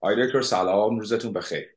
آقای 0.00 0.26
دکتر 0.26 0.40
سلام 0.40 0.98
روزتون 0.98 1.32
بخیر. 1.32 1.76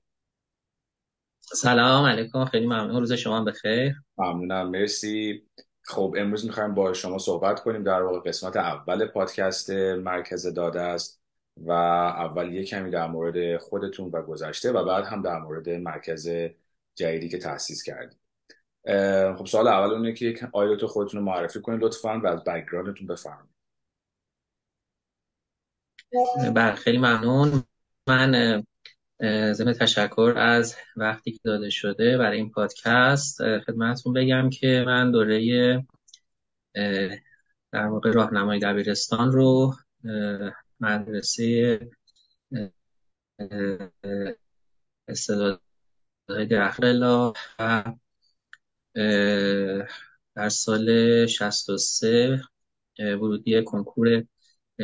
سلام 1.39 2.05
علیکم 2.05 2.45
خیلی 2.45 2.65
ممنون. 2.65 2.99
روز 2.99 3.13
شما 3.13 3.43
بخیر. 3.43 3.95
ممنونم 4.17 4.69
مرسی. 4.69 5.47
خب 5.83 6.15
امروز 6.17 6.45
می‌خوایم 6.45 6.73
با 6.73 6.93
شما 6.93 7.17
صحبت 7.17 7.59
کنیم. 7.59 7.83
در 7.83 8.01
واقع 8.01 8.29
قسمت 8.29 8.57
اول 8.57 9.05
پادکست 9.05 9.69
مرکز 9.69 10.53
داده 10.53 10.81
است 10.81 11.21
و 11.57 11.71
اول 11.71 12.53
یه 12.53 12.65
کمی 12.65 12.91
در 12.91 13.07
مورد 13.07 13.57
خودتون 13.57 14.11
و 14.11 14.21
گذشته 14.21 14.71
و 14.71 14.85
بعد 14.85 15.05
هم 15.05 15.21
در 15.21 15.39
مورد 15.39 15.69
مرکز 15.69 16.29
جدیدی 16.95 17.29
که 17.29 17.37
تأسیس 17.37 17.83
کردیم. 17.83 18.19
خب 19.37 19.45
سوال 19.45 19.67
اول 19.67 19.91
اونه 19.91 20.13
که 20.13 20.25
یک 20.25 20.43
آیلوت 20.53 20.85
خودتون 20.85 21.19
رو 21.19 21.25
معرفی 21.25 21.61
کنید 21.61 21.83
لطفا 21.83 22.19
و 22.19 22.27
از 22.27 22.43
بکگراندتون 22.43 23.07
بفرمایید. 23.07 23.51
بله 26.55 26.75
خیلی 26.75 26.97
ممنون. 26.97 27.63
من 28.07 28.63
ضمن 29.53 29.73
تشکر 29.73 30.33
از 30.37 30.75
وقتی 30.95 31.31
که 31.31 31.39
داده 31.43 31.69
شده 31.69 32.17
برای 32.17 32.37
این 32.37 32.51
پادکست 32.51 33.59
خدمتتون 33.59 34.13
بگم 34.13 34.49
که 34.49 34.83
من 34.87 35.11
دوره 35.11 35.85
در 37.71 37.85
واقع 37.87 38.11
راهنمای 38.11 38.59
دبیرستان 38.59 39.31
رو 39.31 39.75
مدرسه 40.79 41.79
استعدادهای 45.07 46.45
درخلا 46.49 47.33
و 47.59 47.83
در 50.35 50.49
سال 50.49 51.25
63 51.27 52.41
ورودی 52.99 53.63
کنکور 53.63 54.23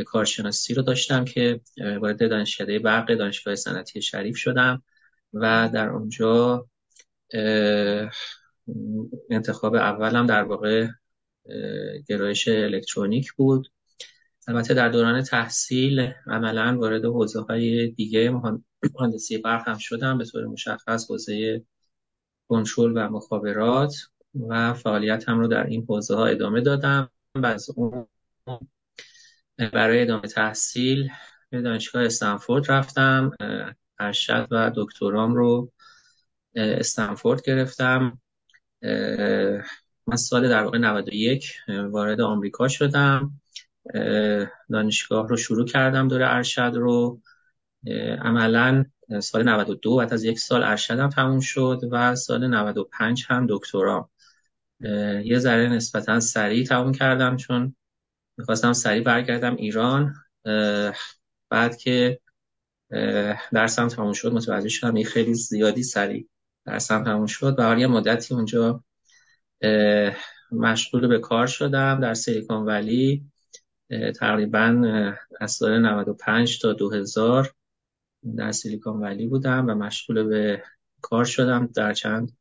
کارشناسی 0.03 0.73
رو 0.73 0.81
داشتم 0.81 1.25
که 1.25 1.61
وارد 2.01 2.29
دانشکده 2.29 2.79
برق 2.79 3.15
دانشگاه 3.15 3.55
صنعتی 3.55 4.01
شریف 4.01 4.37
شدم 4.37 4.83
و 5.33 5.69
در 5.73 5.89
اونجا 5.89 6.67
انتخاب 9.29 9.75
اولم 9.75 10.25
در 10.25 10.43
واقع 10.43 10.87
گرایش 12.07 12.47
الکترونیک 12.47 13.33
بود. 13.33 13.71
البته 14.47 14.73
در 14.73 14.89
دوران 14.89 15.23
تحصیل 15.23 16.11
عملا 16.27 16.77
وارد 16.79 17.05
حوزه 17.05 17.41
های 17.41 17.87
دیگه 17.87 18.33
مهندسی 18.99 19.37
برق 19.37 19.67
هم 19.67 19.77
شدم 19.77 20.17
به 20.17 20.25
طور 20.25 20.45
مشخص 20.45 21.11
حوزه 21.11 21.65
کنترل 22.47 22.91
و 22.95 23.09
مخابرات 23.09 23.95
و 24.49 24.73
فعالیت 24.73 25.29
هم 25.29 25.39
رو 25.39 25.47
در 25.47 25.67
این 25.67 25.85
حوزه 25.89 26.15
ها 26.15 26.25
ادامه 26.25 26.61
دادم. 26.61 27.11
و 27.35 27.45
از 27.45 27.69
اون 27.75 28.07
برای 29.57 30.01
ادامه 30.01 30.27
تحصیل 30.27 31.09
به 31.49 31.61
دانشگاه 31.61 32.05
استنفورد 32.05 32.71
رفتم 32.71 33.31
ارشد 33.99 34.47
و 34.51 34.71
دکترام 34.75 35.35
رو 35.35 35.71
استنفورد 36.55 37.41
گرفتم. 37.41 38.19
من 40.07 40.15
سال 40.15 40.49
در 40.49 40.63
واقع 40.63 40.77
91 40.77 41.53
وارد 41.67 42.21
آمریکا 42.21 42.67
شدم. 42.67 43.31
دانشگاه 44.71 45.27
رو 45.27 45.37
شروع 45.37 45.65
کردم 45.65 46.07
دور 46.07 46.23
ارشد 46.23 46.71
رو. 46.75 47.21
عملا 48.21 48.85
سال 49.21 49.49
92 49.49 49.95
بعد 49.95 50.13
از 50.13 50.23
یک 50.23 50.39
سال 50.39 50.63
ارشدم 50.63 51.09
تموم 51.09 51.39
شد 51.39 51.81
و 51.91 52.15
سال 52.15 52.47
95 52.47 53.25
هم 53.29 53.45
دکترام. 53.49 54.09
یه 55.23 55.39
ذره 55.39 55.69
نسبتا 55.69 56.19
سریع 56.19 56.65
تموم 56.65 56.91
کردم 56.91 57.37
چون 57.37 57.75
می‌خواستم 58.37 58.73
سریع 58.73 59.03
برگردم 59.03 59.55
ایران 59.55 60.13
بعد 61.49 61.77
که 61.77 62.19
درسم 63.53 63.87
تموم 63.87 64.13
شد 64.13 64.33
متوجه 64.33 64.69
شدم 64.69 64.95
یه 64.95 65.05
خیلی 65.05 65.33
زیادی 65.33 65.83
سریع 65.83 66.27
درسم 66.65 67.03
تموم 67.03 67.25
شد 67.25 67.55
و 67.59 67.79
یه 67.79 67.87
مدتی 67.87 68.33
اونجا 68.33 68.83
مشغول 70.51 71.07
به 71.07 71.19
کار 71.19 71.47
شدم 71.47 71.99
در 71.99 72.13
سیلیکون 72.13 72.57
ولی 72.57 73.25
تقریبا 74.19 74.83
از 75.39 75.51
سال 75.51 75.81
95 75.81 76.59
تا 76.61 76.73
2000 76.73 77.53
در 78.37 78.51
سیلیکون 78.51 79.01
ولی 79.01 79.27
بودم 79.27 79.67
و 79.67 79.75
مشغول 79.75 80.23
به 80.23 80.63
کار 81.01 81.25
شدم 81.25 81.67
در 81.75 81.93
چند 81.93 82.37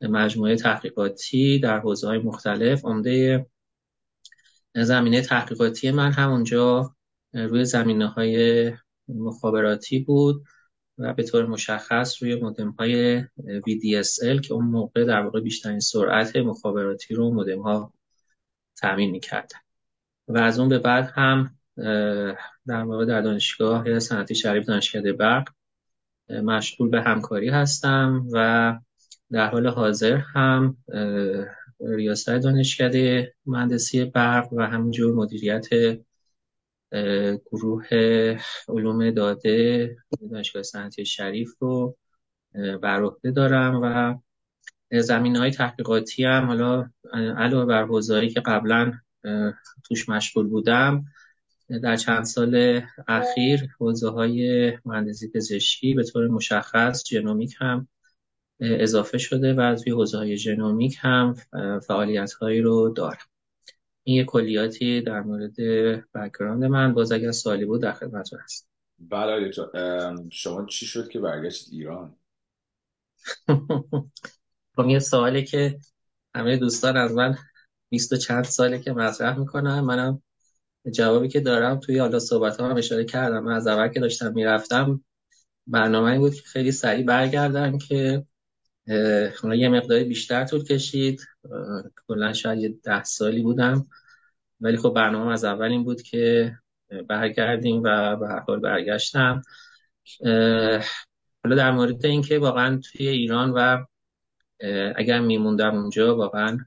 مجموعه 0.00 0.56
تحقیقاتی 0.56 1.58
در 1.58 1.78
حوزه 1.78 2.06
های 2.06 2.18
مختلف 2.18 2.84
عمده 2.84 3.46
زمینه 4.84 5.20
تحقیقاتی 5.20 5.90
من 5.90 6.12
همونجا 6.12 6.94
روی 7.32 7.64
زمینه 7.64 8.06
های 8.06 8.72
مخابراتی 9.08 9.98
بود 9.98 10.44
و 10.98 11.14
به 11.14 11.22
طور 11.22 11.46
مشخص 11.46 12.22
روی 12.22 12.34
مودم 12.34 12.70
های 12.70 13.22
VDSL 13.38 14.40
که 14.40 14.54
اون 14.54 14.64
موقع 14.64 15.04
در 15.04 15.20
واقع 15.20 15.40
بیشترین 15.40 15.80
سرعت 15.80 16.36
مخابراتی 16.36 17.14
رو 17.14 17.30
مودم 17.30 17.62
ها 17.62 17.92
تامین 18.76 19.10
می‌کردن. 19.10 19.58
و 20.28 20.38
از 20.38 20.58
اون 20.58 20.68
به 20.68 20.78
بعد 20.78 21.12
هم 21.14 21.58
در 22.66 22.82
واقع 22.82 23.04
در 23.04 23.20
دانشگاه 23.20 23.98
صنعتی 23.98 24.34
شریف 24.34 24.66
دانشکده 24.66 25.12
برق 25.12 25.48
مشغول 26.28 26.90
به 26.90 27.02
همکاری 27.02 27.48
هستم 27.48 28.26
و 28.32 28.78
در 29.30 29.50
حال 29.50 29.66
حاضر 29.66 30.16
هم 30.16 30.76
ریاست 31.80 32.30
دانشکده 32.30 33.34
مهندسی 33.46 34.04
برق 34.04 34.52
و 34.52 34.60
همینجور 34.60 35.14
مدیریت 35.14 35.68
گروه 37.52 37.86
علوم 38.68 39.10
داده 39.10 39.96
دانشگاه 40.30 40.62
صنعتی 40.62 41.04
شریف 41.04 41.54
رو 41.58 41.96
بر 42.82 43.02
عهده 43.02 43.30
دارم 43.30 43.80
و 43.82 44.14
زمین 45.00 45.36
های 45.36 45.50
تحقیقاتی 45.50 46.24
هم 46.24 46.46
حالا 46.46 46.90
علاوه 47.12 47.66
بر 47.66 47.84
حوزه‌ای 47.84 48.28
که 48.28 48.40
قبلا 48.40 48.92
توش 49.84 50.08
مشغول 50.08 50.48
بودم 50.48 51.04
در 51.82 51.96
چند 51.96 52.24
سال 52.24 52.82
اخیر 53.08 53.68
حوزه 53.78 54.10
های 54.10 54.72
مهندسی 54.84 55.30
پزشکی 55.30 55.94
به 55.94 56.04
طور 56.04 56.28
مشخص 56.28 57.04
genomic 57.04 57.54
هم 57.60 57.88
اضافه 58.60 59.18
شده 59.18 59.54
و 59.54 59.60
از 59.60 59.88
حوزه 59.88 60.18
های 60.18 60.36
genomic 60.36 60.96
هم 61.00 61.34
فعالیت 61.86 62.32
هایی 62.32 62.60
رو 62.60 62.88
دارم. 62.88 63.26
این 64.02 64.16
یه 64.16 64.24
کلیاتی 64.24 65.00
در 65.00 65.20
مورد 65.20 65.56
background 66.14 66.64
من. 66.64 66.94
باز 66.94 67.12
اگر 67.12 67.30
سوالی 67.30 67.64
بود 67.64 67.82
در 67.82 67.92
خدمتتون 67.92 68.38
هست 68.44 68.68
بله 68.98 69.50
شما 70.30 70.66
چی 70.66 70.86
شد 70.86 71.08
که 71.08 71.20
برگشت 71.20 71.68
ایران؟ 71.72 72.16
خب 74.76 74.86
یه 74.88 74.98
سوالی 74.98 75.44
که 75.44 75.78
همه 76.34 76.56
دوستان 76.56 76.96
از 76.96 77.12
من 77.12 77.36
بیست 77.88 78.12
و 78.12 78.16
چند 78.16 78.44
ساله 78.44 78.78
که 78.78 78.92
مطرح 78.92 79.38
می‌کنم 79.38 79.84
منم 79.84 80.22
جوابی 80.94 81.28
که 81.28 81.40
دارم 81.40 81.80
توی 81.80 81.98
حالا 81.98 82.18
صحبت 82.18 82.60
هم 82.60 82.76
اشاره 82.76 83.04
کردم. 83.04 83.44
من 83.44 83.52
از 83.52 83.66
اول 83.66 83.88
که 83.88 84.00
داشتم 84.00 84.32
می‌رفتم 84.32 85.04
برنامه 85.66 86.10
این 86.10 86.20
بود 86.20 86.34
که 86.34 86.42
خیلی 86.42 86.72
سریع 86.72 87.04
برگردم 87.04 87.78
که 87.78 88.26
حالا 89.42 89.54
یه 89.54 89.68
مقداری 89.68 90.04
بیشتر 90.04 90.44
طول 90.44 90.64
کشید. 90.64 91.26
کلا 92.08 92.32
شاید 92.32 92.58
یه 92.58 92.74
ده 92.82 93.04
سالی 93.04 93.42
بودم. 93.42 93.86
ولی 94.60 94.76
خب 94.76 94.92
برنامه 94.96 95.32
از 95.32 95.44
اول 95.44 95.70
این 95.70 95.84
بود 95.84 96.02
که 96.02 96.54
برگردیم 97.08 97.82
و 97.84 98.16
به 98.16 98.28
حال 98.46 98.60
برگشتم. 98.60 99.42
حالا 101.44 101.56
در 101.56 101.70
مورد 101.70 102.06
اینکه 102.06 102.38
واقعا 102.38 102.80
توی 102.80 103.08
ایران 103.08 103.50
و 103.50 103.84
اگر 104.96 105.20
میموندم 105.20 105.74
اونجا 105.74 106.16
واقعا 106.16 106.58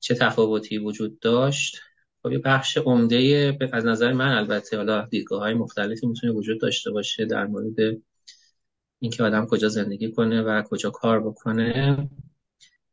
چه 0.00 0.14
تفاوتی 0.14 0.78
وجود 0.78 1.18
داشت؟ 1.18 1.76
خب 2.22 2.32
یه 2.32 2.38
بخش 2.38 2.76
عمده 2.76 3.58
از 3.72 3.86
نظر 3.86 4.12
من 4.12 4.28
البته 4.28 4.76
حالا 4.76 5.06
دیدگاه 5.06 5.40
های 5.40 5.54
مختلفی 5.54 6.06
می‌تونه 6.06 6.32
وجود 6.32 6.60
داشته 6.60 6.90
باشه 6.90 7.24
در 7.24 7.46
مورد 7.46 7.76
اینکه 9.00 9.22
آدم 9.22 9.46
کجا 9.46 9.68
زندگی 9.68 10.12
کنه 10.12 10.42
و 10.42 10.62
کجا 10.62 10.90
کار 10.90 11.20
بکنه. 11.20 12.08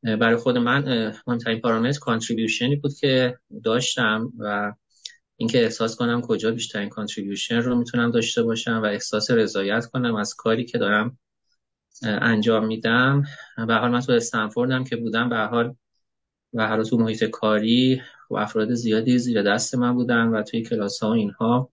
برای 0.03 0.35
خود 0.35 0.57
من 0.57 1.11
مهمترین 1.27 1.61
پارامتر 1.61 1.99
contribution 1.99 2.69
ی 2.69 2.75
بود 2.75 2.93
که 2.93 3.37
داشتم 3.63 4.33
و 4.37 4.73
اینکه 5.37 5.63
احساس 5.63 5.95
کنم 5.95 6.21
کجا 6.21 6.51
بیشترین 6.51 6.89
contribution 6.89 7.57
رو 7.57 7.75
می‌تونم 7.75 8.11
داشته 8.11 8.43
باشم 8.43 8.81
و 8.83 8.85
احساس 8.85 9.31
رضایت 9.31 9.85
کنم 9.85 10.15
از 10.15 10.33
کاری 10.33 10.65
که 10.65 10.77
دارم 10.77 11.17
انجام 12.03 12.65
میدم. 12.65 13.23
به 13.67 13.75
حال 13.75 13.91
من 13.91 14.01
تو 14.01 14.11
استنفوردم 14.11 14.83
که 14.83 14.95
بودم 14.95 15.29
به 15.29 15.37
حال 15.37 15.75
و 16.53 16.67
هر 16.67 16.83
تو 16.83 16.97
محیط 16.97 17.23
کاری 17.23 18.01
و 18.29 18.35
افراد 18.35 18.73
زیادی 18.73 19.19
زیر 19.19 19.43
دست 19.43 19.75
من 19.75 19.93
بودن 19.93 20.27
و 20.27 20.43
توی 20.43 20.63
کلاس 20.63 21.03
ها 21.03 21.13
اینها 21.13 21.69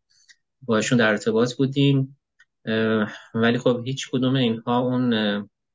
باشون 0.62 0.98
در 0.98 1.08
ارتباط 1.08 1.54
بودیم. 1.54 2.18
ولی 3.34 3.58
خب 3.58 3.82
هیچ 3.84 4.10
کدوم 4.10 4.34
اینها 4.36 4.78
اون 4.78 5.14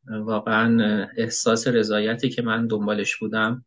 واقعا 0.07 1.07
احساس 1.17 1.67
رضایتی 1.67 2.29
که 2.29 2.41
من 2.41 2.67
دنبالش 2.67 3.15
بودم 3.15 3.65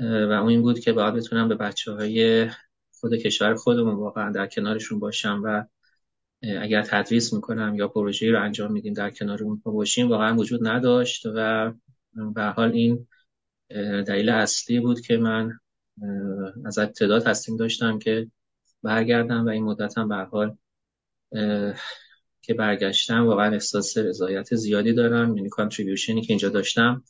و 0.00 0.32
اون 0.32 0.48
این 0.48 0.62
بود 0.62 0.78
که 0.78 0.92
باید 0.92 1.14
بتونم 1.14 1.48
به 1.48 1.54
بچه 1.54 1.92
های 1.92 2.50
خود 3.00 3.14
کشور 3.14 3.54
خودمون 3.54 3.94
واقعا 3.94 4.30
در 4.32 4.46
کنارشون 4.46 4.98
باشم 4.98 5.42
و 5.44 5.64
اگر 6.42 6.82
تدریس 6.82 7.32
می‌کنم 7.32 7.74
یا 7.74 7.88
پروژه 7.88 8.30
رو 8.30 8.42
انجام 8.42 8.72
میدیم 8.72 8.92
در 8.92 9.10
کنار 9.10 9.42
اونها 9.42 9.70
باشیم 9.70 10.08
واقعا 10.08 10.36
وجود 10.36 10.66
نداشت 10.66 11.26
و 11.34 11.72
به 12.34 12.44
حال 12.44 12.72
این 12.72 13.06
دلیل 14.02 14.28
اصلی 14.28 14.80
بود 14.80 15.00
که 15.00 15.16
من 15.16 15.58
از 16.64 16.78
ابتدا 16.78 17.20
تصمیم 17.20 17.58
داشتم 17.58 17.98
که 17.98 18.30
برگردم 18.82 19.46
و 19.46 19.48
این 19.48 19.64
مدت 19.64 19.98
هم 19.98 20.08
به 20.08 20.16
حال 20.16 20.56
که 22.42 22.54
برگشتم 22.54 23.26
واقعا 23.26 23.52
احساس 23.52 23.98
رضایت 23.98 24.54
زیادی 24.54 24.92
دارم 24.92 25.36
یعنی 25.36 25.48
contribution 25.48 26.16
ی 26.16 26.22
که 26.22 26.32
اینجا 26.32 26.48
داشتم 26.48 27.04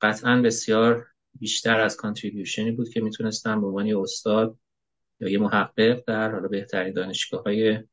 قطعا 0.00 0.42
بسیار 0.42 1.06
بیشتر 1.34 1.80
از 1.80 1.96
contribution 1.96 2.64
ی 2.64 2.70
بود 2.70 2.88
که 2.88 3.00
می‌تونستم 3.00 3.60
به 3.60 3.66
عنوان 3.66 3.96
استاد 3.96 4.58
یا 5.20 5.28
یه 5.28 5.38
محقق 5.38 6.04
در 6.06 6.30
حالا 6.30 6.48
بهترین 6.48 6.92
دانشگاه 6.92 7.42
های 7.42 7.84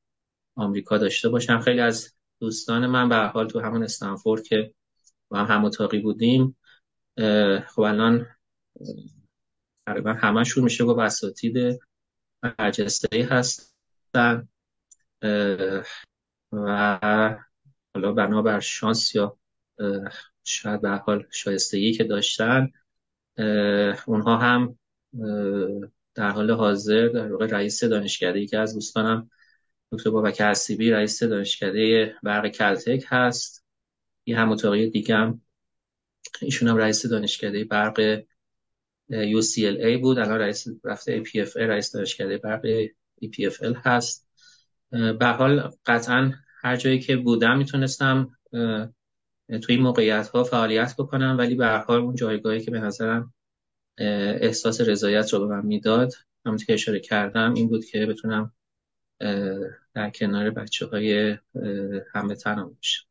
آمریکا 0.56 0.98
داشته 0.98 1.30
باشم. 1.30 1.60
خیلی 1.60 1.80
از 1.80 2.13
دوستان 2.39 2.86
من 2.86 3.10
به 3.10 3.16
حال 3.16 3.48
تو 3.48 3.60
همون 3.60 3.83
استنفورد 3.83 4.44
که 4.44 4.74
با 5.30 5.38
هم 5.38 5.56
هم 5.56 5.66
اتاقی 5.66 6.00
بودیم 6.00 6.57
خب 7.68 7.81
الان 7.81 8.27
تقریبا 9.88 10.13
همشون 10.13 10.63
میشه 10.63 10.86
گفت 10.86 11.00
اساتید 11.00 11.80
برجسته 12.42 13.24
هستن. 13.24 14.48
و 16.56 17.00
حالا 17.94 18.12
بنابر 18.12 18.60
شانس 18.60 19.16
یا 19.16 19.38
شاید 20.44 20.81
به 20.81 20.90
حال 20.90 21.25
شایستگی 21.31 21.94
که 21.94 22.04
داشتن 22.04 22.72
اونها 24.07 24.38
هم 24.38 24.78
در 26.16 26.30
حال 26.30 26.52
حاضر 26.52 27.07
در 27.07 27.31
واقع 27.31 27.48
رئیس 27.48 27.84
دانشکده 27.84 28.46
که 28.46 28.60
از 28.60 28.74
دوستانم 28.74 29.30
دکتر 29.92 30.10
بابک 30.10 30.42
حسیبی 30.42 30.92
رئیس 30.92 31.24
دانشکده 31.24 32.16
برق 32.24 32.48
کلتک 32.48 33.06
هست. 33.08 33.66
یه 34.25 34.40
هم 34.40 34.51
اتاقی 34.51 34.90
دیگه 34.90 35.16
هم 35.16 35.42
ایشون 36.42 36.69
هم 36.69 36.78
رئیس 36.78 37.06
دانشکده 37.06 37.63
برق 37.63 38.24
UCLA 39.12 39.98
بود. 40.01 40.19
الان 40.19 40.40
رئیس 40.40 40.68
رفته 40.84 41.24
APFL 41.24 41.58
رئیس 41.58 41.92
دانشکده 41.92 42.38
برق 42.38 42.86
EPFL 43.24 43.75
هست. 43.84 44.30
به 44.92 45.28
حال 45.28 45.72
قطعا 45.86 46.34
هر 46.65 46.75
جایی 46.75 47.00
که 47.00 47.17
بودم 47.17 47.57
می‌تونستم 47.57 48.38
توی 49.62 49.77
موقعیت 49.77 50.27
ها 50.27 50.44
فعالیت 50.44 50.95
بکنم 50.97 51.35
ولی 51.39 51.56
به 51.56 51.67
حال 51.67 52.01
اون 52.01 52.15
جایگاهی 52.15 52.62
که 52.62 52.71
به 52.71 52.79
نظرم 52.79 53.33
احساس 53.97 54.81
رضایت 54.81 55.33
رو 55.33 55.39
به 55.39 55.45
من 55.45 55.65
می‌داد 55.65 56.13
همونطور 56.45 56.65
که 56.65 56.73
اشاره 56.73 57.00
کردم 57.00 57.53
این 57.53 57.69
بود 57.69 57.85
که 57.85 58.06
بتونم 58.06 58.53
در 59.94 60.09
کنار 60.15 60.50
بچه 60.50 60.85
های 60.85 61.38
همه 62.13 62.35
تنم 62.35 62.69
باشم. 62.69 63.07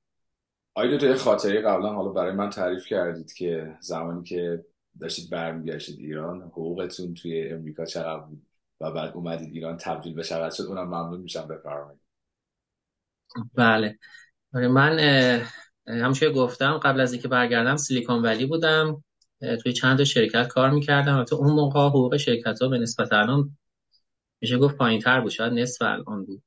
آیا 0.74 0.98
تو 0.98 1.14
خاطره 1.14 1.60
قبلا 1.60 1.92
حالا 1.92 2.08
برای 2.08 2.32
من 2.32 2.50
تعریف 2.50 2.86
کردید 2.86 3.32
که 3.32 3.76
زمانی 3.80 4.22
که 4.22 4.64
داشتید 5.00 5.30
برمیگشتید 5.30 5.98
ایران 5.98 6.42
حقوقتون 6.42 7.14
توی 7.14 7.48
امریکا 7.48 7.84
چقدر 7.84 8.20
بود؟ 8.20 8.46
و 8.80 8.90
بعد 8.90 9.12
اومدید 9.14 9.54
ایران 9.54 9.76
تبدیل 9.76 10.14
به 10.14 10.22
چقدر 10.22 10.54
شد؟ 10.54 10.62
اونم 10.62 10.86
ممنون 10.86 11.20
میشم 11.20 11.48
بفرمایید. 11.48 12.03
بله. 13.54 13.98
آره، 14.54 14.68
من 14.68 14.98
همچه 15.86 16.30
گفتم 16.30 16.78
قبل 16.78 17.00
از 17.00 17.12
اینکه 17.12 17.28
برگردم 17.28 17.76
سیلیکون 17.76 18.22
ولی 18.22 18.46
بودم. 18.46 19.04
توی 19.62 19.72
چند 19.72 20.04
شرکت 20.04 20.48
کار 20.48 20.70
می‌کردم. 20.70 21.24
تو 21.24 21.36
اون 21.36 21.52
موقع 21.52 21.80
حقوق 21.80 22.16
شرکت 22.16 22.62
ها 22.62 22.68
به 22.68 22.78
نسبت 22.78 23.12
الان 23.12 23.58
میشه 24.40 24.58
گفت 24.58 24.76
پایین 24.76 25.00
تر 25.00 25.20
بود. 25.20 25.30
شاید 25.30 25.52
نصف 25.52 25.82
الان 25.82 26.24
بود. 26.24 26.42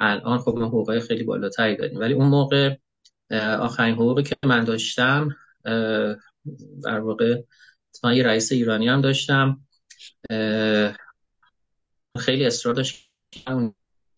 الان 0.00 0.38
خب 0.38 0.54
ما 0.58 0.66
حقوق 0.66 0.98
خیلی 0.98 1.24
بالاتری 1.24 1.76
داریم. 1.76 2.00
ولی 2.00 2.14
اون 2.14 2.28
موقع 2.28 2.76
آخرین 3.60 3.94
حقوقی 3.94 4.22
که 4.22 4.36
من 4.44 4.64
داشتم 4.64 5.36
در 6.84 7.00
واقع 7.00 7.42
یه 8.04 8.22
رئیس 8.22 8.52
ایرانی 8.52 8.88
هم 8.88 9.00
داشتم. 9.00 9.60
خیلی 12.18 12.46
اصرار 12.46 12.74
داشت 12.74 13.10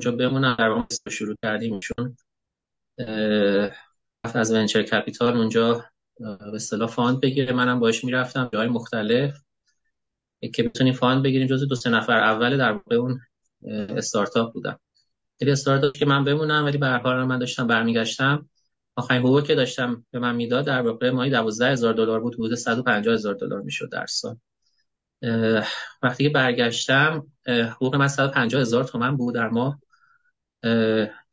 اونجا 0.00 0.16
بمونم 0.16 0.86
در 1.04 1.10
شروع 1.10 1.34
کردیم 1.42 1.80
چون 1.80 2.16
از 4.34 4.52
venture 4.52 4.82
capital 4.82 5.36
اونجا 5.36 5.84
به 6.20 6.54
اصطلاح 6.54 6.88
fund 6.88 7.20
بگیره. 7.20 7.52
منم 7.52 7.80
باش 7.80 8.04
می‌رفتم 8.04 8.50
جای 8.52 8.68
مختلف 8.68 9.40
که 10.54 10.62
بتونیم 10.62 10.94
fund 10.94 11.22
بگیریم. 11.22 11.46
جز 11.46 11.68
دو 11.68 11.74
سه 11.74 11.90
نفر 11.90 12.16
اول 12.16 12.58
در 12.58 12.72
واقع 12.72 12.96
اون 12.96 13.20
استارتاپ 13.96 14.52
بودم. 14.52 14.80
خیلی 15.38 15.50
داشت 15.50 15.94
که 15.94 16.06
من 16.06 16.24
بمونم 16.24 16.64
ولی 16.64 16.78
به 16.78 16.86
هر 16.86 17.24
من 17.24 17.38
داشتم 17.38 17.66
برمیگشتم. 17.66 18.48
آخرین 18.96 19.22
حقوقی 19.22 19.42
که 19.42 19.54
داشتم 19.54 20.04
به 20.10 20.18
من 20.18 20.36
می‌داد 20.36 20.64
در 20.64 20.82
واقع 20.82 21.10
ماهی 21.10 21.30
12 21.30 21.70
هزار 21.70 21.94
دلار 21.94 22.20
بود. 22.20 22.34
حدود 22.34 22.54
150 22.54 23.14
هزار 23.14 23.34
دلار 23.34 23.60
می‌شد 23.60 23.88
در 23.92 24.06
سال. 24.06 24.36
وقتی 26.02 26.24
که 26.24 26.30
برگشتم 26.30 27.26
حقوق 27.46 27.96
من 27.96 28.08
150 28.08 28.60
هزار 28.60 28.84
تومن 28.84 29.16
بود 29.16 29.34
در 29.34 29.48
ماه. 29.48 29.78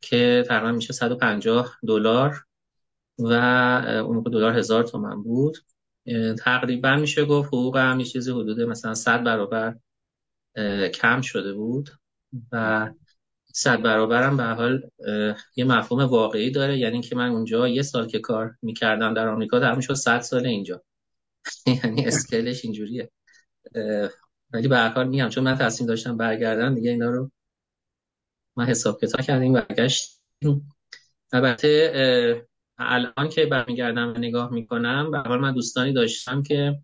که 0.00 0.44
تقریبا 0.48 0.72
میشه 0.72 0.92
150 0.92 1.78
دلار 1.86 2.44
و 3.18 3.32
اون 4.04 4.16
موقع 4.16 4.30
دلار 4.30 4.58
هزار 4.58 4.84
تومن 4.84 5.22
بود. 5.22 5.56
تقریبا 6.38 6.96
میشه 6.96 7.24
گفت 7.24 7.48
حقوق 7.48 7.76
هم 7.76 8.00
یه 8.00 8.06
چیزی 8.06 8.30
حدود 8.30 8.60
مثلا 8.60 8.94
100 8.94 9.24
برابر 9.24 9.74
کم 10.94 11.20
شده 11.20 11.52
بود 11.52 11.90
و 12.52 12.88
صد 13.52 13.82
برابرم 13.82 14.36
به 14.36 14.44
حال 14.44 14.90
یه 15.56 15.64
مفهوم 15.64 16.00
واقعی 16.00 16.50
داره. 16.50 16.78
یعنی 16.78 17.00
که 17.00 17.16
من 17.16 17.28
اونجا 17.28 17.68
یه 17.68 17.82
سال 17.82 18.06
که 18.06 18.18
کار 18.18 18.56
می‌کردم 18.62 19.14
در 19.14 19.28
آمریکا 19.28 19.58
در 19.58 19.74
می‌شد 19.74 19.94
صد 19.94 20.20
سال 20.20 20.46
اینجا. 20.46 20.82
یعنی 21.84 22.06
اسکلش 22.06 22.64
اینجوریه. 22.64 23.10
ولی 24.52 24.68
به 24.68 24.76
هر 24.76 24.88
حال 24.88 25.08
میگم 25.08 25.28
چون 25.28 25.44
من 25.44 25.54
تصمیم 25.54 25.88
داشتم 25.88 26.16
برگردم 26.16 26.74
دیگه 26.74 26.90
اینا 26.90 27.10
رو 27.10 27.30
من 28.56 28.66
حساب 28.66 29.00
کتاب 29.00 29.20
کردیم 29.20 29.52
برگشتیم. 29.52 30.74
البته 31.32 32.46
الان 32.78 33.28
که 33.28 33.46
برمیگردم 33.46 34.08
و 34.08 34.18
نگاه 34.18 34.52
می‌کنم 34.52 35.10
به 35.10 35.18
حال 35.18 35.40
من 35.40 35.54
دوستانی 35.54 35.92
داشتم 35.92 36.42
که 36.42 36.78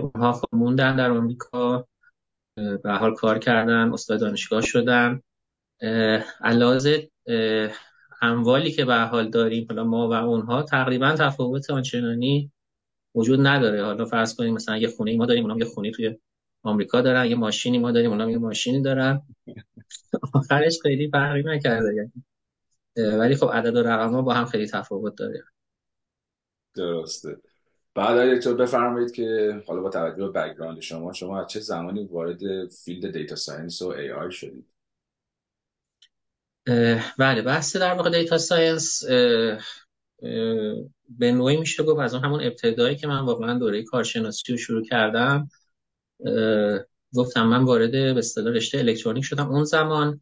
اونها 0.00 0.32
خب 0.32 0.48
موندن 0.52 0.96
در 0.96 1.10
آمریکا 1.10 1.88
به 2.82 2.92
حال 2.92 3.14
کار 3.14 3.38
کردن 3.38 3.92
استاد 3.92 4.20
دانشگاه 4.20 4.60
شدن. 4.60 5.20
علاوه 6.40 7.08
اموالی 8.22 8.72
که 8.72 8.84
به 8.84 8.94
حال 8.94 9.30
داریم 9.30 9.66
حالا 9.70 9.84
ما 9.84 10.08
و 10.08 10.12
اونها 10.12 10.62
تقریبا 10.62 11.12
تفاوت 11.12 11.70
آنچنانی 11.70 12.52
وجود 13.14 13.46
نداره. 13.46 13.84
حالا 13.84 14.04
فرض 14.04 14.34
کنیم 14.34 14.54
مثلا 14.54 14.76
یه 14.76 14.88
خونه 14.88 15.16
ما 15.16 15.26
داریم 15.26 15.44
اونها 15.44 15.58
یه 15.58 15.64
خونه 15.64 15.90
توی 15.90 16.18
آمریکا 16.62 17.00
دارن 17.00 17.26
یه 17.26 17.34
ماشینی 17.34 17.78
ما 17.78 17.92
داریم 17.92 18.10
اونها 18.10 18.30
یه 18.30 18.38
ماشینی 18.38 18.82
دارن. 18.82 19.22
آخرش 20.34 20.78
خیلی 20.82 21.10
فرقی 21.10 21.42
نکرده. 21.42 21.94
یعنی 21.94 22.12
ولی 23.18 23.36
خب 23.36 23.50
عدد 23.52 23.76
و 23.76 23.82
رقم 23.82 24.10
ها 24.10 24.22
با 24.22 24.34
هم 24.34 24.44
خیلی 24.44 24.66
تفاوت 24.66 25.14
داره. 25.14 25.42
درسته. 26.74 27.36
بعد 27.94 28.40
تو 28.40 28.54
بفرمایید 28.54 29.12
که 29.12 29.62
حالا 29.66 29.80
با 29.80 29.90
توجه 29.90 30.26
به 30.26 30.32
background 30.32 30.80
شما 30.80 31.12
شما 31.12 31.40
از 31.40 31.46
چه 31.46 31.60
زمانی 31.60 32.04
وارد 32.04 32.68
field 32.68 33.12
data 33.12 33.36
science 33.36 33.82
و 33.82 33.88
AI 33.88 34.32
شدید؟ 34.32 34.66
بله 37.18 37.42
بحث 37.42 37.76
در 37.76 37.94
واقع 37.94 38.10
data 38.10 38.38
science 38.38 39.04
به 41.08 41.32
نوعی 41.32 41.56
میشه 41.56 41.82
گفت 41.82 42.00
از 42.00 42.14
اون 42.14 42.24
همون 42.24 42.42
ابتدایی 42.42 42.96
که 42.96 43.06
من 43.06 43.20
واقعا 43.20 43.58
دوره 43.58 43.82
کارشناسی 43.82 44.52
رو 44.52 44.58
شروع 44.58 44.84
کردم. 44.84 45.48
گفتم 47.14 47.46
من 47.46 47.64
وارد 47.64 47.90
به 47.90 48.18
اصطلاح 48.18 48.54
رشته 48.54 48.78
الکترونیک 48.78 49.24
شدم 49.24 49.48
اون 49.48 49.64
زمان. 49.64 50.20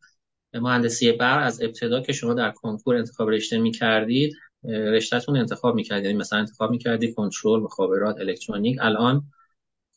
مهندسی 0.55 1.13
برق 1.13 1.47
از 1.47 1.63
ابتدا 1.63 2.01
که 2.01 2.13
شما 2.13 2.35
در 2.35 2.51
کنکور 2.51 2.97
انتخاب 2.97 3.31
رشته 3.31 3.59
می‌کردید 3.59 4.35
رشتهتون 4.65 5.37
انتخاب 5.37 5.75
می‌کردید. 5.75 6.05
یعنی 6.05 6.19
مثلا 6.19 6.39
انتخاب 6.39 6.71
می‌کردید 6.71 7.15
کنترل 7.15 7.61
مخابرات 7.61 8.21
الکترونیک. 8.21 8.79
الان 8.81 9.23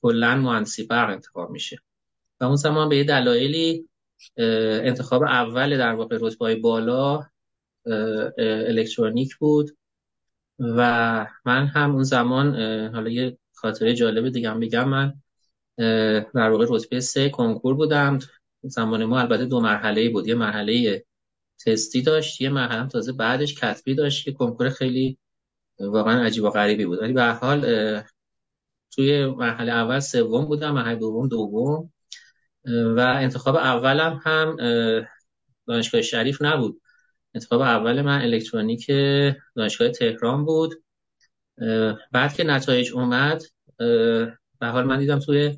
کلا 0.02 0.36
مهندسی 0.36 0.84
برق 0.84 1.10
انتخاب 1.10 1.50
میشه. 1.50 1.78
و 2.42 2.44
اون 2.46 2.56
زمان 2.56 2.90
به 2.90 3.04
دلایلی 3.04 3.90
انتخاب 4.38 5.24
اول 5.24 5.78
در 5.78 5.94
واقع 5.94 6.18
رتبه 6.22 6.56
بالا 6.56 7.26
الکترونیک 8.38 9.36
بود. 9.36 9.78
و 10.60 11.28
من 11.46 11.68
هم 11.68 11.92
اون 11.92 12.04
زمان 12.04 12.56
حالا 12.94 13.10
یه 13.10 13.38
خاطره 13.54 13.94
جالب 13.94 14.30
دیگه 14.30 14.50
هم 14.50 14.60
بگم. 14.60 14.90
من 14.90 15.14
در 16.34 16.50
واقع 16.50 16.66
رتبه 16.70 17.00
سه 17.00 17.30
کنکور 17.30 17.76
بودم. 17.76 18.20
زمان 18.64 19.06
ما 19.06 19.20
البته 19.20 19.46
دو 19.46 19.60
مرحله 19.60 20.10
بود. 20.10 20.28
یه 20.28 20.36
مرحله 20.36 21.06
تستی 21.66 22.02
داشت 22.02 22.42
یه 22.42 22.50
مرحله 22.50 22.88
تازه 22.88 23.12
بعدش 23.12 23.56
کتبی 23.56 23.96
داشت 23.96 24.26
که 24.26 24.32
کنکور 24.32 24.70
خیلی 24.70 25.18
واقعا 25.80 26.24
عجیب 26.24 26.44
و 26.44 26.50
غریبی 26.50 26.86
بود. 26.86 27.02
ولی 27.02 27.14
به 27.14 27.24
حال 27.24 27.62
توی 28.92 29.26
مرحله 29.26 29.72
اول 29.72 30.00
سوم 30.00 30.46
بودم 30.46 30.72
مرحله 30.72 30.96
دوم 30.96 31.28
دوم. 31.28 31.92
و 32.66 33.00
انتخاب 33.00 33.56
اولم 33.56 34.22
هم 34.24 34.58
دانشگاه 35.68 36.02
شریف 36.02 36.42
نبود. 36.42 36.82
انتخاب 37.34 37.62
اول 37.62 38.02
من 38.02 38.22
الکترونیک 38.22 38.92
دانشگاه 39.56 39.90
تهران 39.90 40.46
بود. 40.46 40.84
بعد 42.12 42.34
که 42.34 42.44
نتایج 42.44 42.92
اومد 42.94 43.42
به 44.60 44.68
حال 44.68 44.84
من 44.84 45.00
دیدم 45.00 45.20
توی 45.20 45.58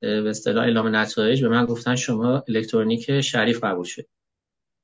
به 0.00 0.30
اصطلاح 0.30 0.64
اعلام 0.64 0.96
نتایج 0.96 1.42
به 1.42 1.48
من 1.48 1.66
گفتن 1.66 1.96
شما 1.96 2.44
الکترونیک 2.48 3.20
شریف 3.20 3.64
قبول 3.64 3.84
شد. 3.84 4.06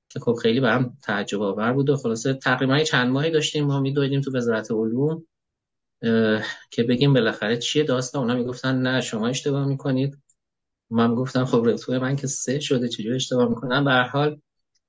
که 0.09 0.21
خب 0.21 0.35
خیلی 0.43 0.61
برام 0.61 0.97
تعجب 1.03 1.43
آور 1.43 1.73
بود 1.73 1.91
و 1.91 1.97
خلاصه 1.97 2.35
تقریبا 2.35 2.79
چند 2.79 3.09
ماهی 3.09 3.31
داشتیم 3.31 3.65
ما 3.65 3.81
میدویدیم 3.81 4.21
تو 4.21 4.37
وزارت 4.37 4.71
علوم 4.71 5.27
که 6.71 6.83
بگیم 6.89 7.13
بالاخره 7.13 7.57
چیه 7.57 7.85
داستان. 7.85 8.23
اونا 8.23 8.35
می‌گفتن 8.35 8.83
نه 8.83 9.01
شما 9.01 9.29
اشتباه 9.29 9.67
می‌کنید. 9.67 10.19
من 10.91 11.15
گفتم 11.15 11.45
خب 11.45 11.63
رتبه 11.67 11.99
من 11.99 12.17
که 12.17 12.27
سه 12.27 12.61
شده 12.61 12.89
چجوری 12.89 13.15
اشتباه 13.15 13.49
می‌کنم؟ 13.49 13.85
به 13.85 13.91
هر 13.91 14.09
حال 14.09 14.41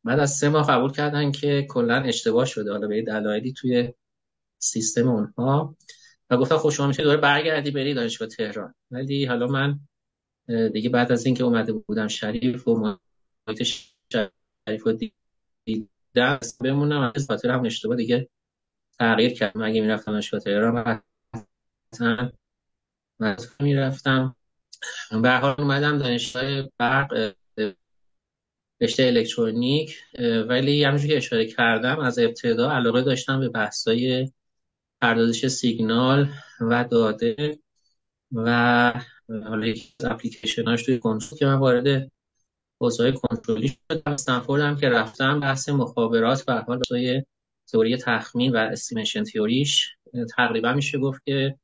بعد 0.03 0.19
از 0.19 0.31
سه 0.31 0.49
ماه 0.49 0.67
قبول 0.67 0.91
کردن 0.91 1.31
که 1.31 1.67
کلا 1.69 1.95
اشتباه 1.95 2.45
شده. 2.45 2.71
حالا 2.71 2.87
به 2.87 3.01
دلایلی 3.01 3.53
توی 3.53 3.93
سیستم 4.59 5.07
اونها. 5.07 5.75
و 6.29 6.37
گفتم 6.37 6.57
خب 6.57 6.69
شما 6.69 6.87
می‌تونید 6.87 7.05
دوباره 7.05 7.21
برگردی 7.21 7.71
بری 7.71 7.93
دانشگاه 7.93 8.27
تهران. 8.27 8.73
ولی 8.91 9.25
حالا 9.25 9.47
من 9.47 9.79
دیگه 10.47 10.89
بعد 10.89 11.11
از 11.11 11.25
اینکه 11.25 11.43
اومده 11.43 11.73
بودم 11.73 12.07
شریف 12.07 12.67
و 12.67 12.97
محیط 13.47 13.67
شریف 14.11 14.87
و 14.87 14.97
دیدم 15.65 16.39
بمونم 16.61 17.11
از 17.15 17.27
خاطر 17.27 17.49
هم 17.49 17.65
اشتباه 17.65 17.97
دیگه 17.97 18.29
تغییر 18.99 19.33
کردم. 19.33 19.61
اگه 19.61 19.81
می‌رفتم 19.81 20.11
دانشگاه 20.11 20.39
تهران 20.39 21.01
مثلا 21.93 22.31
می‌رفتم. 23.59 24.35
به 25.21 25.31
حال 25.31 25.55
اومدم 25.57 25.97
دانشگاه 25.97 26.61
برق 26.77 27.33
رشته 28.81 29.03
الکترونیک 29.03 29.97
ولی 30.47 30.83
همونجور 30.83 31.09
که 31.09 31.17
اشاره 31.17 31.45
کردم 31.45 31.99
از 31.99 32.19
ابتدا 32.19 32.71
علاقه 32.71 33.01
داشتم 33.01 33.39
به 33.39 33.49
بحثای 33.49 34.31
پردازش 35.01 35.47
سیگنال 35.47 36.29
و 36.61 36.83
داده 36.83 37.59
و 38.31 38.93
حالا 39.29 39.67
یکی 39.67 39.93
از 39.99 40.05
اپلیکیشناش 40.05 40.83
توی 40.83 40.99
کنترل 40.99 41.37
که 41.37 41.45
من 41.45 41.55
وارد 41.55 42.11
حوزه 42.81 43.11
کنترلی 43.11 43.67
شدم. 43.67 44.13
استنفورد 44.13 44.61
هم 44.61 44.77
که 44.77 44.89
رفتم 44.89 45.39
بحث 45.39 45.69
مخابرات 45.69 46.45
به 46.45 46.53
حال 46.53 46.79
توی 46.79 47.23
تئوری 47.71 47.97
تخمین 47.97 48.51
و 48.51 48.57
estimation 48.57 49.23
تئوریش 49.23 49.95
تقریبا 50.37 50.73
میشه 50.73 50.97
گفت 50.97 51.21
که 51.25 51.55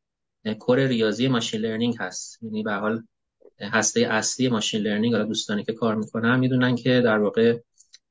core 0.59 0.79
ریاضی 0.79 1.27
machine 1.27 1.61
learning 1.61 1.95
هست. 1.99 2.43
یعنی 2.43 2.63
به 2.63 2.73
حال 2.73 3.03
هسته 3.59 4.01
اصلی 4.01 4.49
machine 4.49 4.81
learning 4.81 5.13
حالا 5.13 5.25
دوستانی 5.25 5.63
که 5.63 5.73
کار 5.73 5.95
می‌کنن 5.95 6.39
می‌دونن 6.39 6.75
که 6.75 7.01
در 7.01 7.17
واقع 7.17 7.59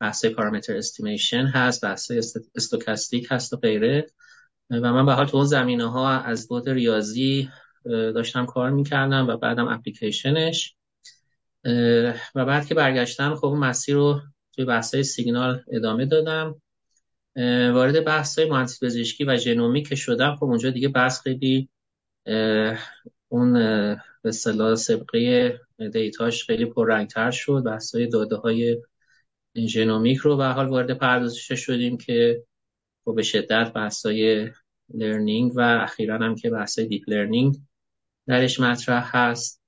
بحث 0.00 0.24
parameter 0.24 0.76
estimation 0.76 1.46
هست 1.46 1.84
بحث 1.84 2.10
stochastic 2.54 3.26
هست 3.30 3.52
و 3.52 3.56
غیره. 3.56 4.06
و 4.70 4.92
من 4.92 5.06
به 5.06 5.12
حال 5.12 5.26
تو 5.26 5.36
اون 5.36 5.46
زمینه 5.46 5.90
ها 5.90 6.10
از 6.10 6.48
بود 6.48 6.68
ریاضی 6.68 7.48
داشتم 7.84 8.46
کار 8.46 8.70
می‌کردم 8.70 9.28
و 9.28 9.36
بعدم 9.36 9.68
اپلیکیشنش. 9.68 10.74
و 12.34 12.44
بعد 12.44 12.66
که 12.66 12.74
برگشتم 12.74 13.34
خب 13.34 13.54
مسیر 13.58 13.94
رو 13.94 14.20
توی 14.52 14.64
بحث 14.64 14.96
سیگنال 14.96 15.62
ادامه 15.72 16.06
دادم. 16.06 16.62
وارد 17.72 18.04
بحث 18.04 18.38
های 18.38 18.50
مهندسی 18.50 18.86
پزشکی 18.86 19.24
و 19.24 19.36
genomic 19.36 19.88
که 19.88 19.94
شدم 19.94 20.36
خب 20.36 20.44
اونجا 20.44 20.70
دیگه 20.70 20.88
بحث 20.88 21.20
خیلی 21.22 21.68
اون 23.28 23.52
به 24.22 24.28
اصطلاح 24.28 24.74
صبغه 24.74 25.60
data 25.92 26.27
ش 26.27 26.44
خیلی 26.44 26.64
پررنگتر 26.64 27.30
شد. 27.30 27.62
بحث 27.66 27.94
های 27.94 28.06
داده 28.06 28.36
های 28.36 28.82
genomic 29.56 30.18
رو 30.18 30.36
به 30.36 30.44
حال 30.46 30.66
وارد 30.66 30.98
پردازش 30.98 31.52
شدیم 31.52 31.96
که 31.96 32.44
خب 33.04 33.14
به 33.14 33.22
شدت 33.22 33.72
بحث 33.74 34.06
های 34.06 34.50
learning 34.94 35.52
و 35.56 35.60
اخیرا 35.60 36.18
هم 36.18 36.34
که 36.34 36.50
بحث 36.50 36.78
deep 36.78 37.02
learning 37.08 37.56
درش 38.30 38.60
مطرح 38.60 39.16
هست. 39.16 39.60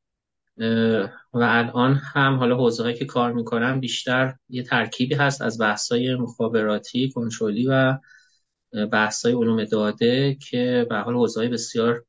و 1.33 1.39
الان 1.43 1.95
هم 1.95 2.37
حالا 2.37 2.57
حوزه 2.57 2.95
که 2.95 3.05
کار 3.05 3.33
می‌کنم 3.33 3.81
بیشتر 3.81 4.35
یه 4.49 4.63
ترکیبی 4.63 5.15
هست 5.15 5.43
از 5.43 5.61
بحث 5.61 5.93
های 5.93 6.15
مخابراتی 6.15 7.11
کنترلی 7.11 7.67
و 7.67 7.99
بحث 8.93 9.27
های 9.27 9.35
علوم 9.35 9.65
داده 9.65 10.35
که 10.35 10.87
به 10.91 10.97
حال 10.97 11.15
حوزه 11.15 11.41
های 11.41 11.49
بسیار 11.49 12.05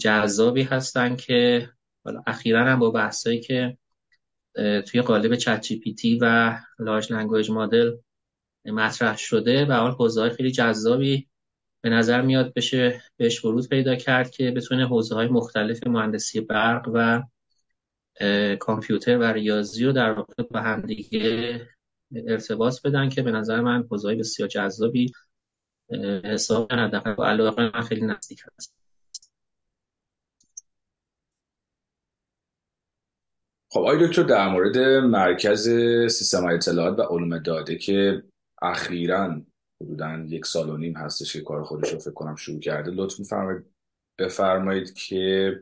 جذابی 0.00 0.62
هستن 0.62 1.16
که 1.16 1.70
حالا 2.04 2.22
اخیرا 2.26 2.64
هم 2.64 2.78
با 2.78 2.90
بحثایی 2.90 3.40
که 3.40 3.78
توی 4.86 5.02
قالب 5.02 5.34
ChatGPT 5.34 6.18
و 6.22 6.56
large 6.78 7.12
language 7.12 7.50
model 7.50 7.90
مطرح 8.64 9.16
شده 9.16 9.66
و 9.66 9.72
حال 9.72 9.90
حوزه 9.90 10.30
خیلی 10.30 10.50
جذابی 10.50 11.29
به 11.80 11.90
نظر 11.90 12.22
میاد 12.22 12.54
بشه 12.54 13.02
بهش 13.16 13.44
ورود 13.44 13.68
پیدا 13.68 13.96
کرد 13.96 14.30
که 14.30 14.50
بتونه 14.50 14.86
حوزه 14.86 15.14
های 15.14 15.28
مختلف 15.28 15.86
مهندسی 15.86 16.40
برق 16.40 16.90
و 16.94 17.22
کامپیوتر 18.56 19.18
و 19.18 19.22
ریاضی 19.22 19.84
رو 19.84 19.92
در 19.92 20.12
واقع 20.12 20.42
به 20.50 20.60
هم 20.60 20.80
دیگه 20.80 21.68
ارتباط 22.28 22.82
بدن 22.82 23.08
که 23.08 23.22
به 23.22 23.30
نظر 23.30 23.60
من 23.60 23.86
حوزه 23.90 24.14
بسیار 24.14 24.48
جذابی 24.48 25.12
حساب 26.24 26.72
حداقل 26.72 27.14
با 27.14 27.28
علاقه 27.28 27.62
من 27.62 27.82
خیلی 27.82 28.06
نزدیک 28.06 28.42
هست. 28.56 28.74
خب 33.72 33.80
آقای 33.80 34.08
دکتر 34.08 34.22
در 34.22 34.48
مورد 34.48 34.78
مرکز 35.04 35.68
سیستم 36.08 36.44
اطلاعات 36.44 36.98
و 36.98 37.02
علوم 37.02 37.38
داده 37.38 37.76
که 37.76 38.22
اخیرا 38.62 39.42
حدودا 39.80 40.24
یک 40.28 40.46
سال 40.46 40.70
و 40.70 40.76
نیم 40.76 40.96
هستش 40.96 41.32
که 41.32 41.40
کار 41.40 41.64
خودش 41.64 41.92
رو 41.92 41.98
فکر 41.98 42.10
کنم 42.10 42.36
شروع 42.36 42.60
کرده. 42.60 42.90
لطف 42.90 43.18
میفرمایید 43.18 43.64
بفرمایید 44.18 44.94
که 44.94 45.52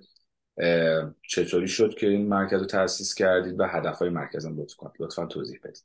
چطوری 1.28 1.68
شد 1.68 1.94
که 1.94 2.08
این 2.08 2.28
مرکز 2.28 2.60
رو 2.60 2.66
تأسیس 2.66 3.14
کردید 3.14 3.60
و 3.60 3.64
هدفهای 3.64 4.10
مرکز 4.10 4.46
هم 4.46 4.60
لطفا 4.60 4.92
لطفا 5.00 5.26
توضیح 5.26 5.60
بدید. 5.64 5.84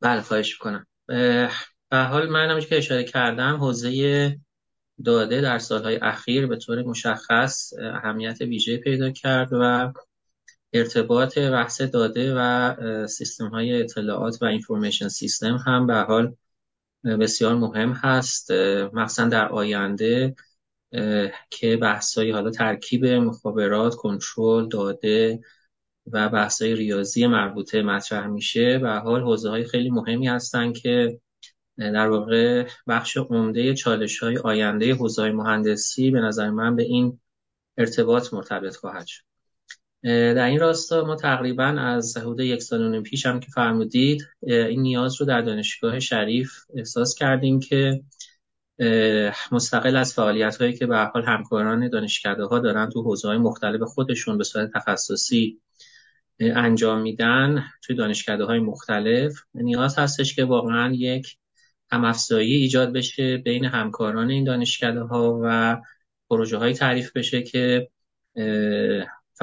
بله 0.00 0.20
خواهش 0.20 0.52
می‌کنم. 0.52 0.86
به 1.06 1.48
حال 1.98 2.28
من 2.28 2.60
که 2.60 2.76
اشاره 2.76 3.04
کردم 3.04 3.56
حوزه 3.56 4.40
داده 5.04 5.40
در 5.40 5.58
سالهای 5.58 5.96
اخیر 5.96 6.46
به 6.46 6.56
طور 6.56 6.82
مشخص 6.82 7.72
اهمیت 7.78 8.40
ویژه 8.40 8.76
پیدا 8.76 9.10
کرد 9.10 9.48
و 9.52 9.92
ارتباط 10.72 11.38
بحث 11.38 11.80
داده 11.80 12.34
و 12.36 13.06
سیستم 13.06 13.48
های 13.48 13.82
اطلاعات 13.82 14.42
و 14.42 14.44
اینفورمیشن 14.44 15.08
سیستم 15.08 15.56
هم 15.66 15.86
به 15.86 15.94
حال 15.94 16.36
بسیار 17.04 17.54
مهم 17.54 17.92
هست 17.92 18.50
مخصوصا 18.92 19.28
در 19.28 19.48
آینده 19.48 20.34
که 21.50 21.76
بحثایی 21.76 22.30
حالا 22.30 22.50
ترکیب 22.50 23.06
مخابرات 23.06 23.94
کنترل 23.94 24.68
داده 24.68 25.40
و 26.06 26.28
بحثای 26.28 26.74
ریاضی 26.74 27.26
مربوطه 27.26 27.82
مطرح 27.82 28.26
میشه. 28.26 28.80
و 28.82 29.00
حال 29.00 29.22
حوزه 29.22 29.50
های 29.50 29.64
خیلی 29.64 29.90
مهمی 29.90 30.28
هستن 30.28 30.72
که 30.72 31.20
در 31.78 32.08
واقع 32.08 32.68
بخش 32.86 33.16
عمده 33.16 33.74
چالش 33.74 34.18
های 34.18 34.38
آینده 34.38 34.94
حوزه 34.94 35.22
های 35.22 35.32
مهندسی 35.32 36.10
به 36.10 36.20
نظر 36.20 36.50
من 36.50 36.76
به 36.76 36.82
این 36.82 37.20
ارتباط 37.78 38.34
مرتبط 38.34 38.76
خواهد 38.76 39.06
شد. 39.06 39.31
در 40.04 40.44
این 40.44 40.60
راستا 40.60 41.04
ما 41.04 41.16
تقریبا 41.16 41.64
از 41.64 42.16
حدود 42.16 42.40
یک 42.40 42.62
سال 42.62 42.94
و 42.94 43.02
پیش 43.02 43.26
هم 43.26 43.40
که 43.40 43.50
فرمودید 43.50 44.28
این 44.42 44.82
نیاز 44.82 45.20
رو 45.20 45.26
در 45.26 45.40
دانشگاه 45.40 46.00
شریف 46.00 46.52
احساس 46.76 47.14
کردیم 47.14 47.60
که 47.60 48.02
مستقل 49.52 49.96
از 49.96 50.14
فعالیت 50.14 50.56
هایی 50.56 50.72
که 50.72 50.86
به 50.86 50.96
حال 50.96 51.24
همکاران 51.24 51.88
دانشکده 51.88 52.44
ها 52.44 52.58
دارن 52.58 52.90
تو 52.90 53.02
حوزه 53.02 53.28
های 53.28 53.38
مختلف 53.38 53.82
خودشون 53.82 54.38
به 54.38 54.44
صورت 54.44 54.70
تخصصی 54.74 55.60
انجام 56.40 57.00
میدن 57.00 57.64
توی 57.82 57.96
دانشکده 57.96 58.44
های 58.44 58.58
مختلف. 58.58 59.32
نیاز 59.54 59.98
هستش 59.98 60.34
که 60.34 60.44
واقعا 60.44 60.92
یک 60.92 61.36
همافزایی 61.92 62.54
ایجاد 62.54 62.92
بشه 62.92 63.36
بین 63.36 63.64
همکاران 63.64 64.30
این 64.30 64.44
دانشکده 64.44 65.00
ها 65.00 65.40
و 65.44 65.76
پروژه 66.30 66.56
های 66.56 66.74
تعریف 66.74 67.12
بشه 67.12 67.42
که 67.42 67.88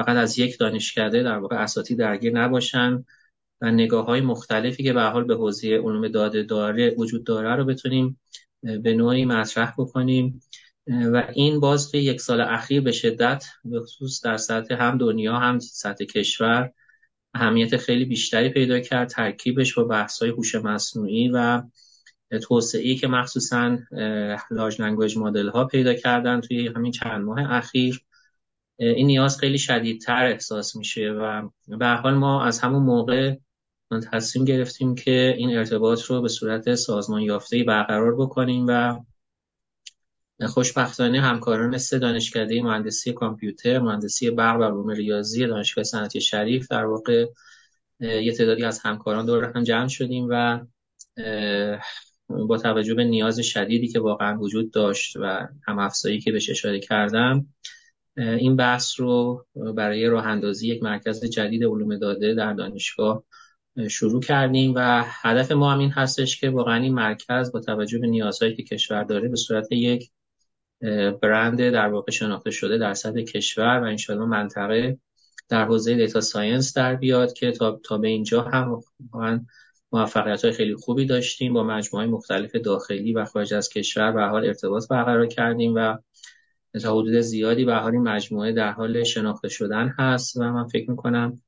فقط 0.02 0.16
از 0.16 0.38
یک 0.38 0.58
دانشکده 0.58 1.22
در 1.22 1.38
واقع 1.38 1.56
اساتی 1.56 1.94
درگیر 1.94 2.32
نباشن 2.32 3.04
و 3.60 3.70
نگاه 3.70 4.06
های 4.06 4.20
مختلفی 4.20 4.82
که 4.82 4.92
به 4.92 5.02
حال 5.02 5.24
به 5.24 5.34
حوزه 5.34 5.68
علوم 5.68 6.08
داده 6.08 6.42
داره 6.42 6.94
وجود 6.98 7.24
داره 7.24 7.56
رو 7.56 7.64
بتونیم 7.64 8.20
به 8.62 8.94
نوعی 8.94 9.24
مطرح 9.24 9.74
بکنیم. 9.78 10.40
و 10.86 11.26
این 11.34 11.60
باز 11.60 11.90
توی 11.90 12.00
یک 12.00 12.20
سال 12.20 12.40
اخیر 12.40 12.80
به 12.80 12.92
شدت 12.92 13.44
به 13.64 13.80
خصوص 13.80 14.24
در 14.24 14.36
سطح 14.36 14.74
هم 14.74 14.98
دنیا 14.98 15.36
هم 15.36 15.58
سطح 15.58 16.04
کشور 16.04 16.72
اهمیت 17.34 17.76
خیلی 17.76 18.04
بیشتری 18.04 18.48
پیدا 18.48 18.80
کرد 18.80 19.08
ترکیبش 19.08 19.74
با 19.74 19.84
بحث 19.84 20.18
های 20.22 20.30
هوش 20.30 20.54
مصنوعی 20.54 21.28
و 21.28 21.62
توسعه 22.42 22.94
که 22.94 23.08
مخصوصا 23.08 23.78
لارج 24.50 24.82
لنگویج 24.82 25.18
مدل 25.18 25.48
ها 25.48 25.64
پیدا 25.64 25.94
کردن 25.94 26.40
توی 26.40 26.68
همین 26.68 26.92
چند 26.92 27.24
ماه 27.24 27.52
اخیر. 27.52 28.04
این 28.80 29.06
نیاز 29.06 29.38
خیلی 29.38 29.58
شدیدتر 29.58 30.26
احساس 30.26 30.76
میشه 30.76 31.10
و 31.10 31.48
به 31.78 31.86
حال 31.86 32.14
ما 32.14 32.44
از 32.44 32.58
همون 32.58 32.82
موقع 32.82 33.36
تصمیم 34.12 34.44
گرفتیم 34.44 34.94
که 34.94 35.34
این 35.38 35.56
ارتباط 35.56 36.02
رو 36.02 36.22
به 36.22 36.28
صورت 36.28 36.74
سازمان 36.74 37.22
یافته 37.22 37.64
برقرار 37.64 38.16
بکنیم 38.16 38.66
و 38.68 38.98
خوشبختانه 40.46 41.20
همکاران 41.20 41.74
مثل 41.74 41.98
دانشکده 41.98 42.62
مهندسی 42.62 43.12
کامپیوتر، 43.12 43.78
مهندسی 43.78 44.30
برق 44.30 44.60
و 44.60 44.64
علوم 44.64 44.90
ریاضی 44.90 45.46
دانشگاه 45.46 45.84
صنعتی 45.84 46.20
شریف 46.20 46.68
در 46.70 46.84
واقع 46.84 47.26
یه 48.00 48.32
تعدادی 48.32 48.64
از 48.64 48.78
همکاران 48.78 49.26
دور 49.26 49.44
هم 49.44 49.62
جمع 49.62 49.88
شدیم 49.88 50.26
و 50.30 50.60
با 52.28 52.58
توجه 52.58 52.94
به 52.94 53.04
نیاز 53.04 53.40
شدیدی 53.40 53.88
که 53.88 54.00
واقعا 54.00 54.38
وجود 54.38 54.70
داشت 54.70 55.16
و 55.16 55.48
هم 55.66 55.78
افزایی 55.78 56.20
که 56.20 56.32
بهش 56.32 56.50
اشاره 56.50 56.80
کردم 56.80 57.46
این 58.16 58.56
بحث 58.56 59.00
رو 59.00 59.46
برای 59.76 60.06
راه 60.06 60.26
اندازی 60.26 60.68
یک 60.68 60.82
مرکز 60.82 61.24
جدید 61.24 61.64
علوم 61.64 61.98
داده 61.98 62.34
در 62.34 62.52
دانشگاه 62.52 63.24
شروع 63.90 64.22
کردیم 64.22 64.72
و 64.76 65.04
هدف 65.06 65.52
ما 65.52 65.72
هم 65.72 65.78
این 65.78 65.90
هستش 65.90 66.40
که 66.40 66.50
واقعا 66.50 66.82
این 66.82 66.94
مرکز 66.94 67.52
با 67.52 67.60
توجه 67.60 67.98
به 67.98 68.06
نیازهایی 68.06 68.56
که 68.56 68.62
کشور 68.62 69.04
داره 69.04 69.28
به 69.28 69.36
صورت 69.36 69.72
یک 69.72 70.10
برند 71.22 71.70
در 71.70 71.88
واقع 71.88 72.12
شناخته 72.12 72.50
شده 72.50 72.78
در 72.78 72.94
سطح 72.94 73.20
کشور 73.22 73.80
و 73.80 73.84
انشاءالله 73.84 74.28
منطقه 74.28 74.98
در 75.48 75.64
حوزه 75.64 75.94
data 75.94 76.20
science 76.20 76.76
در 76.76 76.94
بیاد 76.96 77.32
که 77.32 77.52
تا, 77.52 77.80
تا 77.84 77.98
به 77.98 78.08
اینجا 78.08 78.42
هم 78.42 78.80
موفقیت 79.92 80.44
های 80.44 80.52
خیلی 80.52 80.74
خوبی 80.74 81.06
داشتیم 81.06 81.52
با 81.52 81.62
مجموعه 81.62 82.06
مختلف 82.06 82.56
داخلی 82.56 83.12
و 83.12 83.24
خارج 83.24 83.54
از 83.54 83.68
کشور 83.68 84.16
و 84.16 84.28
حال 84.28 84.44
ارتباط 84.44 84.88
برقرار 84.88 85.26
کردیم 85.26 85.74
و 85.76 85.96
تا 86.78 86.92
حدود 86.92 87.20
زیادی 87.20 87.64
به 87.64 87.74
حال 87.74 87.92
این 87.92 88.02
مجموعه 88.02 88.52
در 88.52 88.72
حال 88.72 89.04
شناخته 89.04 89.48
شدن 89.48 89.94
هست 89.98 90.36
و 90.36 90.40
من 90.40 90.66
فکر 90.66 90.90
می‌کنم 90.90 91.42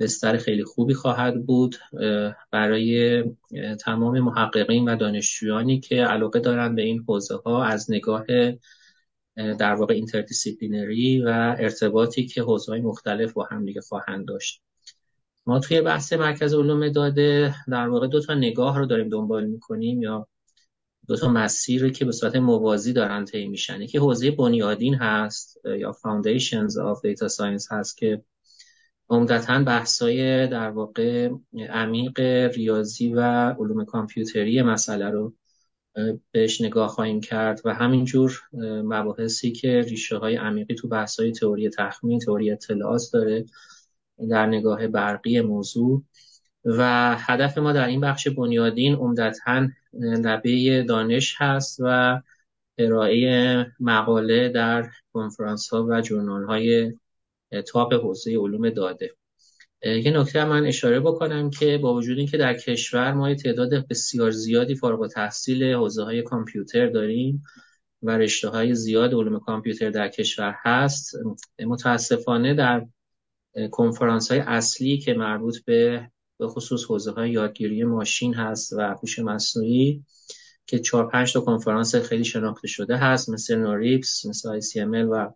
بستر 0.00 0.36
خیلی 0.36 0.64
خوبی 0.64 0.94
خواهد 0.94 1.46
بود 1.46 1.76
برای 2.50 3.24
تمام 3.80 4.20
محققین 4.20 4.88
و 4.88 4.96
دانشجویانی 4.96 5.80
که 5.80 6.04
علاقه 6.04 6.40
دارند 6.40 6.76
به 6.76 6.82
این 6.82 7.04
حوزه 7.08 7.36
ها 7.36 7.64
از 7.64 7.90
نگاه 7.90 8.24
در 9.36 9.74
واقع 9.74 9.94
interdisciplinary 9.94 11.22
و 11.22 11.56
ارتباطی 11.58 12.26
که 12.26 12.42
حوزه 12.42 12.72
های 12.72 12.80
مختلف 12.80 13.32
با 13.32 13.48
هم 13.50 13.64
دیگه 13.64 13.80
خواهند 13.80 14.28
داشت. 14.28 14.62
ما 15.46 15.58
توی 15.60 15.80
بحث 15.80 16.12
مرکز 16.12 16.54
علوم 16.54 16.88
داده 16.88 17.54
در 17.68 17.88
واقع 17.88 18.06
دو 18.06 18.20
تا 18.20 18.34
نگاه 18.34 18.78
رو 18.78 18.86
داریم 18.86 19.08
دنبال 19.08 19.46
می‌کنیم 19.46 20.02
یا 20.02 20.28
دو 21.08 21.16
تا 21.16 21.28
مسیری 21.28 21.90
که 21.90 22.04
به 22.04 22.12
صورت 22.12 22.36
موازی 22.36 22.92
دارن 22.92 23.24
طی 23.24 23.48
میشن. 23.48 23.80
یکی 23.82 23.98
حوزه 23.98 24.30
بنیادین 24.30 24.94
هست 24.94 25.58
یا 25.64 25.92
Foundations 25.92 26.72
of 26.72 26.98
Data 26.98 27.28
Science 27.28 27.66
هست 27.70 27.96
که 27.96 28.22
عمدتا 29.10 29.62
بحثای 29.62 30.46
در 30.46 30.70
واقع 30.70 31.30
عمیق 31.70 32.20
ریاضی 32.54 33.14
و 33.14 33.20
علوم 33.50 33.84
کامپیوتری 33.84 34.62
مسئله 34.62 35.10
رو 35.10 35.34
بهش 36.30 36.60
نگاه 36.60 36.88
خواهیم 36.88 37.20
کرد 37.20 37.60
و 37.64 37.74
همینجور 37.74 38.42
مباحثی 38.84 39.52
که 39.52 39.80
ریشه 39.80 40.16
های 40.16 40.36
عمیقی 40.36 40.74
تو 40.74 40.88
بحثای 40.88 41.32
تئوری 41.32 41.70
تخمین 41.70 42.18
تئوری 42.18 42.50
اطلاعات 42.50 43.02
داره 43.12 43.44
در 44.30 44.46
نگاه 44.46 44.86
برقی 44.86 45.40
موضوع. 45.40 46.02
و 46.64 47.16
هدف 47.18 47.58
ما 47.58 47.72
در 47.72 47.86
این 47.86 48.00
بخش 48.00 48.28
بنیادین 48.28 48.94
عمدتا 48.94 49.68
لبه 49.92 50.82
دانش 50.88 51.34
هست 51.38 51.80
و 51.80 52.20
ارائه 52.78 53.66
مقاله 53.80 54.48
در 54.48 54.90
کنفرانس 55.12 55.68
ها 55.68 55.86
و 55.90 56.00
جورنال 56.00 56.44
های 56.44 56.92
تاپ 57.66 57.92
حوزه 57.92 58.36
علوم 58.36 58.70
داده. 58.70 59.14
یه 59.82 60.10
نکته 60.10 60.44
من 60.44 60.66
اشاره 60.66 61.00
بکنم 61.00 61.50
که 61.50 61.78
با 61.78 61.94
وجود 61.94 62.18
اینکه 62.18 62.36
در 62.36 62.54
کشور 62.54 63.12
ما 63.12 63.34
تعداد 63.34 63.88
بسیار 63.88 64.30
زیادی 64.30 64.74
فارغ 64.74 65.00
التحصیل 65.00 65.72
حوزه 65.74 66.02
های 66.02 66.22
کامپیوتر 66.22 66.86
داریم 66.86 67.42
و 68.02 68.10
رشته 68.10 68.48
های 68.48 68.74
زیاد 68.74 69.14
علوم 69.14 69.38
کامپیوتر 69.38 69.90
در 69.90 70.08
کشور 70.08 70.54
هست 70.64 71.14
متاسفانه 71.66 72.54
در 72.54 72.86
کنفرانس 73.70 74.30
های 74.30 74.40
اصلی 74.40 74.98
که 74.98 75.14
مربوط 75.14 75.64
به 75.64 76.10
به 76.38 76.48
خصوص 76.48 76.84
حوزه 76.84 77.10
های 77.10 77.30
یادگیری 77.30 77.84
ماشین 77.84 78.34
هست 78.34 78.72
و 78.72 78.80
هوش 78.80 79.18
مصنوعی 79.18 80.04
که 80.66 80.78
چهار 80.78 81.08
پنج 81.08 81.32
تا 81.32 81.40
کنفرانس 81.40 81.94
خیلی 81.94 82.24
شناخته 82.24 82.68
شده 82.68 82.96
هست 82.96 83.28
مثل 83.28 83.56
نوریپس 83.56 84.26
مثل 84.26 84.60
ICML 84.60 85.08
و 85.10 85.30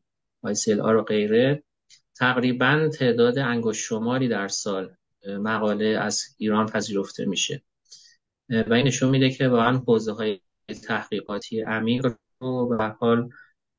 ICLR 0.55 0.97
و 0.99 1.03
غیره. 1.03 1.63
تقریبا 2.17 2.89
تعداد 2.99 3.39
انگشت 3.39 3.81
شماری 3.81 4.29
در 4.29 4.49
سال 4.49 4.97
مقاله 5.27 5.87
از 5.87 6.23
ایران 6.39 6.67
پذیرفته 6.67 7.25
میشه. 7.25 7.63
و 8.49 8.73
این 8.73 8.87
نشون 8.87 9.11
میده 9.11 9.31
که 9.31 9.49
واقعا 9.49 9.79
حوزه 9.79 10.13
های 10.13 10.41
تحقیقاتی 10.87 11.61
عمیق 11.61 12.07
رو 12.41 12.69
به 12.69 12.97
حال 13.01 13.31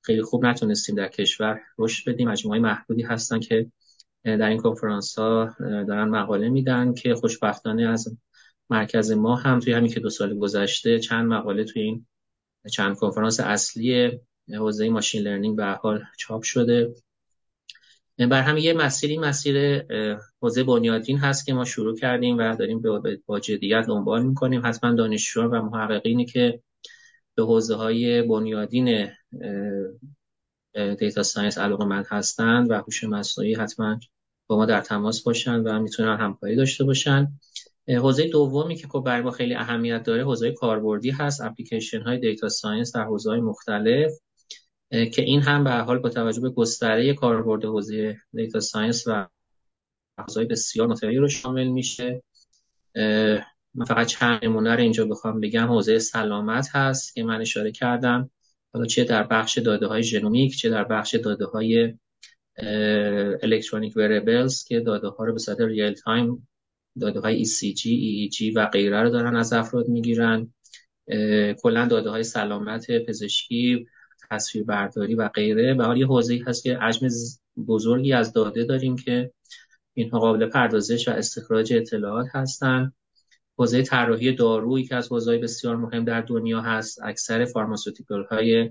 خیلی 0.02 0.22
خوب 0.22 0.46
نتونستیم 0.46 0.96
در 0.96 1.08
کشور 1.08 1.60
رشد 1.78 2.10
بدیم. 2.10 2.30
مجموعه 2.30 2.60
محدودی 2.60 3.02
هستن 3.02 3.40
که 3.40 3.72
در 4.24 4.50
این 4.50 4.58
کنفرانس 4.58 5.20
ها 5.20 5.56
دارن 5.60 6.10
مقاله 6.10 6.50
میدن 6.50 6.94
که 6.94 7.16
خوشبختانه 7.16 7.88
از 7.88 8.18
مرکز 8.70 9.12
ما 9.12 9.36
هم 9.36 9.60
توی 9.60 9.74
همین 9.74 9.92
که 9.92 10.00
دو 10.00 10.10
سال 10.10 10.40
گذشته 10.40 11.00
چند 11.00 11.28
مقاله 11.28 11.64
توی 11.64 11.82
این 11.82 12.06
چند 12.72 12.96
کنفرانس 12.96 13.40
اصلی 13.40 14.20
حوزه 14.50 14.90
ماشین 14.90 15.22
لرنینگ 15.22 15.58
به 15.58 15.66
حال 15.66 16.04
چاپ 16.18 16.44
شده. 16.44 16.94
بر 18.18 18.42
هم 18.42 18.58
یه 18.58 18.74
مسیری 18.74 19.18
مسیر 19.18 19.86
حوزه 20.42 20.64
بنیادین 20.64 21.18
هست 21.18 21.46
که 21.46 21.54
ما 21.54 21.66
شروع 21.66 21.98
کردیم 21.98 22.38
و 22.38 22.56
داریم 22.56 22.82
با 23.26 23.40
جدیت 23.40 23.86
دنبال 23.88 24.26
می‌کنیم. 24.26 24.62
حتما 24.66 24.94
دانشجویان 24.94 25.52
و 25.52 25.62
محققینی 25.62 26.26
که 26.26 26.62
به 27.36 27.44
حوزه 27.44 27.76
های 27.76 28.22
بنیادین 28.22 29.08
data 31.00 31.24
science 31.24 31.58
علاقه‌مند 31.58 32.04
هستند 32.10 32.72
و 32.72 32.74
هوش 32.74 33.04
مصنوعی 33.04 33.56
حتما 33.56 34.00
با 34.48 34.58
ما 34.58 34.66
در 34.66 34.82
تماس 34.82 35.24
باشن 35.24 35.60
و 35.60 35.80
می‌تونن 35.80 36.18
همکاری 36.18 36.56
داشته 36.56 36.84
باشن. 36.84 37.28
حوزه 37.88 38.28
دومی 38.28 38.76
که 38.76 38.88
خب 38.88 39.04
برای 39.06 39.22
ما 39.22 39.32
خیلی 39.32 39.56
اهمیت 39.56 40.04
داره 40.04 40.24
حوزه 40.24 40.52
کاربردی 40.52 41.12
هست 41.12 41.42
اپلیکیشن 41.42 42.02
های 42.02 42.18
data 42.18 42.50
science 42.50 42.96
در 42.96 43.04
حوزه 43.04 43.30
های 43.30 43.40
مختلف 43.40 44.12
که 44.92 45.22
این 45.22 45.42
هم 45.42 45.64
به 45.64 45.72
حال 45.72 46.00
با 46.00 46.10
توجه 46.10 46.42
به 46.42 46.50
گستره 46.50 47.14
کاربرد 47.14 47.66
حوزه 47.66 48.18
data 48.34 48.60
science 48.60 49.04
و 49.08 49.28
حوزه 50.20 50.46
بسیار 50.46 50.88
متنوعی 50.88 51.18
رو 51.18 51.28
شامل 51.28 51.68
میشه. 51.68 52.24
من 53.76 53.86
فقط 53.88 54.08
چند 54.08 54.46
نمونه 54.46 54.74
رو 54.74 54.80
اینجا 54.80 55.06
بخوام 55.06 55.40
بگم. 55.40 55.68
حوزه 55.68 56.00
سلامت 56.00 56.70
هست 56.76 57.14
که 57.14 57.24
من 57.24 57.42
اشاره 57.42 57.72
کردم. 57.72 58.30
حالا 58.74 58.86
چه 58.86 59.04
در 59.04 59.24
بخش 59.24 59.58
داده 59.58 59.88
های 59.88 60.04
genomic 60.04 60.58
چه 60.58 60.70
در 60.70 60.84
بخش 60.84 61.16
داده 61.16 61.46
های 61.46 61.94
الکترونیک 63.44 63.98
wearables 63.98 64.64
که 64.64 64.80
داده 64.80 65.08
ها 65.08 65.26
رو 65.26 65.34
به 65.34 65.40
صورت 65.40 65.62
real 65.62 65.94
time 65.94 66.48
داده 67.00 67.20
های 67.20 67.46
ECG, 67.46 67.82
EEG 67.82 68.54
و 68.56 68.66
غیره 68.66 69.02
رو 69.02 69.10
دارن 69.10 69.36
از 69.36 69.54
افراد 69.54 69.88
می‌گیرن. 69.88 70.54
کلا 71.62 71.88
داده 71.88 72.10
های 72.10 72.24
سلامت 72.24 72.92
پزشکی 73.08 73.86
تصویر 74.30 74.64
برداری 74.64 75.16
و 75.16 75.28
غیره. 75.30 75.74
به 75.74 75.84
حال 75.86 75.98
یه 75.98 76.08
حوزه‌ای 76.08 76.40
هست 76.40 76.64
که 76.64 76.78
حجم 76.78 77.08
بزرگی 77.68 78.14
از 78.14 78.34
داده 78.34 78.64
داریم 78.64 78.96
که 78.96 79.32
اینها 79.94 80.20
قابل 80.20 80.46
پردازش 80.46 81.08
و 81.08 81.12
استخراج 81.12 81.74
اطلاعات 81.74 82.28
هستند 82.32 82.94
حوزه 83.58 83.84
طراحی 83.84 84.32
دارویی 84.32 84.86
که 84.86 84.96
از 84.96 85.12
حوزه‌های 85.12 85.40
بسیار 85.40 85.76
مهم 85.76 86.06
در 86.06 86.22
دنیا 86.22 86.62
هست. 86.62 87.04
اکثر 87.04 87.46
فارماسوتیکال 87.46 88.24
های 88.24 88.70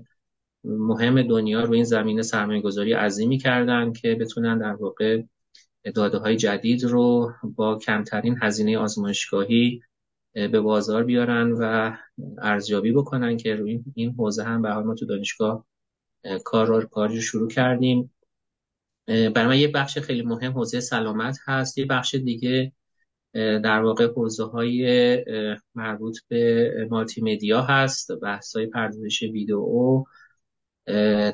مهم 0.63 1.21
دنیا 1.21 1.61
رو 1.61 1.73
این 1.73 1.83
زمینه 1.83 2.21
سرمایه 2.21 2.61
گذاری 2.61 2.93
عظیمی 2.93 3.37
کردن 3.37 3.93
که 3.93 4.15
بتونن 4.15 4.57
در 4.57 4.73
واقع 4.73 5.23
داده 5.95 6.17
های 6.17 6.35
جدید 6.37 6.83
رو 6.83 7.31
با 7.43 7.77
کمترین 7.77 8.37
هزینه 8.41 8.77
آزمایشگاهی 8.77 9.81
به 10.33 10.59
بازار 10.59 11.03
بیارن 11.03 11.51
و 11.51 11.95
ارزیابی 12.41 12.91
بکنن 12.91 13.37
که 13.37 13.55
روی 13.55 13.83
این 13.95 14.11
حوزه 14.11 14.43
هم 14.43 14.61
به 14.61 14.69
حال 14.69 14.83
ما 14.83 14.95
تو 14.95 15.05
دانشگاه 15.05 15.65
کار 16.45 16.85
کاری 16.85 17.21
شروع 17.21 17.49
کردیم. 17.49 18.13
برای 19.07 19.47
من 19.47 19.59
یه 19.59 19.67
بخش 19.67 19.97
خیلی 19.97 20.21
مهم 20.21 20.51
حوزه 20.51 20.79
سلامت 20.79 21.37
هست. 21.45 21.77
یه 21.77 21.85
بخش 21.85 22.15
دیگه 22.15 22.71
در 23.33 23.81
واقع 23.81 24.07
حوزه 24.07 24.43
های 24.43 25.25
مربوط 25.75 26.17
به 26.27 26.71
مالتی 26.91 27.21
مدیا 27.21 27.61
هست 27.61 28.11
بحث 28.11 28.55
های 28.55 28.65
پردازش 28.65 29.21
ویدئو 29.21 30.03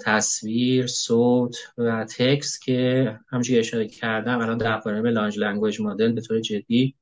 تصویر 0.06 0.88
صوت 0.88 1.56
و 1.78 2.06
تکس 2.18 2.60
که 2.60 3.20
همچنین 3.30 3.60
اشاره 3.60 3.88
کردم 3.88 4.40
الان 4.40 4.58
در 4.58 5.02
به 5.02 5.12
large 5.12 5.40
language 5.40 5.82
model 5.82 6.12
به 6.12 6.22
طور 6.22 6.40
جدی 6.40 6.96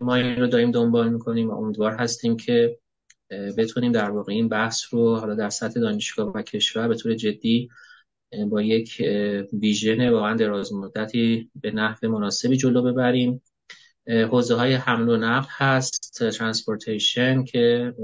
ما 0.00 0.14
این 0.14 0.36
رو 0.36 0.46
داریم 0.46 0.70
دنبال 0.70 1.12
می‌کنیم 1.12 1.50
و 1.50 1.52
امیدوار 1.52 1.92
هستیم 1.92 2.36
که 2.36 2.78
بتونیم 3.30 3.92
در 3.92 4.10
واقع 4.10 4.32
این 4.32 4.48
بحث 4.48 4.82
رو 4.90 5.16
حالا 5.16 5.34
در 5.34 5.50
سطح 5.50 5.80
دانشگاه 5.80 6.32
و 6.34 6.42
کشور 6.42 6.88
به 6.88 6.94
طور 6.94 7.14
جدی 7.14 7.68
با 8.50 8.62
یک 8.62 9.02
vision 9.52 10.08
واقعا 10.08 10.34
دراز 10.36 10.72
مدتی 10.72 11.50
به 11.54 11.70
نحو 11.70 12.08
مناسبی 12.08 12.56
جلو 12.56 12.82
ببریم. 12.82 13.42
حوزه 14.08 14.54
های 14.54 14.74
حمل 14.74 15.08
و 15.08 15.16
نقل 15.16 15.48
هست 15.50 16.22
transportation 16.30 17.44
که 17.44 17.94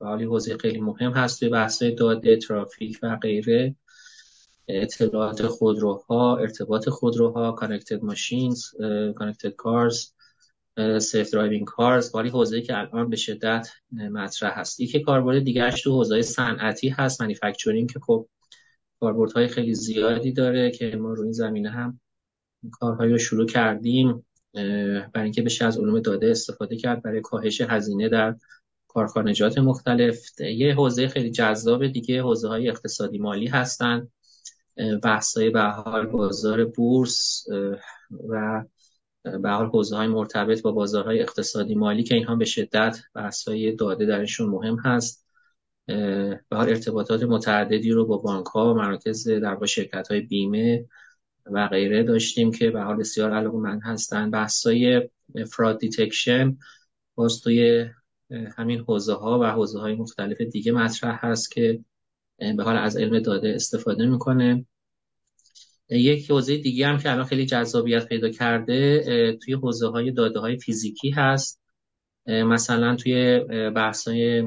حالی 0.00 0.24
حوزه 0.24 0.56
خیلی 0.56 0.80
مهم 0.80 1.12
هست 1.12 1.40
توی 1.40 1.48
بحث 1.48 1.82
داده 1.82 2.36
ترافیک 2.36 2.98
و 3.02 3.16
غیره. 3.16 3.76
اطلاعات 4.68 5.46
خودروها 5.46 6.36
ارتباط 6.36 6.88
خودروها 6.88 7.52
connected 7.52 8.02
machines 8.02 8.64
connected 9.16 9.48
cars 9.48 10.12
self 11.00 11.30
driving 11.30 11.64
cars 11.64 12.14
ولی 12.14 12.28
حوزه‌ای 12.28 12.62
که 12.62 12.78
الان 12.78 13.10
به 13.10 13.16
شدت 13.16 13.68
مطرح 13.92 14.58
هست. 14.60 14.80
یکی 14.80 15.00
کاربرد 15.00 15.44
دیگرش 15.44 15.82
تو 15.82 15.92
حوزه 15.92 16.22
صنعتی 16.22 16.88
هست 16.88 17.20
manufacturing 17.20 17.92
که 17.92 18.00
خب 18.00 18.28
کاربردهای 19.00 19.48
خیلی 19.48 19.74
زیادی 19.74 20.32
داره 20.32 20.70
که 20.70 20.96
ما 20.96 21.12
روی 21.12 21.22
این 21.24 21.32
زمینه 21.32 21.70
هم 21.70 22.00
کارهایی 22.72 23.12
رو 23.12 23.18
شروع 23.18 23.46
کردیم. 23.46 24.24
برای 24.54 25.24
اینکه 25.24 25.42
بشه 25.42 25.64
از 25.64 25.78
علوم 25.78 26.00
داده 26.00 26.30
استفاده 26.30 26.76
کرد 26.76 27.02
برای 27.02 27.20
کاهش 27.20 27.60
هزینه 27.60 28.08
در 28.08 28.36
کارخانجات 28.88 29.58
مختلف. 29.58 30.40
یه 30.40 30.74
حوزه 30.74 31.08
خیلی 31.08 31.30
جذاب 31.30 31.86
دیگه 31.86 32.22
حوزه 32.22 32.48
های 32.48 32.68
اقتصادی 32.68 33.18
مالی 33.18 33.46
هستند 33.46 34.12
بحث 35.02 35.36
های 35.36 35.50
به 35.50 35.62
حال 35.62 36.06
بازار 36.06 36.64
بورس 36.64 37.44
و 38.28 38.64
به 39.42 39.50
حال 39.50 39.66
حوزه 39.66 39.96
های 39.96 40.08
مرتبط 40.08 40.62
با 40.62 40.72
بازارهای 40.72 41.20
اقتصادی 41.22 41.74
مالی 41.74 42.02
که 42.02 42.14
اینها 42.14 42.36
به 42.36 42.44
شدت 42.44 42.98
بحث 43.14 43.48
های 43.48 43.72
داده 43.72 44.06
درشون 44.06 44.50
مهم 44.50 44.76
هست. 44.78 45.28
به 45.86 46.56
حال 46.56 46.68
ارتباطات 46.68 47.22
متعددی 47.22 47.90
رو 47.90 48.06
با 48.06 48.16
بانک 48.16 48.46
ها 48.46 48.74
و 48.74 48.76
مراکز 48.76 49.28
در 49.28 49.66
شرکت 49.66 50.08
های 50.08 50.20
بیمه 50.20 50.86
و 51.52 51.68
غیره 51.68 52.02
داشتیم 52.02 52.52
که 52.52 52.70
به 52.70 52.80
حال 52.80 52.96
بسیار 52.96 53.30
علاقه‌مند 53.30 53.80
هستن. 53.80 54.30
بحث 54.30 54.66
های 54.66 55.08
fraud 55.52 55.78
detection 55.78 56.58
باز 57.14 57.40
توی 57.40 57.86
همین 58.56 58.80
حوزه 58.80 59.14
ها 59.14 59.38
و 59.38 59.44
حوزه 59.44 59.78
های 59.78 59.94
مختلف 59.94 60.40
دیگه 60.40 60.72
مطرح 60.72 61.26
هست 61.26 61.52
که 61.52 61.84
به 62.38 62.62
حال 62.62 62.76
از 62.76 62.96
علم 62.96 63.18
داده 63.18 63.48
استفاده 63.54 64.06
می‌کنه. 64.06 64.66
یک 65.90 66.30
حوزه 66.30 66.56
دیگه 66.56 66.86
هم 66.86 66.98
که 66.98 67.12
الان 67.12 67.24
خیلی 67.24 67.46
جذابیت 67.46 68.08
پیدا 68.08 68.30
کرده 68.30 69.32
توی 69.32 69.54
حوزه 69.54 69.88
های 69.88 70.10
داده 70.10 70.40
های 70.40 70.58
فیزیکی 70.58 71.10
هست. 71.10 71.60
مثلا 72.26 72.96
توی 72.96 73.40
بحث 73.70 74.08
های 74.08 74.44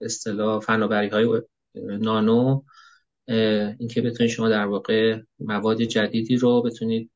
اصطلاح 0.00 0.60
فناوری 0.60 1.08
های 1.08 1.42
نانو 1.74 2.62
اینکه 3.78 4.02
بتونید 4.02 4.32
شما 4.32 4.48
در 4.48 4.66
واقع 4.66 5.20
مواد 5.38 5.82
جدیدی 5.82 6.36
رو 6.36 6.62
بتونید 6.62 7.10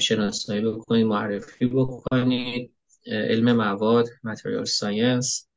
شناسایی 0.00 0.62
بکنید 0.62 1.06
معرفی 1.06 1.66
بکنید. 1.66 2.72
علم 3.06 3.52
مواد 3.52 4.08
متریال 4.24 4.64
ساینس 4.64 5.48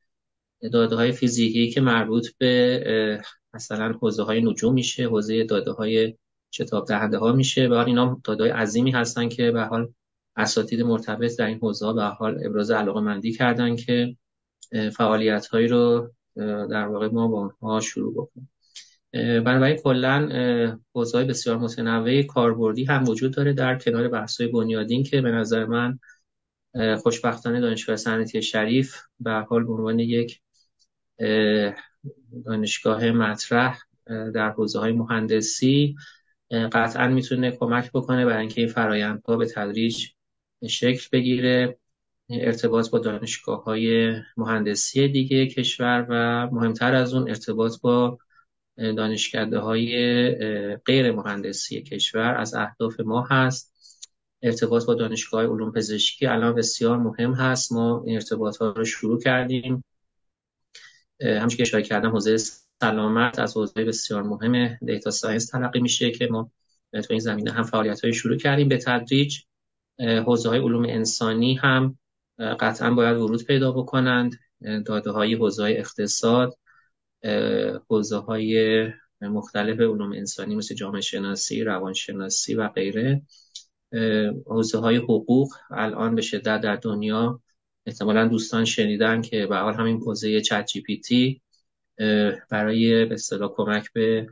داده 0.72 0.96
های 0.96 1.12
فیزیکی 1.12 1.70
که 1.70 1.80
مربوط 1.80 2.28
به 2.38 3.22
مثلا 3.54 3.92
حوزه 3.92 4.22
های 4.22 4.40
نجوم 4.40 4.74
میشه 4.74 5.04
حوزه 5.08 5.44
داده 5.44 5.70
های 5.72 6.16
شتاب 6.50 6.88
دهنده 6.88 7.18
ها 7.18 7.32
میشه 7.32 7.68
و 7.68 7.72
اینا 7.72 8.20
داده 8.24 8.42
های 8.42 8.52
عظیمی 8.52 8.90
هستن 8.90 9.28
که 9.28 9.50
به 9.50 9.62
حال 9.64 9.92
اساتید 10.36 10.82
مرتبط 10.82 11.38
در 11.38 11.46
این 11.46 11.58
حوزه 11.58 11.92
به 11.92 12.02
حال 12.02 12.46
ابراز 12.46 12.70
علاقه 12.70 13.00
مندی 13.00 13.32
کردن 13.32 13.76
که 13.76 14.16
فعالیت 14.96 15.46
هایی 15.46 15.68
رو 15.68 16.10
در 16.70 16.86
واقع 16.86 17.08
ما 17.08 17.28
با 17.28 17.38
اونها 17.60 17.80
شروع 17.80 18.12
بکنیم. 18.14 18.50
بنابراین 19.12 19.76
کلا 19.76 20.28
حوزه 20.94 21.18
های 21.18 21.26
بسیار 21.26 21.58
متنوع 21.58 22.22
کاربردی 22.22 22.84
هم 22.84 23.08
وجود 23.08 23.34
داره 23.34 23.52
در 23.52 23.78
کنار 23.78 24.08
بحث 24.08 24.40
های 24.40 24.50
بنیادین 24.50 25.02
که 25.02 25.20
به 25.20 25.30
نظر 25.30 25.64
من 25.64 25.98
خوشبختانه 27.02 27.60
دانشگاه 27.60 27.96
صنعتی 27.96 28.42
شریف 28.42 28.96
به 29.20 29.32
حال 29.32 29.64
به 29.64 29.72
عنوان 29.72 29.98
یک 29.98 30.40
دانشگاه 32.44 33.10
مطرح 33.10 33.78
در 34.06 34.50
حوزه 34.50 34.78
های 34.78 34.92
مهندسی 34.92 35.96
قطعا 36.50 37.08
می‌تونه 37.08 37.50
کمک 37.50 37.90
بکنه 37.92 38.26
برای 38.26 38.40
اینکه 38.40 38.60
این 38.60 38.70
فرایندها 38.70 39.36
به 39.36 39.46
تدریج 39.46 40.06
شکل 40.68 41.08
بگیره 41.12 41.78
ارتباط 42.30 42.90
با 42.90 42.98
دانشگاه 42.98 43.64
های 43.64 44.12
مهندسی 44.36 45.08
دیگه 45.08 45.46
کشور 45.46 46.06
و 46.08 46.46
مهمتر 46.52 46.94
از 46.94 47.14
اون 47.14 47.28
ارتباط 47.28 47.80
با 47.82 48.18
دانشکده 48.76 49.58
های 49.58 49.94
غیر 50.76 51.12
مهندسی 51.12 51.82
کشور 51.82 52.34
از 52.38 52.54
اهداف 52.54 53.00
ما 53.00 53.26
هست. 53.30 53.70
ارتباط 54.42 54.84
با 54.86 54.94
دانشگاه 54.94 55.46
علوم 55.46 55.72
پزشکی 55.72 56.26
الان 56.26 56.54
بسیار 56.54 56.98
مهم 56.98 57.32
هست. 57.32 57.72
ما 57.72 58.04
این 58.06 58.14
ارتباط 58.14 58.56
ها 58.56 58.70
رو 58.70 58.84
شروع 58.84 59.20
کردیم. 59.20 59.84
همچون 61.22 61.56
که 61.56 61.62
اشاره 61.62 61.82
کردم 61.82 62.10
حوزه 62.10 62.36
سلامت 62.80 63.38
از 63.38 63.56
حوزه 63.56 63.84
بسیار 63.84 64.22
مهم 64.22 64.78
data 64.86 65.10
science 65.10 65.46
تلقی 65.46 65.80
میشه 65.80 66.10
که 66.10 66.26
ما 66.26 66.50
تو 66.92 67.06
این 67.10 67.20
زمینه 67.20 67.52
هم 67.52 67.62
فعالیت 67.62 68.04
های 68.04 68.12
شروع 68.12 68.36
کردیم. 68.36 68.68
به 68.68 68.78
تدریج 68.78 69.38
حوزه 69.98 70.48
های 70.48 70.58
علوم 70.58 70.84
انسانی 70.84 71.54
هم 71.54 71.98
قطعا 72.60 72.94
باید 72.94 73.16
ورود 73.16 73.44
پیدا 73.44 73.72
بکنند. 73.72 74.38
داده 74.86 75.10
های 75.10 75.34
حوزه 75.34 75.62
اقتصاد 75.62 76.58
حوزه 77.88 78.16
های 78.16 78.84
مختلف 79.20 79.80
علوم 79.80 80.12
انسانی 80.12 80.56
مثل 80.56 80.74
جامعه 80.74 81.00
شناسی 81.00 81.64
روانشناسی 81.64 82.54
و 82.54 82.68
غیره 82.68 83.22
حوزه 84.46 84.78
های 84.78 84.96
حقوق 84.96 85.52
الان 85.70 86.14
به 86.14 86.22
شدت 86.22 86.60
در 86.60 86.76
دنیا 86.76 87.40
احتمالا 87.86 88.28
دوستان 88.28 88.64
شنیدن 88.64 89.22
که 89.22 89.46
به 89.46 89.56
حال 89.56 89.74
همین 89.74 90.00
حوزه 90.00 90.40
ChatGPT 90.40 91.42
برای 92.50 93.04
به 93.04 93.14
اصطلاح 93.14 93.50
کمک 93.54 93.92
به 93.92 94.26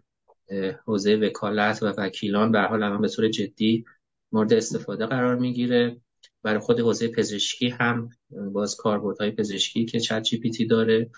حوزه 0.87 1.17
وکالت 1.17 1.83
و 1.83 1.87
وکیلان 1.87 2.53
به 2.53 2.61
حال 2.61 2.83
الان 2.83 3.01
به 3.01 3.09
طور 3.09 3.29
جدی 3.29 3.85
مورد 4.33 4.53
استفاده 4.53 5.07
قرار 5.07 5.37
می‌گیره. 5.37 6.01
برای 6.43 6.59
خود 6.59 6.81
حوزه 6.81 7.09
پزشکی 7.09 7.69
هم 7.69 8.11
باز 8.53 8.77
کاربردهای 8.77 9.31
پزشکی 9.31 9.85
که 9.85 10.01
ChatGPT 10.01 10.67
داره. 10.67 11.11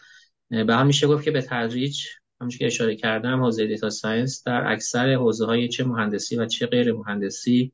به 0.50 0.74
هم 0.76 0.86
میشه 0.86 1.06
گفت 1.06 1.24
که 1.24 1.30
به 1.30 1.42
تدریج 1.42 2.06
همونجور 2.40 2.58
که 2.58 2.66
اشاره 2.66 2.96
کردم 2.96 3.42
حوزه 3.42 3.66
data 3.66 3.90
science 3.90 4.42
در 4.46 4.72
اکثر 4.72 5.14
حوزه 5.14 5.46
های 5.46 5.68
چه 5.68 5.84
مهندسی 5.84 6.36
و 6.36 6.46
چه 6.46 6.66
غیر 6.66 6.92
مهندسی 6.92 7.72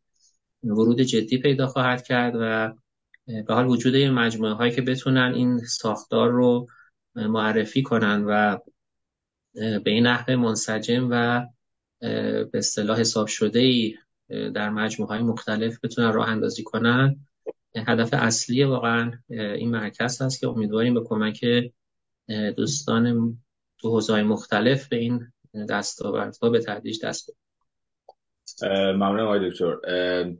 ورود 0.64 1.00
جدی 1.00 1.38
پیدا 1.38 1.66
خواهد 1.66 2.04
کرد 2.04 2.34
و 2.40 2.74
به 3.26 3.54
حال 3.54 3.66
وجود 3.66 3.94
این 3.94 4.10
مجموعه 4.10 4.52
هایی 4.52 4.72
که 4.72 4.82
بتونن 4.82 5.32
این 5.34 5.58
ساختار 5.58 6.30
رو 6.30 6.66
معرفی 7.14 7.82
کنن 7.82 8.24
و 8.24 8.58
به 9.54 9.90
این 9.90 10.06
نحو 10.06 10.36
منسجم 10.36 11.08
و 11.10 11.46
به 12.44 12.50
اصطلاح 12.54 13.00
حساب 13.00 13.26
شده 13.26 13.58
ای 13.58 13.94
در 14.28 14.70
مجموعه 14.70 15.12
های 15.12 15.22
مختلف 15.22 15.78
بتونن 15.84 16.12
راه 16.12 16.28
اندازی 16.28 16.62
کنن 16.62 17.16
هدف 17.76 18.08
اصلی 18.12 18.64
واقعا 18.64 19.12
این 19.28 19.70
مرکز 19.70 20.22
هست 20.22 20.40
که 20.40 20.48
امیدواریم 20.48 20.94
به 20.94 21.00
کمک 21.04 21.44
دوستان 22.56 23.36
تو 23.78 23.90
حوزه 23.90 24.22
مختلف 24.22 24.88
به 24.88 24.96
این 24.96 25.32
دستاوردها 25.68 26.50
به 26.50 26.60
تدریج 26.60 27.04
دست 27.04 27.30
ممنون 28.62 29.20
آقای 29.20 29.50
دکتر. 29.50 29.76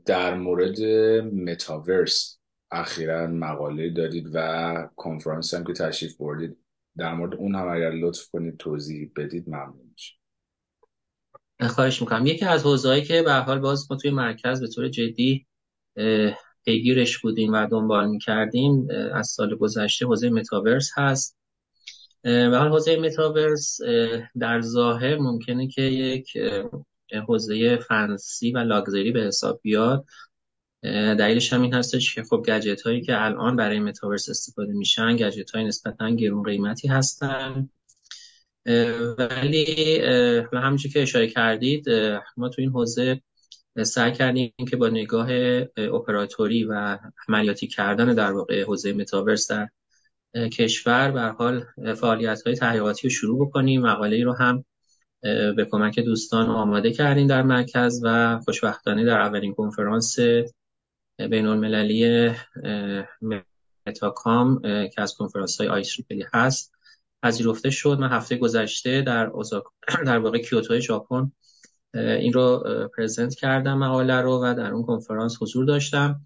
در 0.05 0.35
مورد 0.35 0.81
متاورس 1.21 2.39
اخیرا 2.71 3.27
مقاله 3.27 3.89
دادید 3.89 4.27
و 4.33 4.89
کنفرانس 4.95 5.53
هم 5.53 5.63
که 5.63 5.73
تشریف 5.73 6.17
بردید. 6.17 6.57
در 6.97 7.13
مورد 7.13 7.35
اون 7.35 7.55
هم 7.55 7.67
اگر 7.67 7.91
لطف 7.91 8.29
کنید 8.29 8.57
توضیح 8.57 9.11
بدید 9.15 9.49
ممنون 9.49 9.89
میشه 9.91 10.13
خواهش 11.69 12.01
می‌کنم. 12.01 12.25
یکی 12.25 12.45
از 12.45 12.63
حوزه‌ای 12.63 13.01
که 13.01 13.21
به 13.21 13.33
حال 13.33 13.59
باز 13.59 13.91
ما 13.91 13.97
توی 13.97 14.11
مرکز 14.11 14.61
به 14.61 14.67
طور 14.67 14.89
جدی 14.89 15.47
پیگیرش 16.65 17.17
بودیم 17.17 17.53
و 17.53 17.67
دنبال 17.67 18.09
می‌کردیم 18.09 18.87
از 19.13 19.27
سال 19.27 19.55
گذشته 19.55 20.05
حوزه 20.05 20.29
متاورس 20.29 20.91
هست. 20.95 21.37
و 22.23 22.57
حال 22.57 22.67
حوزه 22.67 22.99
متاورس 22.99 23.79
در 24.39 24.61
ظاهر 24.61 25.17
ممکنه 25.17 25.67
که 25.67 25.81
یک 25.81 26.37
حوزه 27.27 27.77
فنسی 27.77 28.51
و 28.51 28.57
لاگزری 28.57 29.11
به 29.11 29.21
حساب 29.21 29.59
بیاد. 29.63 30.05
دلیلش 31.19 31.53
هم 31.53 31.61
این 31.61 31.73
هستش 31.73 32.15
که 32.15 32.23
خب 32.23 32.43
گجت 32.47 32.81
هایی 32.81 33.01
که 33.01 33.25
الان 33.25 33.55
برای 33.55 33.79
متاورس 33.79 34.29
استفاده 34.29 34.73
میشن 34.73 35.15
گجت 35.15 35.51
های 35.51 35.63
نسبتا 35.63 36.09
گرون 36.09 36.43
قیمتی 36.43 36.87
هستن. 36.87 37.69
ولی 39.17 39.99
همونجور 40.53 40.91
که 40.91 41.01
اشاره 41.01 41.27
کردید 41.27 41.89
ما 42.37 42.49
تو 42.49 42.61
این 42.61 42.69
حوزه 42.69 43.21
سعی 43.83 44.11
کردیم 44.11 44.53
که 44.69 44.75
با 44.77 44.87
نگاه 44.89 45.27
اپراتوری 45.77 46.63
و 46.63 46.99
عملیاتی 47.27 47.67
کردن 47.67 48.13
در 48.13 48.31
واقع 48.31 48.63
حوزه 48.63 48.93
متاورس 48.93 49.51
در 49.51 49.69
کشور 50.53 51.11
به 51.11 51.21
حال 51.21 51.65
فعالیت 51.95 52.41
های 52.41 52.55
تحقیقاتی 52.55 53.07
رو 53.07 53.09
شروع 53.09 53.47
بکنیم. 53.47 53.81
مقاله 53.81 54.23
رو 54.23 54.33
هم 54.33 54.65
به 55.55 55.67
کمک 55.71 55.99
دوستان 55.99 56.49
آماده 56.49 56.91
کردیم 56.91 57.27
در 57.27 57.41
مرکز 57.41 58.01
و 58.03 58.39
خوشبختانه 58.39 59.05
در 59.05 59.21
اولین 59.21 59.53
کنفرانس 59.53 60.19
بین 61.17 61.45
المللی 61.45 62.31
MetaCom 63.87 64.61
که 64.61 65.01
از 65.01 65.15
کنفرانس 65.15 65.61
های 65.61 65.67
IEEE 65.69 65.83
هست 66.33 66.73
پذیرفته 67.23 67.69
شد. 67.69 67.97
من 67.99 68.09
هفته 68.09 68.37
گذشته 68.37 69.01
در 69.01 69.31
در 70.05 70.17
واقع 70.17 70.37
کیوتو 70.37 70.79
ژاپن 70.79 71.31
این 71.93 72.33
رو 72.33 72.63
پرزنت 72.97 73.35
کردم 73.35 73.77
مقاله 73.77 74.21
رو 74.21 74.43
و 74.43 74.53
در 74.57 74.71
اون 74.71 74.83
کنفرانس 74.83 75.37
حضور 75.41 75.65
داشتم. 75.65 76.21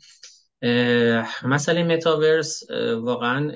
مسئله 1.44 1.84
متاورس 1.84 2.64
واقعا 3.02 3.52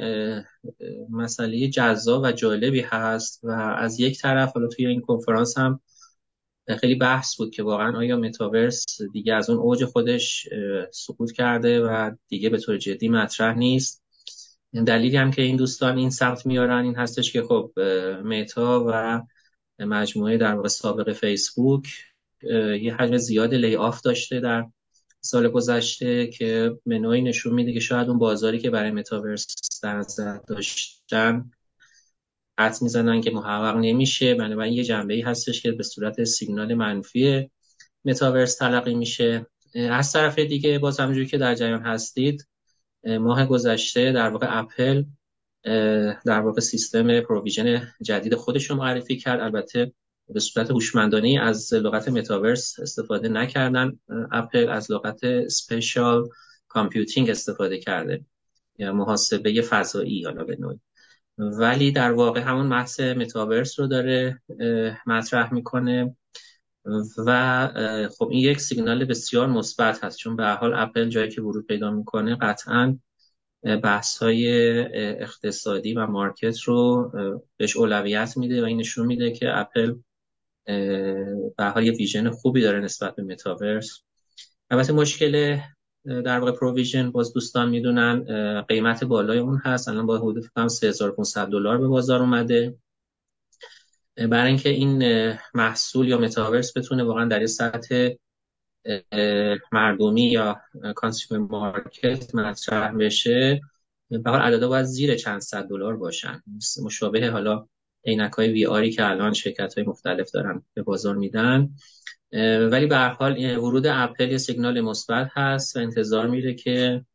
مسئله 1.09 1.67
جذاب 1.69 2.21
و 2.23 2.31
جالبی 2.31 2.81
هست 2.81 3.39
و 3.43 3.49
از 3.51 3.99
یک 3.99 4.21
طرف 4.21 4.53
حالا 4.53 4.67
توی 4.67 4.85
این 4.85 5.01
کنفرانس 5.01 5.57
هم 5.57 5.79
خیلی 6.79 6.95
بحث 6.95 7.35
بود 7.35 7.51
که 7.51 7.63
واقعا 7.63 7.97
آیا 7.97 8.17
متاورس 8.17 8.85
دیگه 9.13 9.33
از 9.33 9.49
اون 9.49 9.59
اوج 9.59 9.85
خودش 9.85 10.49
سقوط 10.93 11.31
کرده 11.31 11.81
و 11.81 12.11
دیگه 12.27 12.49
به 12.49 12.57
طور 12.57 12.77
جدی 12.77 13.09
مطرح 13.09 13.57
نیست. 13.57 14.03
دلیلی 14.87 15.17
هم 15.17 15.31
که 15.31 15.41
این 15.41 15.55
دوستان 15.55 15.97
این 15.97 16.09
سمت 16.09 16.45
میارن 16.45 16.83
این 16.83 16.95
هستش 16.95 17.33
که 17.33 17.41
خب 17.41 17.71
متا 18.23 18.85
و 18.87 19.21
مجموعه 19.79 20.37
در 20.37 20.55
واقع 20.55 20.67
سابق 20.67 21.13
فیسبوک 21.13 21.87
یه 22.81 22.95
حجم 22.99 23.17
زیاد 23.17 23.53
layoff 23.53 24.01
داشته 24.01 24.39
در 24.39 24.65
سال 25.25 25.47
گذشته 25.47 26.27
که 26.27 26.77
منوی 26.85 27.21
نشون 27.21 27.53
میده 27.53 27.73
که 27.73 27.79
شاید 27.79 28.09
اون 28.09 28.17
بازاری 28.19 28.59
که 28.59 28.69
برای 28.69 28.91
متاورس 28.91 29.45
در 29.83 29.97
نظر 29.97 30.37
داشتن 30.37 31.51
حد 32.59 32.77
می‌زنن 32.81 33.21
که 33.21 33.31
محقق 33.31 33.77
نمیشه. 33.77 34.35
بنابراین 34.35 34.73
یه 34.73 34.83
جنبه 34.83 35.13
ای 35.13 35.21
هستش 35.21 35.61
که 35.61 35.71
به 35.71 35.83
صورت 35.83 36.23
سیگنال 36.23 36.73
منفی 36.73 37.49
متاورس 38.05 38.55
تلقی 38.55 38.95
میشه. 38.95 39.45
از 39.75 40.11
طرف 40.11 40.39
دیگه 40.39 40.79
باز 40.79 40.99
همونجوری 40.99 41.25
که 41.25 41.37
در 41.37 41.55
جریان 41.55 41.81
هستید 41.81 42.47
ماه 43.03 43.45
گذشته 43.45 44.11
در 44.11 44.29
واقع 44.29 44.47
اپل 44.49 45.03
در 46.25 46.39
واقع 46.39 46.61
سیستم 46.61 47.21
Pro 47.21 47.45
Vision 47.45 47.91
جدید 48.01 48.35
خودش 48.35 48.69
رو 48.69 48.75
معرفی 48.75 49.17
کرد. 49.17 49.39
البته 49.39 49.93
به 50.29 50.39
صورت 50.39 50.71
هوشمندانه 50.71 51.39
از 51.41 51.73
لغت 51.73 52.09
متاورس 52.09 52.79
استفاده 52.79 53.29
نکردن. 53.29 53.99
اپل 54.31 54.69
از 54.69 54.91
لغت 54.91 55.47
spatial 55.47 56.29
computing 56.67 57.29
استفاده 57.29 57.77
کرده. 57.77 58.25
یا 58.77 58.93
محاسبه 58.93 59.61
فضایی 59.61 60.23
حالا 60.23 60.43
به 60.43 60.57
نوعی. 60.59 60.79
ولی 61.37 61.91
در 61.91 62.11
واقع 62.11 62.39
همون 62.39 62.69
بحث 62.69 62.99
متاورس 62.99 63.79
رو 63.79 63.87
داره 63.87 64.41
مطرح 65.05 65.53
می‌کنه. 65.53 66.15
و 67.25 67.69
خب 68.17 68.27
این 68.31 68.39
یک 68.39 68.59
سیگنال 68.59 69.05
بسیار 69.05 69.47
مثبت 69.47 70.03
هست. 70.03 70.17
چون 70.17 70.35
به 70.35 70.47
حال 70.47 70.73
اپل 70.73 71.09
جایی 71.09 71.29
که 71.29 71.41
ورود 71.41 71.67
پیدا 71.67 71.91
می‌کنه 71.91 72.35
قطعا 72.35 72.97
بحث 73.83 74.17
های 74.17 74.49
اقتصادی 75.21 75.93
و 75.93 76.07
market 76.07 76.61
رو 76.61 77.11
بهش 77.57 77.77
اولویت 77.77 78.37
میده 78.37 78.61
و 78.61 78.65
این 78.65 78.77
نشون 78.77 79.05
میده 79.05 79.31
که 79.31 79.59
اپل 79.59 79.95
به 80.65 81.83
یه 81.83 81.91
vision 81.91 82.29
خوبی 82.29 82.61
داره 82.61 82.79
نسبت 82.79 83.15
به 83.15 83.23
متاورس 83.23 84.01
البته 84.69 84.93
مشکل 84.93 85.59
در 86.05 86.39
واقع 86.39 86.51
Pro 86.51 86.71
Vision 86.71 87.11
باز 87.11 87.33
دوستان 87.33 87.69
می‌دونن 87.69 88.25
قیمت 88.61 89.03
بالای 89.03 89.37
اون 89.37 89.61
هست. 89.65 89.87
الان 89.87 90.05
با 90.05 90.17
حدود 90.17 90.43
فکر 90.45 90.67
3500 90.67 91.47
دلار 91.47 91.77
به 91.77 91.87
بازار 91.87 92.21
اومده. 92.21 92.77
برای 94.17 94.47
اینکه 94.47 94.69
این 94.69 95.03
محصول 95.53 96.07
یا 96.07 96.17
متاورس 96.17 96.77
بتونه 96.77 97.03
واقعا 97.03 97.25
در 97.25 97.45
سطح 97.45 98.09
مردمی 99.71 100.31
یا 100.31 100.61
consumer 100.95 101.47
market 101.51 102.35
مطرح 102.35 102.91
بشه 102.97 103.61
به 104.09 104.31
حال 104.31 104.41
عددا 104.41 104.69
باید 104.69 104.85
زیر 104.85 105.15
چند 105.15 105.41
صد 105.41 105.67
دلار 105.67 105.97
باشن. 105.97 106.43
مشابه 106.83 107.29
حالا 107.29 107.67
عینک 108.05 108.31
های 108.31 108.51
VR 108.51 108.65
ی 108.65 108.91
که 108.91 109.09
الان 109.09 109.33
شرکت 109.33 109.73
های 109.77 109.83
مختلف 109.87 110.31
دارن 110.31 110.63
به 110.73 110.81
بازار 110.81 111.15
میدن. 111.15 111.69
ولی 112.71 112.85
به 112.85 112.95
هر 112.95 113.09
حال 113.09 113.57
ورود 113.57 113.87
اپل 113.87 114.31
یه 114.31 114.37
سیگنال 114.37 114.81
مثبت 114.81 115.29
هست 115.33 115.77
و 115.77 115.79
انتظار 115.79 116.27
میره 116.27 116.53
که 116.53 117.05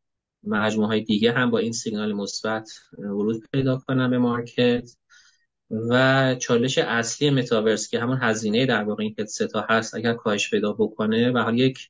مجموعه 0.43 0.87
های 0.87 1.01
دیگه 1.01 1.31
هم 1.31 1.51
با 1.51 1.57
این 1.57 1.71
سیگنال 1.71 2.13
مثبت 2.13 2.71
ورود 2.97 3.43
پیدا 3.51 3.77
کنن 3.77 4.09
به 4.09 4.17
market. 4.17 4.89
و 5.89 6.35
چالش 6.35 6.77
اصلی 6.77 7.29
متاورس 7.29 7.87
که 7.87 7.99
همون 7.99 8.17
هزینه 8.21 8.65
در 8.65 8.83
واقع 8.83 9.03
این 9.03 9.25
ستا 9.25 9.65
هست 9.69 9.95
اگر 9.95 10.13
کاهش 10.13 10.49
پیدا 10.49 10.73
بکنه 10.73 11.31
و 11.31 11.37
حال 11.37 11.59
یک 11.59 11.89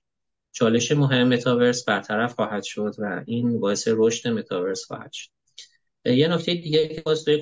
چالش 0.51 0.91
مهم 0.91 1.27
متاورس 1.27 1.85
برطرف 1.85 2.33
خواهد 2.33 2.63
شد 2.63 2.95
و 2.97 3.23
این 3.27 3.59
باعث 3.59 3.87
رشد 3.91 4.27
متاورس 4.27 4.85
خواهد 4.85 5.11
شد. 5.11 5.29
یه 6.05 6.27
نکته 6.27 6.53
دیگه 6.53 6.87
که 6.87 7.01
باز 7.01 7.25
توی 7.25 7.41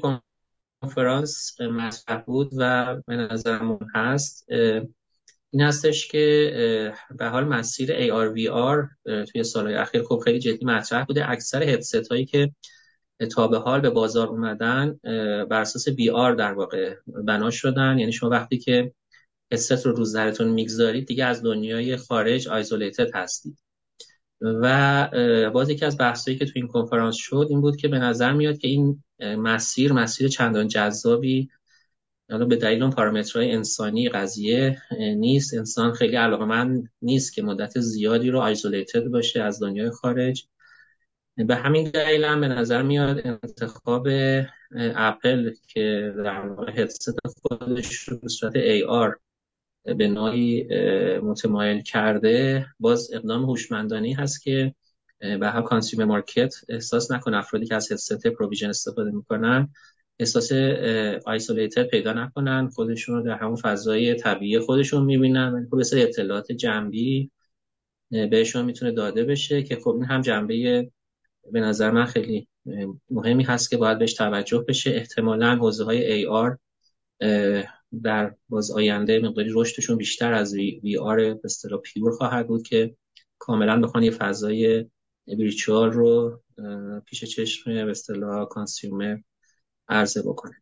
کنفرانس 0.82 1.62
مطرح 1.62 2.18
بود 2.18 2.50
و 2.58 2.96
به 3.08 3.15
نظرمون 3.15 3.80
هست. 3.96 4.46
این 5.52 5.62
هستش 5.62 6.08
که 6.08 6.94
به 7.18 7.26
حال 7.26 7.44
مسیر 7.44 7.89
AR 7.89 8.36
VR 8.36 8.88
توی 9.32 9.44
سالهای 9.44 9.76
اخیر 9.76 10.04
خب 10.04 10.22
خیلی 10.26 10.39
جدی 10.39 10.65
مطرح 10.65 11.06
بوده. 11.06 11.30
اکثر 11.32 11.63
هدست 11.63 12.08
هایی 12.12 12.26
که 12.26 12.52
تا 13.32 13.48
به 13.48 13.58
حال 13.58 13.82
به 13.82 13.89
بازار 13.89 14.28
اومدن 14.28 15.00
بر 15.50 15.62
اساس 15.62 15.86
آر 16.13 16.36
در 16.36 16.54
واقع 16.54 16.96
بنا 17.08 17.52
شدن. 17.52 18.00
یعنی 18.00 18.12
شما 18.12 18.30
وقتی 18.30 18.58
که 18.58 18.94
هدست 19.52 19.86
رو 19.86 19.92
روز 19.92 20.12
ذرتون 20.12 20.48
می‌گذارید 20.48 21.08
دیگه 21.08 21.26
از 21.26 21.44
دنیای 21.44 21.98
خارج 21.98 22.48
آیزولیتد 22.48 23.15
هستید. 23.15 23.60
و 24.42 25.50
باز 25.54 25.70
یکی 25.70 25.86
از 25.86 25.98
بحثایی 25.98 26.38
که 26.38 26.46
تو 26.46 26.52
این 26.56 26.68
کنفرانس 26.68 27.15
شد 27.15 27.48
این 27.50 27.62
بود 27.62 27.78
که 27.78 27.88
به 27.88 28.00
نظر 28.00 28.34
میاد 28.34 28.58
که 28.58 28.68
این 28.68 29.04
مسیر 29.19 29.93
مسیر 29.93 30.27
چندان 30.27 30.67
جذابی 30.67 31.49
حالا 32.32 32.45
به 32.45 32.55
دلیل 32.55 32.84
اون 32.84 32.91
پارامترهای 32.91 33.51
انسانی 33.51 34.10
قضیه 34.10 34.82
نیست. 34.99 35.53
انسان 35.53 35.93
خیلی 35.93 36.15
علاقمند 36.15 36.91
نیست 37.01 37.34
که 37.34 37.41
مدت 37.41 37.79
زیادی 37.79 38.29
رو 38.29 38.39
آیزولیتد 38.39 39.03
باشه 39.03 39.41
از 39.41 39.62
دنیای 39.62 39.89
خارج. 39.89 40.47
به 41.38 41.55
همین 41.55 41.89
دلیل 41.89 42.23
هم 42.23 42.41
به 42.41 42.47
نظر 42.47 42.82
میاد 42.82 43.21
انتخاب 43.27 44.08
اپل 44.75 45.53
که 45.67 46.13
در 46.17 46.47
واقع 46.47 46.82
هدست 46.82 47.10
خودش 47.41 47.99
رو 47.99 48.17
به 48.17 48.29
صورت 48.29 48.53
AR 48.53 49.19
به 49.84 50.08
نوعی 50.08 50.67
متمایل 51.19 51.82
کرده 51.82 52.65
باز 52.79 53.13
اقدام 53.13 53.43
هوشمندانه 53.43 54.15
هست 54.17 54.43
که 54.43 54.75
به 55.19 55.47
هر 55.47 55.62
consumer 55.62 56.06
market 56.06 56.56
احساس 56.69 57.12
نکنه 57.12 57.38
افرادی 57.38 57.65
که 57.65 57.75
از 57.75 57.91
headset 57.91 58.28
Pro 58.28 58.41
Vision 58.41 58.69
استفاده 58.69 59.12
می‌کنن 59.12 59.69
احساس 60.19 60.51
isolated 61.25 61.88
پیدا 61.88 62.13
نکنن 62.13 62.69
خودشون 62.69 63.15
رو 63.15 63.21
در 63.21 63.38
همون 63.38 63.55
فضای 63.55 64.15
طبیعی 64.15 64.60
خودشون 64.60 65.05
می‌بینن. 65.05 65.53
ولی 65.53 65.65
خب 65.65 65.97
اطلاعات 65.97 66.51
جنبی 66.51 67.32
بهشون 68.10 68.65
می‌تونه 68.65 68.91
داده 68.91 69.23
بشه 69.23 69.63
که 69.63 69.75
خب 69.75 69.89
این 69.89 70.05
هم 70.05 70.21
جنبه 70.21 70.91
به 71.51 71.60
نظر 71.60 71.91
من 71.91 72.05
خیلی 72.05 72.47
مهمی 73.10 73.43
هست 73.43 73.69
که 73.69 73.77
باید 73.77 73.99
بهش 73.99 74.13
توجه 74.13 74.65
بشه. 74.67 74.91
احتمالا 74.91 75.55
حوزه 75.55 75.84
های 75.84 76.25
AR 76.25 76.58
در 78.03 78.36
باز 78.49 78.71
آینده 78.71 79.19
مقداری 79.19 79.49
رشدشون 79.53 79.97
بیشتر 79.97 80.34
از 80.34 80.55
آر 81.01 81.17
به 81.17 81.39
اصطلاح 81.43 81.82
پیور 81.82 82.12
خواهد 82.12 82.47
بود 82.47 82.63
که 82.63 82.95
کاملا 83.38 83.82
بخوان 83.82 84.03
یه 84.03 84.12
فضای 84.12 84.86
ویرچوال 85.38 85.92
رو 85.92 86.42
پیش 87.06 87.24
چشم 87.24 87.86
به 87.86 87.92
اصطلاح 87.92 88.48
کانسیومر 88.48 89.18
عرضه 89.88 90.22
بکنه. 90.22 90.56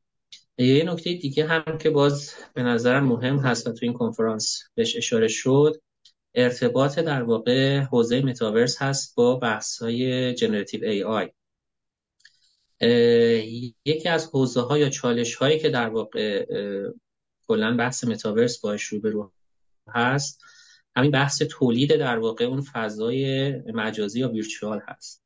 یه 0.57 0.83
نکته 0.83 1.13
دیگه 1.13 1.47
هم 1.47 1.77
که 1.77 1.89
باز 1.89 2.33
به 2.53 2.63
نظر 2.63 2.99
مهم 2.99 3.37
هست 3.37 3.67
و 3.67 3.71
تو 3.71 3.85
این 3.85 3.93
کنفرانس 3.93 4.63
بهش 4.75 4.97
اشاره 4.97 5.27
شد 5.27 5.81
ارتباط 6.35 6.99
در 6.99 7.23
واقع 7.23 7.79
حوزه 7.79 8.21
متاورس 8.21 8.81
هست 8.81 9.15
با 9.15 9.35
بحث 9.35 9.81
های 9.81 10.33
generative 10.33 10.83
AI. 10.83 11.29
یکی 13.85 14.09
از 14.09 14.29
حوزه 14.33 14.61
ها 14.61 14.77
یا 14.77 14.89
چالش 14.89 15.35
هایی 15.35 15.59
که 15.59 15.69
در 15.69 15.89
واقع 15.89 16.45
کلا 17.47 17.77
بحث 17.77 18.03
متاورس 18.03 18.59
باش 18.59 18.83
رو 18.83 18.99
به 19.01 19.09
رو 19.09 19.31
هست 19.87 20.41
همین 20.97 21.11
بحث 21.11 21.41
تولید 21.41 21.95
در 21.95 22.19
واقع 22.19 22.45
اون 22.45 22.61
فضای 22.61 23.49
مجازی 23.73 24.19
یا 24.19 24.29
virtual 24.29 24.81
هست. 24.87 25.23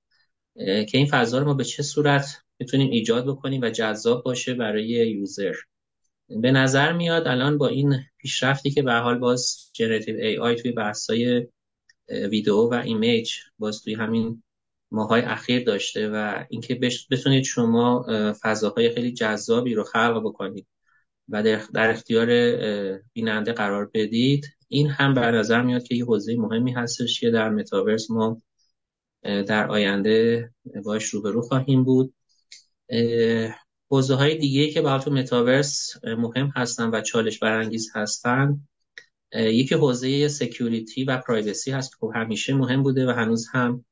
که 0.56 0.98
این 0.98 1.08
فضا 1.12 1.40
رو 1.40 1.46
ما 1.46 1.54
به 1.54 1.64
چه 1.64 1.84
صورت 1.84 2.44
بتونیم 2.60 2.92
ایجاد 2.92 3.26
بکنیم 3.26 3.62
و 3.62 3.70
جذاب 3.70 4.24
باشه 4.24 4.54
برای 4.54 4.88
user. 4.88 5.56
به 6.30 6.52
نظر 6.52 6.94
میاد 6.94 7.28
الان 7.28 7.58
با 7.58 7.68
این 7.68 7.96
پیشرفتی 8.18 8.72
که 8.72 8.82
به 8.82 8.94
حال 8.94 9.18
باز 9.18 9.70
generative 9.74 10.16
AI 10.16 10.56
توی 10.56 10.72
بحثای 10.72 11.48
ویدیو 12.10 12.56
و 12.56 12.74
image 12.74 13.34
باز 13.60 13.82
توی 13.82 13.94
همین 13.94 14.44
ماهای 14.92 15.22
اخیر 15.22 15.64
داشته 15.64 16.10
و 16.10 16.46
اینکه 16.50 16.76
بتونید 17.12 17.44
شما 17.44 18.06
فضاهای 18.42 18.90
خیلی 18.90 19.12
جذابی 19.14 19.74
رو 19.74 19.84
خلق 19.84 20.22
بکنید 20.24 20.68
و 21.30 21.44
در 21.74 21.90
اختیار 21.90 22.28
بیننده 23.14 23.54
قرار 23.54 23.92
بدید 23.94 24.46
این 24.74 24.88
هم 24.88 25.14
به 25.14 25.22
نظر 25.22 25.62
میاد 25.62 25.84
که 25.84 25.96
یه 25.96 26.06
حوزه 26.06 26.36
مهمی 26.36 26.72
هستش 26.72 27.20
که 27.20 27.32
در 27.32 27.50
متاورس 27.50 28.12
ما 28.12 28.42
در 29.24 29.68
آینده 29.68 30.50
باش 30.86 31.06
روبرو 31.06 31.42
خواهیم 31.42 31.84
بود. 31.84 32.14
حوزه 33.92 34.16
های 34.16 34.38
دیگه 34.38 34.72
که 34.72 34.82
با 34.82 35.00
تو 35.00 35.12
متاورس 35.12 35.92
مهم 36.04 36.52
هستن 36.56 36.90
و 36.90 37.02
چالش 37.02 37.40
برانگیز 37.40 37.90
هستن 37.96 38.68
یکی 39.34 39.76
حوزه 39.76 40.28
security 40.28 41.04
و 41.04 41.18
privacy 41.18 41.72
هست 41.72 42.00
که 42.00 42.08
همیشه 42.16 42.54
مهم 42.54 42.84
بوده 42.84 43.08
و 43.08 43.10
هنوز 43.10 43.48
هم 43.52 43.86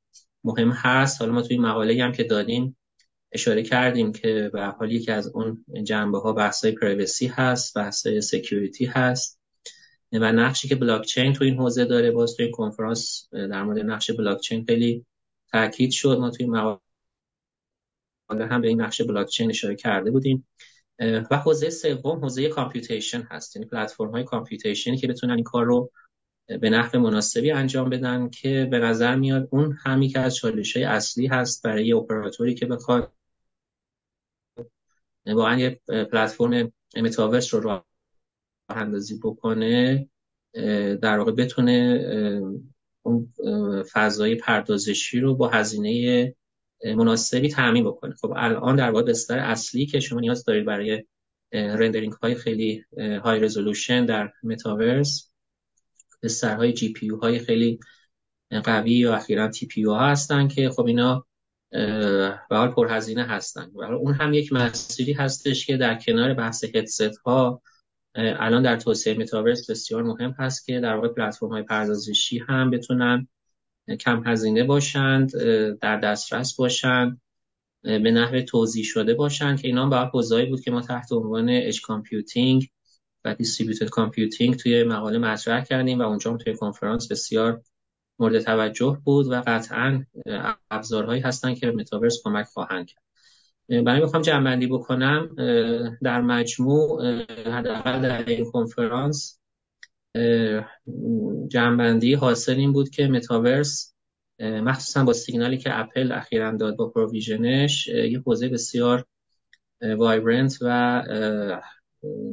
مهم 0.44 0.72
هست. 0.72 1.22
حالا 1.22 1.34
ما 1.34 1.42
توی 1.42 1.58
مقاله 1.58 2.04
هم 2.04 2.12
که 2.12 2.24
دادیم 2.24 2.78
اشاره 3.32 3.64
کردیم 3.64 4.12
که 4.12 4.50
به 4.54 4.66
حال 4.66 4.92
یکی 4.92 5.12
از 5.12 5.28
اون 5.28 5.66
جنبه 5.84 6.20
ها 6.20 6.34
بحث 6.34 6.66
privacy 6.66 7.28
هست 7.28 7.78
بحث 7.78 8.08
های 8.08 8.22
security 8.22 8.86
هست. 8.86 9.39
و 10.12 10.32
نقشی 10.32 10.68
که 10.68 10.76
بلاک 10.76 11.06
چین 11.06 11.34
تو 11.34 11.44
این 11.44 11.56
حوزه 11.58 11.86
داره 11.86 12.12
باز 12.12 12.36
توی 12.36 12.52
کنفرانس 12.52 13.28
در 13.32 13.64
مورد 13.64 13.80
نقش 13.80 14.12
بلاک 14.12 14.40
چین 14.40 14.66
خیلی 14.66 15.06
تاکید 15.52 15.92
شد. 15.92 16.18
ما 16.20 16.30
توی 16.30 16.46
مقاله 16.46 16.80
هم 18.30 18.62
به 18.62 18.68
این 18.68 18.82
نقش 18.82 19.02
بلاک 19.02 19.28
چین 19.28 19.50
اشاره 19.50 19.76
کرده 19.76 20.12
بودیم. 20.12 20.48
و 21.32 21.38
حوزه 21.38 21.70
سوم 21.70 22.20
حوزه 22.20 22.50
computation 22.50 23.22
هست. 23.22 23.56
یعنی 23.56 23.68
پلتفرم 23.68 24.12
های 24.12 24.24
computation 24.24 24.92
ی 24.92 24.98
که 24.98 25.08
بتونن 25.08 25.34
این 25.34 25.44
کار 25.44 25.66
رو 25.66 25.92
به 26.62 26.70
نحو 26.70 27.00
مناسبی 27.00 27.52
انجام 27.52 27.90
بدن 27.90 28.30
که 28.30 28.68
به 28.72 28.80
نظر 28.80 29.16
میاد 29.16 29.48
اون 29.52 29.78
همی 29.84 30.08
که 30.08 30.20
از 30.20 30.36
چالش 30.36 30.76
های 30.78 30.86
اصلی 30.86 31.28
هست 31.28 31.64
برای 31.64 31.94
اپراتوری 31.94 32.56
که 32.56 32.66
بخواد. 32.66 33.14
واقعا 35.26 35.60
یه 35.60 35.82
platform 35.88 36.72
metaverse 36.96 37.54
رو 37.54 37.60
راه 37.60 37.89
اندازی 38.78 39.20
بکنه 39.24 40.10
در 41.02 41.18
واقع 41.18 41.32
بتونه 41.32 42.04
اون 43.02 43.34
فضای 43.94 44.36
پردازشی 44.36 45.20
رو 45.20 45.36
با 45.36 45.50
هزینه 45.50 46.36
مناسبی 46.84 47.50
تأمین 47.50 47.84
بکنه. 47.84 48.16
خب 48.16 48.34
الان 48.36 48.76
در 48.76 48.92
واقع 48.92 49.04
بستر 49.04 49.40
اصلی 49.40 49.86
که 49.86 50.00
شما 50.00 50.20
نیاز 50.20 50.46
دارید 50.46 50.66
برای 50.66 51.04
rendering 51.52 52.14
های 52.14 52.36
خیلی 52.36 52.84
high 52.98 53.40
resolution 53.40 54.06
در 54.06 54.32
متاورس 54.44 55.32
بسترهای 56.24 56.74
GPU 56.74 57.08
های 57.08 57.40
خیلی 57.40 57.80
قوی 58.64 59.06
و 59.06 59.12
اخیرا 59.12 59.48
TPU 59.48 59.84
ها 59.84 60.00
هستن 60.00 60.48
که 60.48 60.70
خب 60.70 60.86
اینا 60.86 61.26
به 62.50 62.56
حال 62.58 62.72
پرهزینه 62.72 63.24
هستن. 63.24 63.72
و 63.74 63.84
اون 63.84 64.14
هم 64.14 64.34
یک 64.34 64.54
مسیری 64.54 65.14
هستش 65.14 65.66
که 65.66 65.78
در 65.78 65.96
کنار 65.96 66.34
بحث 66.34 66.64
هدست 66.64 67.18
ها 67.18 67.62
الان 68.16 68.64
در 68.64 68.76
توسعه 68.76 69.18
متاورس 69.18 69.70
بسیار 69.70 70.04
مهم 70.04 70.32
هست 70.32 70.66
که 70.66 70.80
در 70.80 70.96
واقع 70.96 71.08
پلتفرم 71.08 71.50
های 71.50 71.64
پردازشی 71.64 72.40
هم 72.40 72.70
بتونن 72.70 73.28
کم 74.00 74.24
هزینه 74.26 74.64
باشند 74.64 75.32
در 75.82 75.98
دسترس 75.98 76.56
باشند 76.56 77.22
به 77.84 78.12
نحو 78.12 78.42
توزیع 78.42 78.84
شده 78.84 79.14
باشند 79.14 79.62
که 79.62 79.68
اینا 79.68 79.86
هم 79.86 79.94
حوزه‌ای 79.94 80.46
بود 80.46 80.62
که 80.62 80.72
ما 80.72 80.82
تحت 80.82 81.12
عنوان 81.12 81.50
edge 81.50 81.82
computing 81.82 82.70
و 83.26 83.36
distributed 83.36 83.90
computing 83.90 84.56
توی 84.56 84.84
مقاله 84.84 85.18
مطرح 85.18 85.64
کردیم 85.64 86.00
و 86.00 86.02
اونجا 86.02 86.32
هم 86.32 86.38
توی 86.38 86.56
کنفرانس 86.56 87.12
بسیار 87.12 87.62
مورد 88.20 88.40
توجه 88.40 89.02
بود 89.04 89.28
و 89.28 89.44
قطعا 89.48 90.06
ابزارهایی 90.72 91.22
هستن 91.22 91.56
که 91.56 91.68
متاورس 91.68 92.22
کمک 92.24 92.46
خواهند 92.46 92.88
کرد. 92.88 93.09
برای 93.70 94.02
می‌خوام 94.02 94.22
جمع 94.22 94.68
بکنم 94.68 95.36
در 96.02 96.22
مجموع 96.22 97.22
حداقل 97.46 98.02
در 98.02 98.26
این 98.30 98.52
کنفرانس 98.52 99.40
جمع‌بندی 101.48 102.14
حاصل 102.14 102.56
این 102.56 102.74
بود 102.74 102.90
که 102.90 103.08
متاورس 103.08 103.94
مخصوصا 104.40 105.04
با 105.04 105.14
سیگنالی 105.14 105.58
که 105.58 105.80
اپل 105.80 106.12
اخیرا 106.12 106.52
داد 106.52 106.76
با 106.76 106.90
Vision 106.90 107.43
Pro 107.43 107.70
ش 107.70 107.88
یه 107.88 108.20
حوزه 108.26 108.50
بسیار 108.50 109.06
vibrant 109.98 110.58
و 110.62 111.04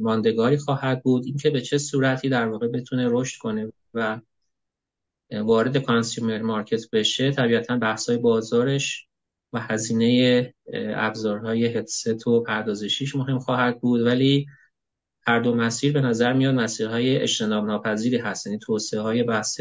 ماندگاری 0.01 0.57
خواهد 0.57 1.03
بود. 1.03 1.25
اینکه 1.25 1.49
به 1.49 1.61
چه 1.61 1.77
صورتی 1.77 2.29
در 2.29 2.47
واقع 2.47 2.67
بتونه 2.67 3.07
رشد 3.09 3.39
کنه 3.39 3.73
و 3.93 4.19
وارد 5.31 5.77
consumer 5.77 6.41
market 6.41 6.81
بشه 6.93 7.31
طبیعتا 7.31 7.77
بحث‌های 7.77 8.17
بازارش 8.17 9.07
و 9.53 9.59
هزینه 9.59 10.53
ابزارهای 10.95 11.65
هدست 11.65 12.27
و 12.27 12.43
پردازشیش 12.43 13.15
مهم 13.15 13.39
خواهد 13.39 13.81
بود. 13.81 14.01
ولی 14.01 14.45
هر 15.27 15.39
دو 15.39 15.55
مسیر 15.55 15.93
به 15.93 16.01
نظر 16.01 16.33
میاد 16.33 16.55
مسیرهای 16.55 17.17
اجتناب 17.17 17.65
ناپذیری 17.65 18.17
هست. 18.17 18.47
یعنی 18.47 18.59
توسعه 18.59 18.99
های 18.99 19.23
بحث 19.23 19.59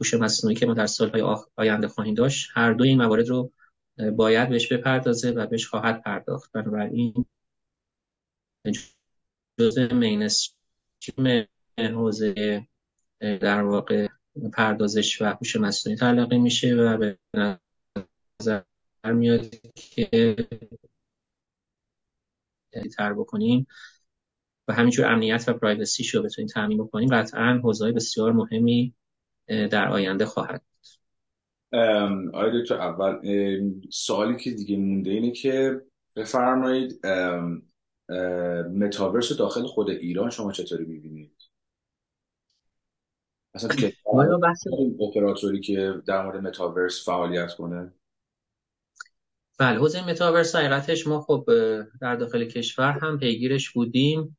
هوش 0.00 0.14
مصنوعی 0.14 0.56
که 0.56 0.66
ما 0.66 0.74
در 0.74 0.86
سالهای 0.86 1.36
آینده 1.56 1.88
خواهیم 1.88 2.14
داشت 2.14 2.50
هر 2.54 2.72
دو 2.72 2.84
این 2.84 2.98
موارد 3.02 3.28
رو 3.28 3.52
باید 4.16 4.48
بهش 4.48 4.72
بپردازه 4.72 5.30
و 5.30 5.46
بهش 5.46 5.66
خواهد 5.66 6.02
پرداخت. 6.02 6.52
بنابراین 6.52 7.26
جزء 9.60 9.94
مینستریم 9.94 11.46
حوزه 11.78 12.66
در 13.20 13.62
واقع 13.62 14.08
پردازش 14.52 15.22
و 15.22 15.24
هوش 15.24 15.56
مصنوعی 15.56 15.98
تلقی 15.98 16.38
میشه 16.38 16.74
و 16.74 16.96
به 16.96 17.18
نظر 18.40 18.62
میاد 19.04 19.46
که 19.74 20.36
تر 22.96 23.12
بکنیم 23.12 23.66
و 24.68 24.72
همینجور 24.72 25.06
امنیت 25.06 25.44
و 25.48 25.52
پرایوسی 25.52 26.04
رو 26.14 26.22
بتونیم 26.22 26.48
تامین 26.48 26.78
بکنیم 26.78 27.08
قطعا 27.08 27.60
حوزه 27.64 27.92
بسیار 27.92 28.32
مهمی 28.32 28.94
در 29.46 29.88
آینده 29.88 30.26
خواهد 30.26 30.62
آیا 32.32 32.64
تو 32.68 32.74
اول 32.74 33.20
سوالی 33.92 34.36
که 34.36 34.50
دیگه 34.50 34.76
مونده 34.76 35.10
اینه 35.10 35.30
که 35.30 35.82
بفرمایید 36.16 37.06
متاورس 38.78 39.32
داخل 39.32 39.66
خود 39.66 39.90
ایران 39.90 40.30
شما 40.30 40.52
چطوری 40.52 40.84
می‌بینید؟ 40.84 41.36
مثلا 43.54 43.70
اپراتوری 45.08 45.60
که 45.60 45.94
در 46.06 46.24
مورد 46.24 46.42
متاورس 46.42 47.04
فعالیت 47.04 47.54
کنه؟ 47.54 47.92
بله 49.60 49.78
حوزه 49.78 50.06
متاورس 50.06 50.56
حقیقتش 50.56 51.06
ما 51.06 51.20
خب 51.20 51.44
در 52.00 52.16
داخل 52.16 52.44
کشور 52.44 52.98
هم 53.02 53.18
پیگیرش 53.18 53.70
بودیم. 53.70 54.38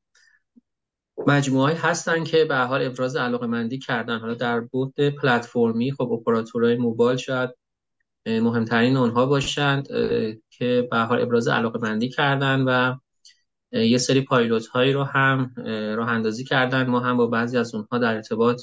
مجموعه 1.28 1.76
هستن 1.76 2.24
که 2.24 2.46
به 2.46 2.56
حال 2.58 2.86
ابراز 2.86 3.16
علاقه 3.16 3.48
مندی 3.48 3.80
کردن. 3.80 4.20
حالا 4.20 4.34
در 4.34 4.60
بود 4.60 4.94
پلتفرمی 4.96 5.92
خب 5.92 6.12
اپراتورهای 6.12 6.76
موبایل 6.76 7.18
شاید 7.18 7.50
مهمترین 8.26 8.98
اونها 8.98 9.26
باشند 9.26 9.88
که 10.50 10.88
به 10.92 10.98
حال 10.98 11.22
ابراز 11.22 11.48
علاقه 11.48 11.80
مندی 11.80 12.10
کردن 12.10 12.62
و 12.62 12.96
یه 13.72 13.98
سری 13.98 14.22
پایلوت 14.22 14.68
هایی 14.68 14.94
رو 14.94 15.04
هم 15.04 15.54
راه 15.98 16.10
اندازی 16.10 16.44
کردن. 16.44 16.88
ما 16.88 17.00
هم 17.00 17.18
با 17.18 17.28
بعضی 17.28 17.58
از 17.58 17.76
اونها 17.76 17.98
در 17.98 18.16
ارتباط 18.16 18.62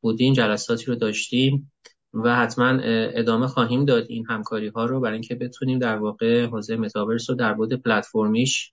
بودیم 0.00 0.32
جلساتی 0.32 0.84
رو 0.84 0.94
داشتیم. 0.94 1.72
و 2.14 2.36
حتما 2.36 2.78
ادامه 3.14 3.46
خواهیم 3.46 3.84
داد 3.84 4.06
این 4.08 4.26
همکاری 4.26 4.68
ها 4.68 4.84
رو 4.84 5.00
برای 5.00 5.12
اینکه 5.12 5.34
بتونیم 5.34 5.78
در 5.78 5.96
واقع 5.96 6.46
حوزه 6.46 6.76
متاورس 6.76 7.30
رو 7.30 7.36
در 7.36 7.54
بود 7.54 7.72
پلتفرمیش 7.72 8.72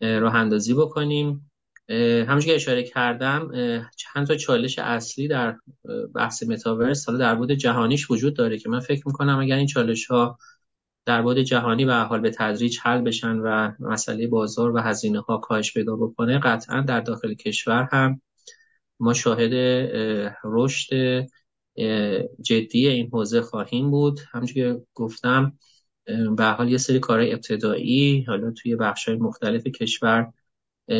راه 0.00 0.34
اندازی 0.34 0.74
بکنیم. 0.74 1.50
همونجور 1.88 2.40
که 2.40 2.54
اشاره 2.54 2.82
کردم 2.82 3.50
چند 3.96 4.26
تا 4.26 4.36
چالش 4.36 4.78
اصلی 4.78 5.28
در 5.28 5.56
بحث 6.14 6.42
متاورس 6.42 7.06
حالا 7.06 7.18
در 7.18 7.34
بود 7.34 7.52
جهانیش 7.52 8.10
وجود 8.10 8.36
داره 8.36 8.58
که 8.58 8.68
من 8.68 8.80
فکر 8.80 9.02
می‌کنم 9.06 9.38
اگر 9.38 9.56
این 9.56 9.66
چالش 9.66 10.06
ها 10.06 10.38
در 11.06 11.22
بود 11.22 11.38
جهانی 11.38 11.84
و 11.84 11.92
حال 12.04 12.20
به 12.20 12.30
تدریج 12.30 12.78
حل 12.82 13.00
بشن 13.00 13.36
و 13.36 13.72
مسئله 13.80 14.26
بازار 14.26 14.74
و 14.74 14.78
هزینه 14.78 15.20
ها 15.20 15.36
کاهش 15.36 15.74
پیدا 15.74 15.96
بکنه 15.96 16.38
قطعا 16.38 16.80
در 16.80 17.00
داخل 17.00 17.34
کشور 17.34 17.88
هم 17.92 18.20
ما 19.00 19.12
شاهد 19.12 19.52
رشد 20.44 20.90
جدی 22.42 22.88
این 22.88 23.08
حوزه 23.12 23.40
خواهیم 23.40 23.90
بود. 23.90 24.20
همونجور 24.32 24.54
که 24.54 24.82
گفتم 24.94 25.58
به 26.36 26.44
حال 26.44 26.68
یه 26.68 26.78
سری 26.78 27.00
کارهای 27.00 27.32
ابتدایی 27.32 28.22
حالا 28.22 28.50
توی 28.50 28.76
بخش 28.76 29.08
مختلف 29.08 29.66
کشور 29.66 30.32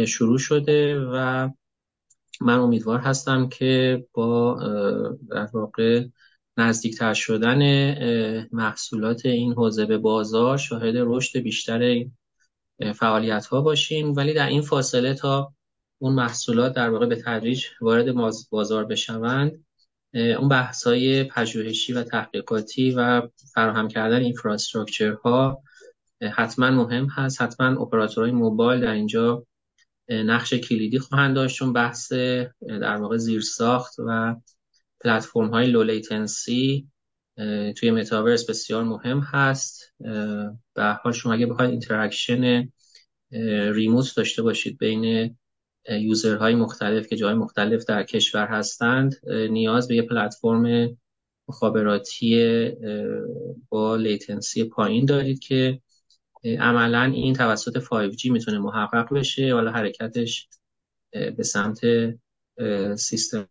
شروع 0.06 0.38
شده 0.38 1.00
و 1.00 1.48
من 2.40 2.58
امیدوار 2.58 2.98
هستم 2.98 3.48
که 3.48 4.04
با 4.12 4.58
در 5.30 5.48
واقع 5.52 6.04
نزدیکتر 6.56 7.14
شدن 7.14 7.62
محصولات 8.52 9.26
این 9.26 9.52
حوزه 9.52 9.86
به 9.86 9.98
بازار 9.98 10.56
شاهد 10.56 10.94
رشد 10.96 11.38
بیشتر 11.38 12.04
فعالیت 12.94 13.46
ها 13.46 13.60
باشیم. 13.60 14.14
ولی 14.16 14.34
در 14.34 14.48
این 14.48 14.62
فاصله 14.62 15.14
تا 15.14 15.54
اون 15.98 16.14
محصولات 16.14 16.72
در 16.72 16.90
واقع 16.90 17.06
به 17.06 17.16
تدریج 17.16 17.64
وارد 17.80 18.14
بازار 18.50 18.84
بشوند 18.84 19.65
اون 20.14 20.48
بحث 20.48 20.86
های 20.86 21.24
پژوهشی 21.24 21.92
و 21.92 22.02
تحقیقاتی 22.02 22.90
و 22.90 23.22
فراهم 23.54 23.88
کردن 23.88 24.22
infrastructure 24.22 25.12
ها 25.12 25.62
حتما 26.32 26.70
مهم 26.70 27.06
هست. 27.06 27.42
حتما 27.42 27.82
اپراتورهای 27.82 28.32
موبایل 28.32 28.80
در 28.80 28.92
اینجا 28.92 29.46
نقش 30.08 30.54
کلیدی 30.54 30.98
خواهند 30.98 31.34
داشت 31.36 31.56
چون 31.56 31.72
بحث 31.72 32.12
در 32.62 32.96
واقع 32.96 33.16
زیرساخت 33.16 33.94
و 33.98 34.36
پلتفرم 35.00 35.48
های 35.48 35.66
low 35.66 35.82
latency 35.82 36.88
توی 37.76 37.90
متاورس 37.90 38.50
بسیار 38.50 38.84
مهم 38.84 39.20
هست. 39.20 39.94
به 40.74 40.98
حال 41.02 41.12
شما 41.12 41.32
اگه 41.32 41.46
بخواید 41.46 41.70
interaction 41.70 42.68
ریموت 43.72 44.16
داشته 44.16 44.42
باشید 44.42 44.78
بین 44.78 45.36
یوزرهای 45.88 46.54
مختلف 46.54 47.06
که 47.06 47.16
جای 47.16 47.34
مختلف 47.34 47.84
در 47.84 48.02
کشور 48.02 48.46
هستند 48.46 49.28
نیاز 49.50 49.88
به 49.88 49.96
یه 49.96 50.02
پلتفرم 50.02 50.96
مخابراتی 51.48 52.70
با 53.68 53.96
لیتنسی 53.96 54.64
پایین 54.64 55.04
دارید 55.04 55.38
که 55.38 55.80
عملا 56.44 57.02
این 57.02 57.34
توسط 57.34 57.78
5G 57.78 58.24
می‌تونه 58.24 58.58
محقق 58.58 59.14
بشه. 59.14 59.54
حالا 59.54 59.70
حرکتش 59.70 60.48
به 61.10 61.42
سمت 61.42 61.80
سیستم 62.96 63.48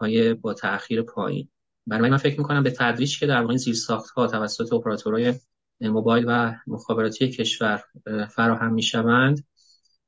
های 0.00 0.34
با 0.34 0.54
تاخیر 0.54 1.02
پایین. 1.02 1.48
برای 1.86 2.10
من 2.10 2.16
فکر 2.16 2.38
می‌کنم 2.38 2.62
به 2.62 2.70
تدریج 2.70 3.20
که 3.20 3.26
در 3.26 3.40
واقع 3.40 3.56
زیر 3.56 3.74
ساخت 3.74 4.10
ها 4.10 4.26
توسط 4.26 4.72
اپراتورهای 4.72 5.34
موبایل 5.80 6.24
و 6.28 6.54
مخابراتی 6.66 7.28
کشور 7.28 7.82
فراهم 8.30 8.74
می‌شوند 8.74 9.44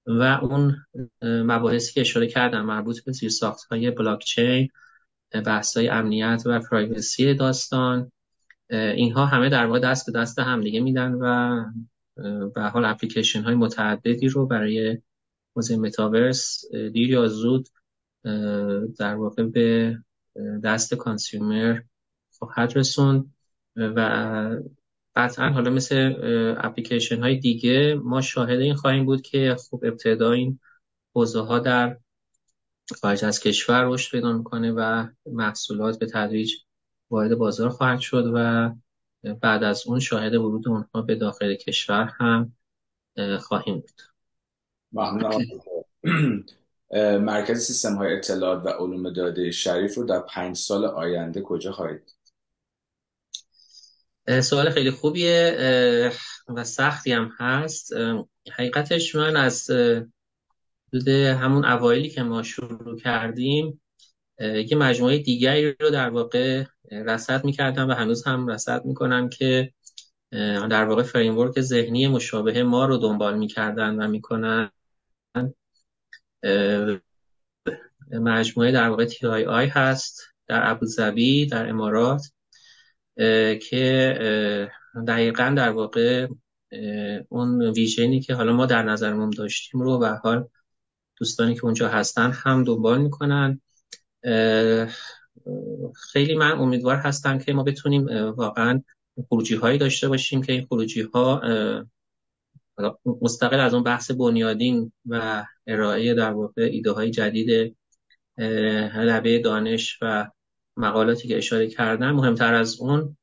و 0.06 0.22
اون 0.22 0.76
مباحثی 1.22 1.92
که 1.92 2.00
اشاره 2.00 2.26
کردم 2.26 2.66
مربوط 2.66 3.04
به 3.04 3.12
زیر 3.12 3.30
ساخت 3.30 3.64
های 3.64 3.90
بلاکچین 3.90 4.68
بحث 5.46 5.76
های 5.76 5.88
امنیت 5.88 6.42
و 6.46 6.60
privacy 6.60 7.34
داستان 7.34 8.12
اینها 8.70 9.26
همه 9.26 9.48
در 9.48 9.66
واقع 9.66 9.78
دست 9.78 10.12
به 10.12 10.18
دست 10.18 10.38
هم 10.38 10.62
دیگه 10.62 10.80
میدن 10.80 11.12
و 11.14 11.64
به 12.54 12.62
حال 12.62 12.84
اپلیکیشن 12.84 13.42
های 13.42 13.54
متعددی 13.54 14.28
رو 14.28 14.46
برای 14.46 14.98
حوزه 15.56 15.76
متاورس 15.76 16.64
دیر 16.92 17.10
یا 17.10 17.26
زود 17.26 17.68
در 18.98 19.14
واقع 19.14 19.42
به 19.42 19.98
دست 20.64 20.94
consumer 20.94 21.80
خواهد 22.38 22.76
رسوند 22.76 23.34
و 23.76 24.00
قطعا 25.16 25.48
حالا 25.48 25.70
مثل 25.70 26.14
اپلیکیشن 26.58 27.22
های 27.22 27.36
دیگه 27.36 28.00
ما 28.04 28.20
شاهد 28.20 28.60
این 28.60 28.74
خواهیم 28.74 29.04
بود 29.04 29.22
که 29.22 29.56
خب 29.70 29.80
ابتدا 29.84 30.32
این 30.32 30.60
حوزه 31.14 31.40
ها 31.40 31.58
در 31.58 31.98
خارج 33.00 33.24
از 33.24 33.40
کشور 33.40 33.84
رشد 33.84 34.10
پیدا 34.10 34.32
می‌کنه 34.32 34.72
و 34.72 35.06
محصولات 35.26 35.98
به 35.98 36.06
تدریج 36.06 36.52
وارد 37.10 37.34
بازار 37.34 37.68
خواهد 37.68 38.00
شد 38.00 38.30
و 38.34 38.70
بعد 39.34 39.62
از 39.62 39.86
اون 39.86 40.00
شاهد 40.00 40.34
ورود 40.34 40.68
اونها 40.68 41.02
به 41.02 41.14
داخل 41.14 41.54
کشور 41.54 42.12
هم 42.18 42.52
خواهیم 43.40 43.74
بود. 43.74 44.02
مرکز 47.20 47.58
سیستم 47.58 47.94
های 47.94 48.16
اطلاعات 48.16 48.66
و 48.66 48.68
علوم 48.68 49.12
داده 49.12 49.50
شریف 49.50 49.94
رو 49.94 50.04
در 50.04 50.20
پنج 50.20 50.56
سال 50.56 50.84
آینده 50.84 51.42
کجا 51.42 51.72
خواهید؟ 51.72 52.15
سوال 54.42 54.70
خیلی 54.70 54.90
خوبیه 54.90 56.12
و 56.48 56.64
سختی 56.64 57.12
هم 57.12 57.32
هست. 57.38 57.92
حقیقتش 58.52 59.14
من 59.14 59.36
از 59.36 59.70
حدود 60.88 61.08
همون 61.08 61.64
اوایلی 61.64 62.08
که 62.08 62.22
ما 62.22 62.42
شروع 62.42 62.98
کردیم 62.98 63.80
یه 64.40 64.76
مجموعه 64.76 65.18
دیگری 65.18 65.74
رو 65.80 65.90
در 65.90 66.10
واقع 66.10 66.64
رصد 66.90 67.44
می‌کردم 67.44 67.88
و 67.88 67.92
هنوز 67.92 68.26
هم 68.26 68.46
رصد 68.48 68.84
می‌کنم 68.84 69.28
که 69.28 69.72
در 70.70 70.84
واقع 70.84 71.02
framework 71.02 71.60
ذهنی 71.60 72.08
مشابه 72.08 72.62
ما 72.62 72.86
رو 72.86 72.96
دنبال 72.96 73.38
می‌کردن 73.38 73.94
و 73.94 74.08
می‌کنن. 74.08 74.70
مجموعه 78.12 78.72
در 78.72 78.88
واقع 78.88 79.04
TII 79.04 79.66
هست 79.66 80.22
در 80.46 80.70
ابوظبی 80.70 81.46
در 81.46 81.68
امارات. 81.68 82.32
که 83.62 84.68
دقیقا 85.08 85.54
در 85.56 85.70
واقع 85.70 86.26
اون 87.28 87.62
ویژنی 87.62 88.20
که 88.20 88.34
حالا 88.34 88.52
ما 88.52 88.66
در 88.66 88.82
نظرمون 88.82 89.30
داشتیم 89.30 89.80
رو 89.80 89.98
به 89.98 90.08
حال 90.08 90.48
دوستانی 91.16 91.54
که 91.54 91.64
اونجا 91.64 91.88
هستن 91.88 92.30
هم 92.30 92.64
دنبال 92.64 92.98
می‌کنن. 92.98 93.60
خیلی 96.12 96.34
من 96.34 96.52
امیدوار 96.52 96.96
هستم 96.96 97.38
که 97.38 97.52
ما 97.52 97.62
بتونیم 97.62 98.06
واقعا 98.36 98.82
خروجی 99.28 99.54
هایی 99.54 99.78
داشته 99.78 100.08
باشیم 100.08 100.42
که 100.42 100.52
این 100.52 100.66
خروجی 100.66 101.02
ها 101.02 101.42
مستقل 103.22 103.60
از 103.60 103.74
اون 103.74 103.82
بحث 103.82 104.10
بنیادین 104.10 104.92
و 105.06 105.44
ارائه 105.66 106.14
در 106.14 106.30
واقع 106.30 106.62
ایده 106.62 106.90
های 106.90 107.10
جدید 107.10 107.76
لبه 108.96 109.38
دانش 109.38 109.98
و 110.02 110.30
مقالاتی 110.76 111.28
که 111.28 111.36
اشاره 111.36 111.68
کردم 111.68 112.10
مهمتر 112.10 112.54
از 112.54 112.80
اون 112.80 113.16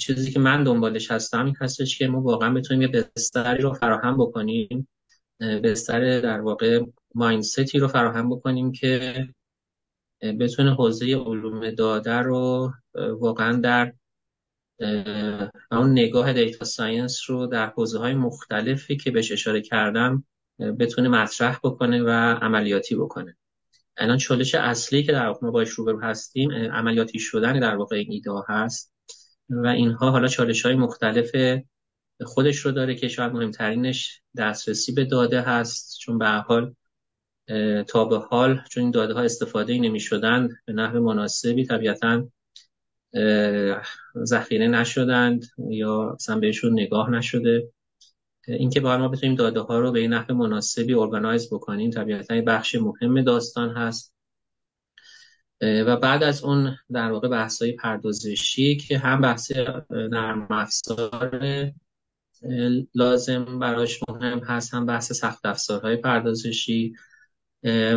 چیزی 0.00 0.32
که 0.32 0.40
من 0.40 0.64
دنبالش 0.64 1.10
هستم 1.10 1.44
این 1.44 1.56
هستش 1.60 1.98
که 1.98 2.08
ما 2.08 2.20
واقعا 2.20 2.54
بتونیم 2.54 2.82
یه 2.82 2.88
بستری 2.88 3.62
رو 3.62 3.72
فراهم 3.72 4.16
بکنیم 4.16 4.88
بستر 5.40 6.20
در 6.20 6.40
واقع 6.40 6.80
مایندستی 7.14 7.78
رو 7.78 7.88
فراهم 7.88 8.30
بکنیم 8.30 8.72
که 8.72 9.14
بتونه 10.22 10.74
حوزه 10.74 11.06
علوم 11.06 11.70
داده 11.70 12.14
رو 12.14 12.72
واقعا 12.94 13.60
در 13.60 13.92
اون 15.72 15.92
نگاه 15.92 16.32
دیتا 16.32 16.64
ساینس 16.64 17.30
رو 17.30 17.46
در 17.46 17.66
حوزه 17.66 17.98
های 17.98 18.14
مختلفی 18.14 18.96
که 18.96 19.10
بهش 19.10 19.32
اشاره 19.32 19.60
کردم 19.60 20.24
بتونه 20.78 21.08
مطرح 21.08 21.58
بکنه 21.64 22.02
و 22.02 22.08
عملیاتی 22.42 22.96
بکنه. 22.96 23.36
الان 23.96 24.18
چالش 24.18 24.54
اصلی 24.54 25.02
که 25.02 25.12
در 25.12 25.26
واقع 25.26 25.46
ما 25.46 25.50
باش 25.50 25.68
روبرو 25.68 26.00
هستیم 26.00 26.52
عملیاتی 26.52 27.18
شدن 27.18 27.60
در 27.60 27.76
واقع 27.76 27.96
این 27.96 28.12
ایده 28.12 28.30
هست. 28.48 28.94
و 29.48 29.66
اینها 29.66 30.10
حالا 30.10 30.28
چالش 30.28 30.66
های 30.66 30.74
مختلف 30.74 31.36
خودش 32.24 32.58
رو 32.58 32.72
داره 32.72 32.94
که 32.94 33.08
شاید 33.08 33.32
مهمترینش 33.32 34.22
دسترسی 34.36 34.92
به 34.92 35.04
داده 35.04 35.40
هست. 35.40 35.98
چون 36.00 36.18
به 36.18 36.26
حال 36.26 36.74
تا 37.88 38.04
به 38.04 38.18
حال 38.18 38.60
چون 38.70 38.82
این 38.82 38.90
داده 38.90 39.14
ها 39.14 39.20
استفاده 39.20 39.78
نمی 39.78 40.00
شدن 40.00 40.48
به 40.66 40.72
نحو 40.72 41.00
مناسبی 41.00 41.66
طبیعتا 41.66 42.28
ذخیره 44.24 44.68
نشدند 44.68 45.44
یا 45.70 46.10
اصلا 46.10 46.38
بهشون 46.38 46.72
نگاه 46.72 47.10
نشده. 47.10 47.68
اینکه 48.48 48.80
باید 48.80 49.00
ما 49.00 49.08
بتونیم 49.08 49.34
داده 49.36 49.60
ها 49.60 49.78
رو 49.78 49.92
به 49.92 50.00
این 50.00 50.12
نحو 50.12 50.34
مناسبی 50.34 50.94
organize 50.94 51.48
بکنیم 51.54 51.90
طبیعتا 51.90 52.40
بخش 52.40 52.74
مهم 52.74 53.22
داستان 53.22 53.70
هست. 53.70 54.14
و 55.60 55.96
بعد 55.96 56.22
از 56.22 56.44
اون 56.44 56.76
در 56.92 57.12
واقع 57.12 57.28
بحث 57.28 57.62
های 57.62 57.72
پردازشی 57.72 58.76
که 58.76 58.98
هم 58.98 59.20
بحث 59.20 59.52
نرم 59.90 60.46
افزار 60.50 61.72
لازم 62.94 63.58
براش 63.58 64.00
مهم 64.08 64.38
هست 64.38 64.74
هم 64.74 64.86
بحث 64.86 65.12
سخت 65.12 65.46
افزارهای 65.46 65.96
پردازشی. 65.96 66.94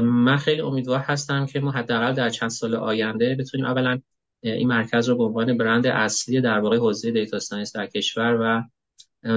من 0.01 0.37
خیلی 0.37 0.61
امیدوار 0.61 0.99
هستم 0.99 1.45
که 1.45 1.59
ما 1.59 1.71
حداقل 1.71 2.13
در 2.13 2.29
چند 2.29 2.49
سال 2.49 2.75
آینده 2.75 3.35
بتونیم 3.35 3.65
اولا 3.65 3.99
این 4.41 4.67
مرکز 4.67 5.09
رو 5.09 5.17
به 5.17 5.23
عنوان 5.23 5.57
برند 5.57 5.87
اصلی 5.87 6.41
در 6.41 6.59
واقع 6.59 6.77
حوزه 6.77 7.11
data 7.11 7.39
science 7.39 7.75
در 7.75 7.87
کشور 7.87 8.37
و 8.41 8.63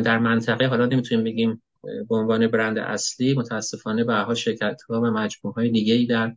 در 0.04 0.18
منطقه 0.18 0.66
حالا 0.66 0.86
نمی‌تونیم 0.86 1.24
بگیم 1.24 1.62
به 1.82 2.16
عنوان 2.16 2.46
برند 2.46 2.78
اصلی 2.78 3.34
متاسفانه 3.34 4.04
به 4.04 4.14
حال 4.14 4.34
شرکت 4.34 4.82
ها 4.88 5.00
و 5.00 5.04
مجموعه 5.04 5.54
های 5.54 5.70
دیگه 5.70 5.94
ای 5.94 6.06
در 6.06 6.36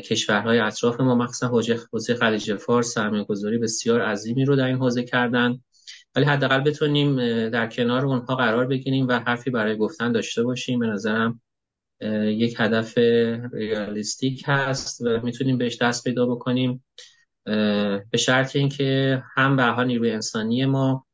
کشورهای 0.00 0.58
اطراف 0.58 1.00
ما 1.00 1.14
مخصوصا 1.14 1.48
حوزه 1.92 2.14
خلیج 2.14 2.54
فارس 2.54 2.94
سرمایه 2.94 3.24
گذاری 3.24 3.58
بسیار 3.58 4.00
عظیمی 4.00 4.44
رو 4.44 4.56
در 4.56 4.66
این 4.66 4.76
حوزه 4.76 5.02
کردن. 5.02 5.58
ولی 6.14 6.24
حداقل 6.24 6.60
بتونیم 6.60 7.16
در 7.48 7.66
کنار 7.66 8.06
اونها 8.06 8.36
قرار 8.36 8.66
بگیریم 8.66 9.08
و 9.08 9.12
حرفی 9.12 9.50
برای 9.50 9.76
گفتن 9.76 10.12
داشته 10.12 10.42
باشیم. 10.42 10.78
به 10.78 10.86
نظرم 10.86 11.40
یک 12.24 12.54
هدف 12.58 12.98
ریالیستیک 13.52 14.42
هست 14.46 15.00
و 15.00 15.20
می‌تونیم 15.22 15.58
بهش 15.58 15.82
دست 15.82 16.04
پیدا 16.04 16.26
بکنیم. 16.26 16.84
به 18.10 18.18
شرط 18.18 18.56
اینکه 18.56 19.22
هم 19.34 19.56
به 19.56 19.62
حال 19.62 19.86
نیروی 19.86 20.10
انسانی 20.10 20.64
ما 20.64 21.06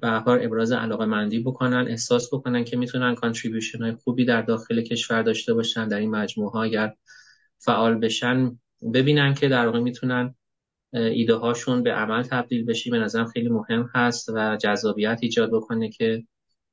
به 0.00 0.08
حال 0.08 0.44
ابراز 0.44 0.72
علاقه 0.72 1.04
مندی 1.04 1.40
بکنن 1.40 1.86
احساس 1.88 2.34
بکنن 2.34 2.64
که 2.64 2.76
می‌تونن 2.76 3.14
کانتریبیوشن 3.14 3.82
های 3.82 3.92
خوبی 3.92 4.24
در 4.24 4.42
داخل 4.42 4.82
کشور 4.82 5.22
داشته 5.22 5.54
باشن 5.54 5.88
در 5.88 5.98
این 5.98 6.10
مجموعه 6.10 6.52
ها. 6.52 6.62
اگر 6.62 6.94
فعال 7.58 7.94
بشن 7.94 8.58
ببینن 8.94 9.34
که 9.34 9.48
در 9.48 9.66
واقع 9.66 9.80
می‌تونن 9.80 10.34
ایده 10.92 11.34
هاشون 11.34 11.82
به 11.82 11.92
عمل 11.92 12.22
تبدیل 12.22 12.64
بشی. 12.64 12.90
به 12.90 12.98
نظرم 12.98 13.26
خیلی 13.26 13.48
مهم 13.48 13.90
هست 13.94 14.28
و 14.34 14.56
جذابیت 14.56 15.18
ایجاد 15.22 15.50
بکنه 15.52 15.88
که 15.88 16.24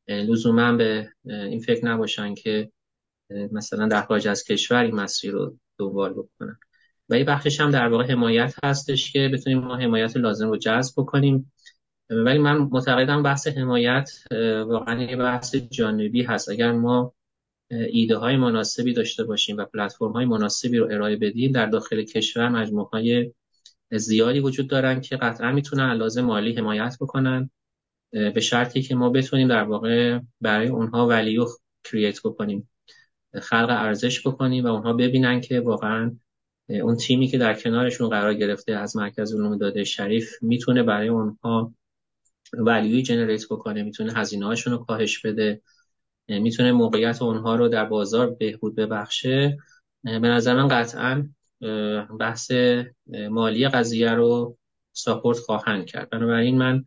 لزوما 0.07 0.73
به 0.73 1.09
این 1.25 1.59
فکر 1.59 1.85
نباشن 1.85 2.33
که 2.33 2.71
مثلا 3.51 3.87
در 3.87 4.01
خارج 4.01 4.27
از 4.27 4.43
کشور 4.43 4.83
این 4.83 4.95
مسیر 4.95 5.31
رو 5.31 5.57
دنبال 5.77 6.13
بکنن. 6.13 6.59
و 7.09 7.13
این 7.13 7.25
بخشش 7.25 7.61
هم 7.61 7.71
در 7.71 7.87
واقع 7.87 8.11
حمایت 8.11 8.55
هستش 8.63 9.11
که 9.11 9.29
بتونیم 9.33 9.59
ما 9.59 9.75
حمایت 9.75 10.17
لازم 10.17 10.49
رو 10.49 10.57
جذب 10.57 10.93
بکنیم. 10.97 11.51
ولی 12.09 12.37
من 12.37 12.57
معتقدم 12.57 13.23
بحث 13.23 13.47
حمایت 13.47 14.11
واقعا 14.67 15.03
یه 15.03 15.15
بحث 15.15 15.55
جانبی 15.55 16.23
هست. 16.23 16.49
اگر 16.49 16.71
ما 16.71 17.13
ایده 17.69 18.17
های 18.17 18.37
مناسبی 18.37 18.93
داشته 18.93 19.23
باشیم 19.23 19.57
و 19.57 19.65
پلتفرم 19.65 20.11
های 20.11 20.25
مناسبی 20.25 20.77
رو 20.77 20.87
ارائه 20.91 21.15
بدیم 21.15 21.51
در 21.51 21.65
داخل 21.65 22.03
کشور 22.03 22.49
مجموعه 22.49 22.87
های 22.87 23.31
زیادی 23.91 24.39
وجود 24.39 24.67
دارن 24.67 25.01
که 25.01 25.17
قطعا 25.17 25.51
می‌تونن 25.51 25.93
لازم 25.93 26.21
مالی 26.21 26.53
حمایت 26.53 26.97
بکنن. 27.01 27.49
به 28.11 28.39
شرطی 28.39 28.81
که 28.81 28.95
ما 28.95 29.09
بتونیم 29.09 29.47
در 29.47 29.63
واقع 29.63 30.19
برای 30.41 30.67
اونها 30.67 31.07
ولیو 31.07 31.45
کرییت 31.83 32.19
بکنیم 32.23 32.69
خلق 33.41 33.69
ارزش 33.69 34.27
بکنیم 34.27 34.65
و 34.65 34.67
اونها 34.67 34.93
ببینن 34.93 35.41
که 35.41 35.59
واقعا 35.59 36.15
اون 36.69 36.95
تیمی 36.95 37.27
که 37.27 37.37
در 37.37 37.53
کنارشون 37.53 38.09
قرار 38.09 38.33
گرفته 38.33 38.73
از 38.73 38.95
مرکز 38.95 39.33
علوم 39.33 39.57
داده 39.57 39.83
شریف 39.83 40.43
می‌تونه 40.43 40.83
برای 40.83 41.07
اونها 41.07 41.73
ولیوی 42.53 43.01
جنریت 43.01 43.45
بکنه 43.45 43.83
می‌تونه 43.83 44.13
هزینه 44.13 44.45
هاشون 44.45 44.73
رو 44.73 44.79
کاهش 44.79 45.25
بده 45.25 45.61
می‌تونه 46.27 46.71
موقعیت 46.71 47.21
اونها 47.21 47.55
رو 47.55 47.67
در 47.67 47.85
بازار 47.85 48.29
بهبود 48.29 48.75
ببخشه. 48.75 49.57
به 50.03 50.19
نظر 50.19 50.55
من 50.55 50.67
قطعا 50.67 51.29
بحث 52.19 52.51
مالی 53.29 53.67
قضیه 53.67 54.11
رو 54.11 54.57
ساپورت 54.93 55.37
خواهند 55.37 55.85
کرد. 55.85 56.09
بنابراین 56.09 56.57
من 56.57 56.85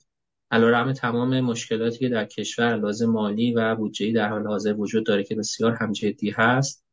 علیرغم 0.51 0.93
تمام 0.93 1.41
مشکلاتی 1.41 1.99
که 1.99 2.09
در 2.09 2.25
کشور 2.25 2.77
لازم 2.77 3.11
مالی 3.11 3.53
و 3.53 3.75
بودجه‌ای 3.75 4.13
در 4.13 4.29
حال 4.29 4.47
حاضر 4.47 4.75
وجود 4.75 5.07
داره 5.07 5.25
که 5.25 5.35
بسیار 5.35 5.73
هم 5.73 5.93
جدی 5.93 6.31
هست 6.31 6.85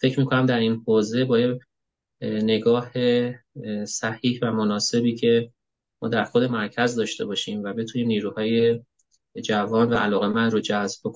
فکر 0.00 0.20
می‌کنم 0.20 0.46
در 0.46 0.58
این 0.58 0.82
حوزه 0.86 1.24
با 1.24 1.58
نگاه 2.22 2.92
صحیح 3.84 4.38
و 4.42 4.52
مناسبی 4.52 5.14
که 5.14 5.50
ما 6.04 6.10
در 6.10 6.24
خود 6.24 6.42
مرکز 6.42 6.96
داشته 6.96 7.24
باشیم 7.24 7.62
و 7.62 7.72
بتونیم 7.72 8.08
نیروهای 8.08 8.80
جوان 9.44 9.92
و 9.92 9.96
علاقه 9.96 10.28
من 10.28 10.50
رو 10.50 10.60
جذب 10.60 11.12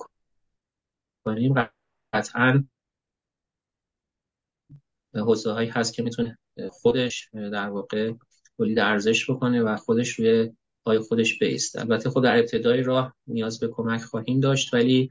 کنیم 1.25 1.53
قطعا 2.13 2.63
حوزه 5.15 5.51
هایی 5.51 5.69
هست 5.69 5.93
که 5.93 6.03
می‌تونه 6.03 6.37
خودش 6.71 7.29
در 7.33 7.69
واقع 7.69 8.13
تولید 8.57 8.79
ارزش 8.79 9.29
بکنه 9.29 9.63
و 9.63 9.75
خودش 9.75 10.09
روی 10.09 10.51
پای 10.83 10.99
خودش 10.99 11.39
بیست. 11.39 11.77
البته 11.77 12.09
خود 12.09 12.23
در 12.23 12.39
ابتدای 12.39 12.83
راه 12.83 13.15
نیاز 13.27 13.59
به 13.59 13.67
کمک 13.67 14.01
خواهیم 14.01 14.39
داشت 14.39 14.73
ولی 14.73 15.09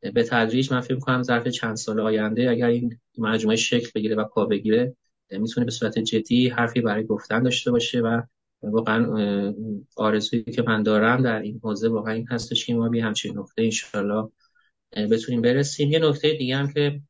به 0.00 0.24
تدریج 0.24 0.72
من 0.72 0.80
فکر 0.80 0.98
کنم 0.98 1.22
ظرف 1.22 1.48
چند 1.48 1.76
سال 1.76 2.00
آینده 2.00 2.50
اگر 2.50 2.66
این 2.66 3.00
مجموعه 3.18 3.56
شکل 3.56 3.90
بگیره 3.94 4.16
و 4.16 4.24
پا 4.24 4.44
بگیره 4.44 4.96
می‌تونه 5.30 5.64
به 5.64 5.70
صورت 5.72 5.98
جدی 5.98 6.48
حرفی 6.48 6.80
برای 6.80 7.06
گفتن 7.06 7.42
داشته 7.42 7.70
باشه 7.70 8.00
و 8.00 8.22
واقعا 8.62 9.06
آرزویی 9.96 10.42
که 10.42 10.62
من 10.62 10.82
دارم 10.82 11.22
در 11.22 11.40
این 11.40 11.60
حوزه 11.62 11.88
واقعا 11.88 12.14
این 12.14 12.26
هستش 12.30 12.66
که 12.66 12.74
ما 12.74 12.88
به 12.88 13.02
همچین 13.02 13.38
نقطه 13.38 13.62
انشالله 13.62 14.28
بتونیم 15.10 15.42
برسیم. 15.42 15.90
یه 15.90 15.98
نکته 15.98 16.34
دیگه 16.34 16.56
هم 16.56 16.72
که 16.72 17.00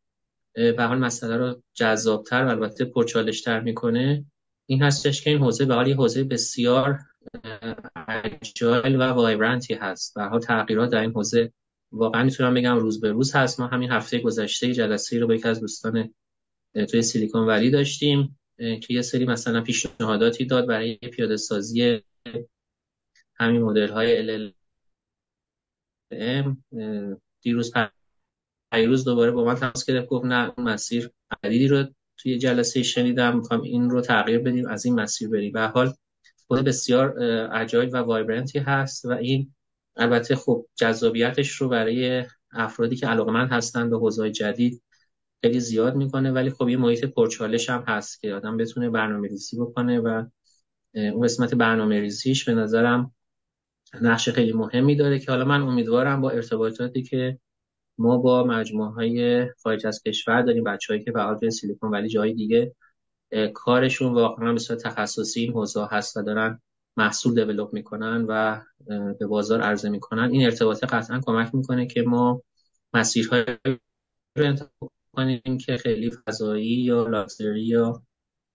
به 0.55 0.84
حال 0.84 0.98
مسئله 0.98 1.36
رو 1.36 1.62
جذابتر 1.74 2.44
و 2.44 2.48
البته 2.48 2.84
پرچالشتر 2.84 3.61
می‌کنه 3.61 4.24
این 4.66 4.82
هستش 4.82 5.22
که 5.22 5.30
این 5.30 5.38
حوزه 5.38 5.64
به 5.64 5.74
حال 5.74 5.88
یه 5.88 5.96
حوزه 5.96 6.24
بسیار 6.24 6.98
اجایل 8.42 8.96
و 8.96 9.03
وایبرنتی 9.03 9.74
هست. 9.74 10.14
به 10.14 10.22
حال 10.22 10.40
تغییرات 10.40 10.90
در 10.90 11.00
این 11.00 11.12
حوزه 11.12 11.53
واقعا 11.92 12.24
می‌تونم 12.24 12.55
بگم 12.55 12.76
روز 12.76 13.00
به 13.00 13.11
روز 13.11 13.36
هست. 13.36 13.61
ما 13.61 13.66
همین 13.66 13.90
هفته 13.90 14.18
گذشته 14.18 14.72
جلسه 14.72 15.18
رو 15.18 15.26
با 15.26 15.34
یک 15.34 15.46
از 15.46 15.61
دوستان 15.61 16.14
توی 16.90 17.03
سیلیکون 17.03 17.46
ولی 17.46 17.70
داشتیم. 17.70 18.38
که 18.59 18.86
یه 18.90 19.03
سری 19.03 19.24
مثلا 19.24 19.61
پیشنهاداتی 19.61 20.44
داد 20.44 20.66
برای 20.66 20.96
پیاده 20.96 21.36
سازی 21.36 22.03
همین 23.34 23.62
مدل 23.62 23.88
های 23.88 24.50
LLM 24.50 24.53
دیروز 27.42 27.72
پیروز 28.72 29.05
دوباره 29.05 29.30
با 29.30 29.44
من 29.44 29.55
تماس 29.55 29.86
گرفت 29.86 30.07
گفت 30.07 30.24
نه 30.24 30.53
مسیر 30.59 31.11
جدیدی 31.44 31.68
رو 31.68 31.84
توی 32.16 32.38
جلسه 32.38 32.82
شنیدم 32.82 33.36
می‌خوام 33.36 33.62
این 33.62 33.90
رو 33.90 34.00
تغییر 34.00 34.38
بدیم 34.38 34.68
از 34.68 34.84
این 34.84 35.00
مسیر 35.00 35.28
بریم. 35.28 35.53
به 35.53 35.61
حال 35.61 35.94
خود 36.46 36.64
بسیار 36.64 37.22
اجایل 37.53 37.90
و 37.92 37.96
وایبرنتی 37.96 38.59
هست 38.59 39.05
و 39.05 39.11
این 39.11 39.55
البته 39.96 40.36
خب 40.36 40.66
جذابیتش 40.76 41.50
رو 41.50 41.68
برای 41.68 42.24
افرادی 42.53 42.96
که 42.96 43.07
علاقمند 43.07 43.53
هستن 43.53 43.90
به 43.90 43.98
حوزه 43.98 44.30
جدید 44.30 44.82
خیلی 45.43 45.61
زیاد 45.61 45.97
می‌کنه 45.97 46.32
ولی 46.32 46.51
خب 46.51 46.68
یه 46.68 46.76
محیط 46.76 47.05
پرچالش 47.05 47.70
هم 47.70 47.84
هست 47.88 48.20
که 48.20 48.34
آدم 48.34 48.57
بتونه 48.57 48.90
برنامه 48.90 49.28
ریزی 49.28 49.57
بکنه 49.61 50.01
و 50.01 50.24
اون 50.95 51.22
قسمت 51.24 51.55
برنامه 51.55 52.01
ریزیش 52.01 52.45
به 52.45 52.55
نظرم 52.55 53.14
نقش 54.03 54.28
خیلی 54.28 54.53
مهمی 54.53 54.97
داره 54.97 55.18
که 55.18 55.32
حالا 55.32 55.45
من 55.45 55.62
امیدوارم 55.62 56.20
با 56.20 56.30
ارتباطاتی 56.30 57.03
که 57.03 57.38
ما 57.99 58.18
با 58.18 58.45
مجموعه 58.45 58.90
های 58.90 59.47
خارج 59.62 59.86
از 59.86 60.03
کشور 60.03 60.43
داریم 60.43 60.64
بچههایی 60.64 61.05
که 61.05 61.12
فعال 61.12 61.38
توی 61.38 61.51
سیلیکون 61.51 61.90
ولی 61.90 62.09
جای 62.09 62.34
دیگه 62.34 62.74
کارشون 63.55 64.14
واقعا 64.14 64.53
به 64.53 64.59
صورت 64.59 64.82
تخصصی 64.82 65.40
این 65.40 65.53
حوزه 65.53 65.88
هست 65.90 66.16
و 66.16 66.22
دارن 66.22 66.61
محصول 66.97 67.34
دیولپ 67.34 67.72
می‌کنن 67.72 68.24
و 68.28 68.61
به 69.18 69.26
بازار 69.26 69.61
عرضه 69.61 69.88
می‌کنن. 69.88 70.30
این 70.32 70.45
ارتباط 70.45 70.84
قطعا 70.84 71.20
کمک 71.26 71.55
می‌کنه 71.55 71.86
که 71.86 72.03
ما 72.03 72.43
مسیرهای 72.95 73.45
رو 74.36 74.47
انتخاب 74.47 74.93
کنیم 75.13 75.59
که 75.67 75.77
خیلی 75.77 76.11
فضایی 76.11 76.85
یا 76.85 77.07
لاکسری 77.07 77.63
یا 77.63 78.03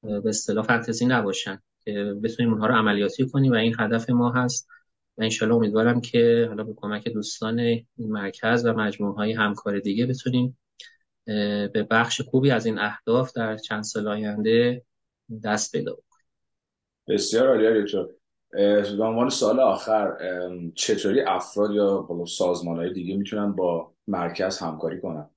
به 0.02 0.30
اصطلاح 0.30 0.66
فانتزی 0.66 1.06
نباشن 1.06 1.62
که 1.86 2.14
بتونیم 2.24 2.52
اونها 2.52 2.68
رو 2.68 2.76
عملیاتی 2.76 3.30
کنیم 3.30 3.52
و 3.52 3.56
این 3.56 3.76
هدف 3.80 4.10
ما 4.10 4.32
هست. 4.32 4.68
و 5.18 5.24
انشالله 5.24 5.56
امیدوارم 5.56 6.02
که 6.02 6.46
حالا 6.48 6.64
به 6.64 6.74
کمک 6.78 7.08
دوستان 7.08 7.60
این 7.60 7.86
مرکز 7.98 8.66
و 8.66 8.74
مجموعه 8.74 9.16
های 9.16 9.34
همکار 9.34 9.80
دیگه 9.80 10.06
بتونیم 10.06 10.58
به 11.74 11.88
بخش 11.92 12.22
خوبی 12.22 12.52
از 12.52 12.66
این 12.66 12.80
اهداف 12.80 13.34
در 13.34 13.58
چند 13.58 13.84
سال 13.84 14.08
آینده 14.08 14.84
دست 15.44 15.72
پیدا 15.72 15.94
کنیم 15.94 16.26
بسیار 17.08 17.48
عالی 17.48 17.86
به 18.98 19.04
عنوان 19.04 19.30
سال 19.30 19.60
آخر 19.60 20.18
چطوری 20.76 21.22
افراد 21.22 21.72
یا 21.72 22.08
سازمان 22.28 22.78
های 22.78 22.94
دیگه 22.94 23.18
می‌تونن 23.18 23.52
با 23.52 23.94
مرکز 24.08 24.58
همکاری 24.58 25.02
کنن؟ 25.02 25.30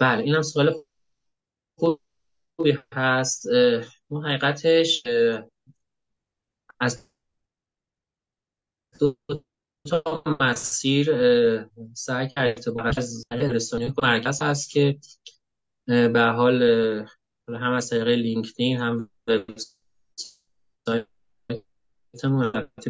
بله 0.00 0.22
اینم 0.22 0.42
سوال 0.42 0.84
خوبی 1.78 2.78
هست. 2.92 3.46
ما 4.10 4.22
حقیقتش 4.22 5.02
از 6.80 7.08
دو 9.00 9.16
تا 9.88 10.22
مسیر 10.40 11.06
سعی 11.94 12.28
کرده 12.28 12.70
با 12.70 12.90
رسانه 13.32 13.94
مرکز 14.02 14.42
هست 14.42 14.70
که 14.70 14.98
به 15.86 16.32
حال 16.36 16.62
هم 17.48 17.72
از 17.72 17.90
طریق 17.90 18.08
لینکدین 18.08 18.76
هم 18.76 19.10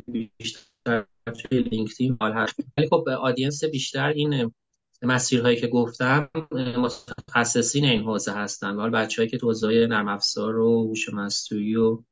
بیشتر 0.07 1.07
توی 1.25 1.61
لینکدین 1.61 2.17
حال 2.21 2.33
هست. 2.33 2.61
ولی 2.79 2.89
خب 2.89 3.09
آدینس 3.09 3.65
بیشتر 3.65 4.09
این 4.09 4.55
مسیرهایی 5.03 5.57
که 5.57 5.67
گفتم 5.67 6.31
متخصصین 6.53 7.85
این 7.85 8.03
حوزه 8.03 8.33
هستن 8.33 8.77
ولی 8.77 8.91
بچه‌هایی 8.91 9.31
که 9.31 9.39
تو 9.39 9.47
حوزه 9.47 9.87
نرم 9.87 10.09
افزار 10.09 10.59
و 10.59 10.87
هوش 10.87 11.09
مصنوعی 11.09 11.77
و 11.77 12.03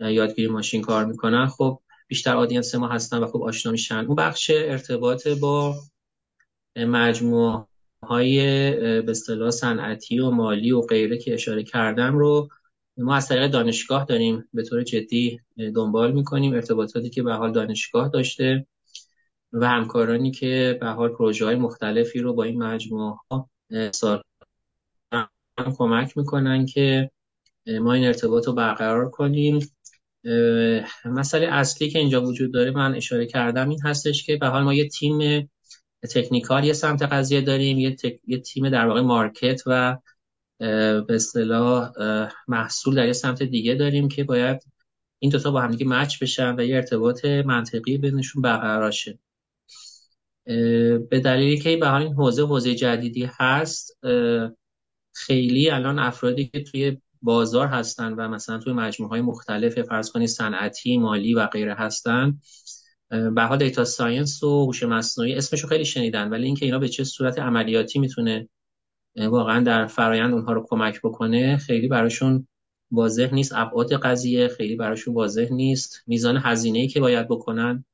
یادگیری 0.00 0.48
ماشین 0.48 0.82
کار 0.82 1.04
می‌کنن 1.04 1.46
خب 1.46 1.80
بیشتر 2.08 2.36
آدینس 2.36 2.74
ما 2.74 2.88
هستن 2.88 3.18
و 3.18 3.26
خب 3.26 3.42
آشنا 3.42 3.72
میشن. 3.72 4.04
اون 4.04 4.16
بخش 4.16 4.50
ارتباط 4.54 5.28
با 5.28 5.74
مجموعه 6.76 7.64
های 8.02 8.36
به 9.02 9.10
اصطلاح 9.10 9.50
صنعتی 9.50 10.18
و 10.18 10.30
مالی 10.30 10.72
و 10.72 10.80
غیره 10.80 11.18
که 11.18 11.34
اشاره 11.34 11.62
کردم 11.62 12.18
رو 12.18 12.48
ما 12.96 13.16
از 13.16 13.28
طریق 13.28 13.50
دانشگاه 13.50 14.04
داریم. 14.04 14.48
به 14.52 14.62
طور 14.62 14.82
جدی 14.82 15.40
دنبال 15.74 16.12
می‌کنیم 16.12 16.52
ارتباطاتی 16.54 17.10
که 17.10 17.22
به 17.22 17.32
حال 17.32 17.52
دانشگاه 17.52 18.08
داشته. 18.08 18.66
و 19.52 19.68
همکارانی 19.68 20.30
که 20.30 20.78
به 20.80 20.86
حال 20.86 21.08
پروژه 21.08 21.44
های 21.44 21.56
مختلفی 21.56 22.18
رو 22.18 22.34
با 22.34 22.42
این 22.42 22.62
مجموعه 22.62 23.16
ها 23.30 23.50
سال 23.92 24.22
کمک 25.78 26.16
می‌کنن 26.16 26.66
که 26.66 27.10
ما 27.66 27.92
این 27.92 28.06
ارتباط 28.06 28.46
رو 28.46 28.52
برقرار 28.52 29.10
کنیم. 29.10 29.58
مسئله 31.04 31.46
اصلی 31.46 31.90
که 31.90 31.98
اینجا 31.98 32.22
وجود 32.22 32.52
داره 32.52 32.70
من 32.70 32.94
اشاره 32.94 33.26
کردم 33.26 33.68
این 33.68 33.80
هستش 33.84 34.24
که 34.24 34.36
به 34.36 34.46
حال 34.46 34.62
ما 34.62 34.74
یه 34.74 34.88
تیم 34.88 35.50
تکنیکال 36.14 36.64
یه 36.64 36.72
سمت 36.72 37.02
قضیه 37.02 37.40
داریم 37.40 37.78
یه, 37.78 37.96
یه 38.26 38.38
تیم 38.38 38.70
در 38.70 38.86
واقع 38.86 39.00
مارکت 39.00 39.62
و 39.66 39.98
به 40.58 41.14
اصطلاح 41.14 41.92
محصول 42.48 42.94
در 42.94 43.06
یه 43.06 43.12
سمت 43.12 43.42
دیگه 43.42 43.74
داریم 43.74 44.08
که 44.08 44.24
باید 44.24 44.62
این 45.18 45.30
دوتا 45.30 45.50
با 45.50 45.60
همدیگه 45.60 45.86
مچ 45.86 46.22
بشن 46.22 46.54
و 46.58 46.64
یه 46.64 46.76
ارتباط 46.76 47.24
منطقی 47.24 47.98
بینشون 47.98 48.42
برقرار 48.42 48.90
شه. 48.90 49.18
به 51.10 51.20
دلیلی 51.24 51.58
که 51.58 51.76
به 51.76 51.88
حال 51.88 52.02
این 52.02 52.12
حوزه 52.12 52.46
حوزه 52.46 52.74
جدیدی 52.74 53.30
هست 53.38 53.98
خیلی 55.14 55.70
الان 55.70 55.98
افرادی 55.98 56.46
که 56.46 56.62
توی 56.62 56.98
بازار 57.22 57.66
هستن 57.66 58.12
و 58.12 58.28
مثلا 58.28 58.58
توی 58.58 58.72
مجموعه 58.72 59.10
های 59.10 59.20
مختلف 59.20 59.82
فرض 59.82 60.10
کنید 60.10 60.28
صنعتی 60.28 60.98
مالی 60.98 61.34
و 61.34 61.46
غیره 61.46 61.74
هستن 61.74 62.38
به 63.08 63.42
حال 63.42 63.58
data 63.58 63.84
science 63.84 64.42
و 64.42 64.64
هوش 64.64 64.82
مصنوعی 64.82 65.34
اسمشو 65.34 65.68
خیلی 65.68 65.84
شنیدن 65.84 66.28
ولی 66.28 66.46
اینکه 66.46 66.64
اینا 66.66 66.78
به 66.78 66.88
چه 66.88 67.04
صورت 67.04 67.38
عملیاتی 67.38 67.98
می‌تونه 67.98 68.48
واقعا 69.16 69.64
در 69.64 69.86
فرایند 69.86 70.32
اونها 70.34 70.52
رو 70.52 70.66
کمک 70.68 71.00
بکنه 71.04 71.56
خیلی 71.56 71.88
براشون 71.88 72.48
واضح 72.90 73.34
نیست. 73.34 73.52
ابعاد 73.54 73.92
قضیه 73.92 74.48
خیلی 74.48 74.76
براشون 74.76 75.14
واضح 75.14 75.48
نیست. 75.50 76.02
میزان 76.06 76.36
هزینه 76.42 76.78
ای 76.78 76.88
که 76.88 77.00
باید 77.00 77.28
بکنن. 77.28 77.84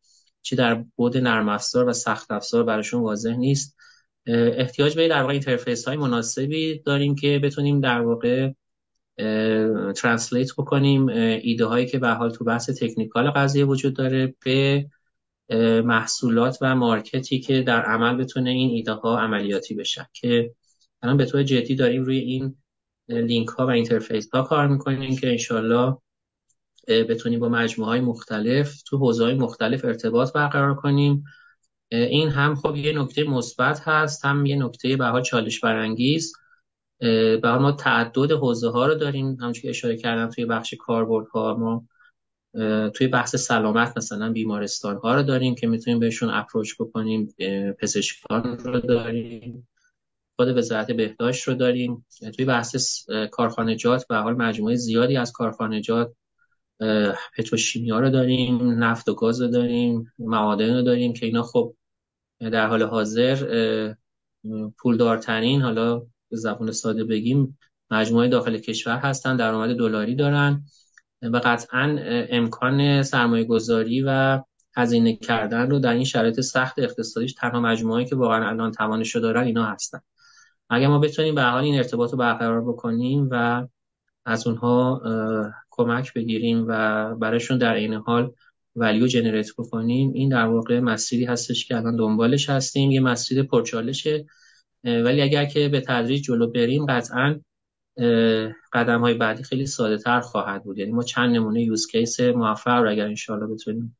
چه 0.42 0.56
در 0.56 0.84
بعد 0.96 1.16
نرم 1.16 1.48
افزار 1.48 1.88
و 1.88 1.92
سخت 1.92 2.30
افزار 2.30 2.64
براشون 2.64 3.02
واضح 3.02 3.34
نیست. 3.36 3.76
احتیاج 4.26 4.96
به 4.96 5.08
در 5.08 5.20
واقع 5.20 5.32
interface 5.32 5.84
های 5.84 5.96
مناسبی 5.96 6.78
داریم 6.78 7.14
که 7.14 7.38
بتونیم 7.38 7.80
در 7.80 8.00
واقع 8.00 8.52
translate 9.92 10.48
بکنیم 10.58 11.08
ایده 11.08 11.64
هایی 11.64 11.86
که 11.86 11.98
به 11.98 12.08
حال 12.08 12.30
تو 12.30 12.44
بحث 12.44 12.70
technical 12.70 13.30
قضیه 13.30 13.64
وجود 13.64 13.96
داره 13.96 14.34
به 14.44 14.86
محصولات 15.84 16.58
و 16.60 16.76
مارکتی 16.76 17.40
که 17.40 17.62
در 17.62 17.82
عمل 17.82 18.16
بتونه 18.16 18.50
این 18.50 18.70
ایده 18.70 18.92
ها 18.92 19.20
عملیاتی 19.20 19.74
بشن. 19.74 20.06
که 20.12 20.54
الان 21.02 21.16
به 21.16 21.24
طور 21.24 21.42
جدی 21.42 21.74
داریم 21.74 22.02
روی 22.02 22.18
این 22.18 22.56
لینک 23.08 23.48
ها 23.48 23.66
و 23.66 23.70
interface 23.70 24.30
ها 24.30 24.42
کار 24.42 24.68
می‌کنیم 24.68 25.16
که 25.16 25.30
انشالله 25.30 25.96
بتونیم 26.88 27.40
با 27.40 27.48
مجموعه 27.48 27.90
های 27.90 28.00
مختلف 28.00 28.82
تو 28.82 28.98
حوزه 28.98 29.24
های 29.24 29.34
مختلف 29.34 29.84
ارتباط 29.84 30.32
برقرار 30.32 30.74
کنیم. 30.74 31.24
این 31.90 32.28
هم 32.28 32.54
خب 32.54 32.76
یه 32.76 32.98
نکته 32.98 33.24
مثبت 33.24 33.80
هست 33.88 34.24
هم 34.24 34.46
یه 34.46 34.56
نکته 34.56 34.96
به 34.96 35.06
حال 35.06 35.22
چالش 35.22 35.60
برانگیز. 35.60 36.32
به 37.42 37.58
ما 37.58 37.72
تعدد 37.72 38.32
حوزه 38.32 38.70
ها 38.70 38.86
رو 38.86 38.94
داریم. 38.94 39.26
همونجوری 39.26 39.62
که 39.62 39.68
اشاره 39.70 39.96
کردم 39.96 40.30
توی 40.30 40.44
بخش 40.46 40.74
کاربردها 40.74 41.54
ما 41.54 41.84
توی 42.90 43.06
بحث 43.06 43.36
سلامت 43.36 43.96
مثلا 43.96 44.32
بیمارستان 44.32 44.96
ها 44.96 45.14
رو 45.14 45.22
داریم 45.22 45.54
که 45.54 45.66
می‌تونیم 45.66 45.98
بهشون 45.98 46.30
اپروچ 46.30 46.74
بکنیم 46.80 47.34
پزشکان 47.80 48.58
رو 48.58 48.80
داریم 48.80 49.68
خود 50.36 50.56
وزارت 50.56 50.90
بهداشت 50.90 51.48
رو 51.48 51.54
داریم. 51.54 52.06
توی 52.36 52.44
بحث 52.44 53.06
کارخانجات 53.30 54.06
به 54.08 54.16
حال 54.16 54.34
مجموعه 54.34 54.76
زیادی 54.76 55.16
از 55.16 55.32
کارخانجات 55.32 56.12
پتروشیمیا 57.36 58.00
رو 58.00 58.10
داریم 58.10 58.84
نفت 58.84 59.08
و 59.08 59.14
گاز 59.14 59.40
رو 59.42 59.48
داریم 59.48 60.12
معادن 60.18 60.74
رو 60.74 60.82
داریم 60.82 61.12
که 61.12 61.26
اینا 61.26 61.42
خب 61.42 61.74
در 62.40 62.66
حال 62.66 62.82
حاضر 62.82 63.94
پولدارترین 64.78 65.62
حالا 65.62 65.98
به 65.98 66.36
زبان 66.36 66.72
ساده 66.72 67.04
بگیم 67.04 67.58
مجموعه 67.90 68.28
داخل 68.28 68.58
کشور 68.58 68.96
هستن 68.96 69.36
درآمد 69.36 69.76
دلاری 69.76 70.14
دارن 70.14 70.64
و 71.22 71.40
قطعا 71.44 71.96
امکان 72.30 73.02
سرمایه 73.02 73.44
گذاری 73.44 74.02
و 74.06 74.42
هزینه 74.76 75.16
کردن 75.16 75.70
رو 75.70 75.78
در 75.78 75.92
این 75.92 76.04
شرایط 76.04 76.40
سخت 76.40 76.78
اقتصادیش 76.78 77.34
تنها 77.34 77.60
مجموعه 77.60 78.04
که 78.04 78.16
واقعا 78.16 78.48
الان 78.48 78.72
توانش 78.72 79.16
دارن 79.16 79.44
اینا 79.44 79.64
هستن. 79.64 80.00
اگر 80.70 80.88
ما 80.88 80.98
بتونیم 80.98 81.34
به 81.34 81.42
حال 81.42 81.64
این 81.64 81.76
ارتباط 81.76 82.12
رو 82.12 82.18
برقرار 82.18 82.60
بکنیم 82.60 83.28
و 83.30 83.66
از 84.24 84.46
اونها 84.46 85.02
کمک 85.78 86.14
بگیریم 86.14 86.64
و 86.68 87.14
برایشون 87.14 87.58
در 87.58 87.74
این 87.74 87.94
حال 87.94 88.32
ولیو 88.76 89.06
جنریت 89.06 89.50
بکنیم. 89.58 90.12
این 90.12 90.28
در 90.28 90.46
واقع 90.46 90.80
مسیری 90.80 91.24
هستش 91.24 91.66
که 91.66 91.76
الان 91.76 91.96
دنبالش 91.96 92.50
هستیم. 92.50 92.90
یه 92.90 93.00
مسیر 93.00 93.42
پرچالشه. 93.42 94.26
ولی 94.84 95.22
اگر 95.22 95.44
که 95.44 95.68
به 95.68 95.80
تدریج 95.80 96.22
جلو 96.22 96.50
بریم 96.50 96.86
قطعا 96.86 97.40
قدم 98.72 99.00
های 99.00 99.14
بعدی 99.14 99.42
خیلی 99.42 99.66
ساده 99.66 99.98
تر 99.98 100.20
خواهد 100.20 100.64
بود. 100.64 100.78
یعنی 100.78 100.92
ما 100.92 101.02
چند 101.02 101.34
نمونه 101.34 101.62
یوز 101.62 101.86
کیس 101.86 102.20
موفق 102.20 102.70
رو 102.82 102.90
اگر 102.90 103.06
انشاءالله 103.06 103.54
بتونیم 103.54 103.96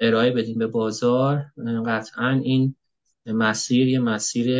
ارائه 0.00 0.30
بدیم 0.30 0.58
به 0.58 0.66
بازار 0.66 1.44
قطعا 1.86 2.40
این 2.44 2.74
مسیر 3.26 3.88
یه 3.88 3.98
مسیر 3.98 4.50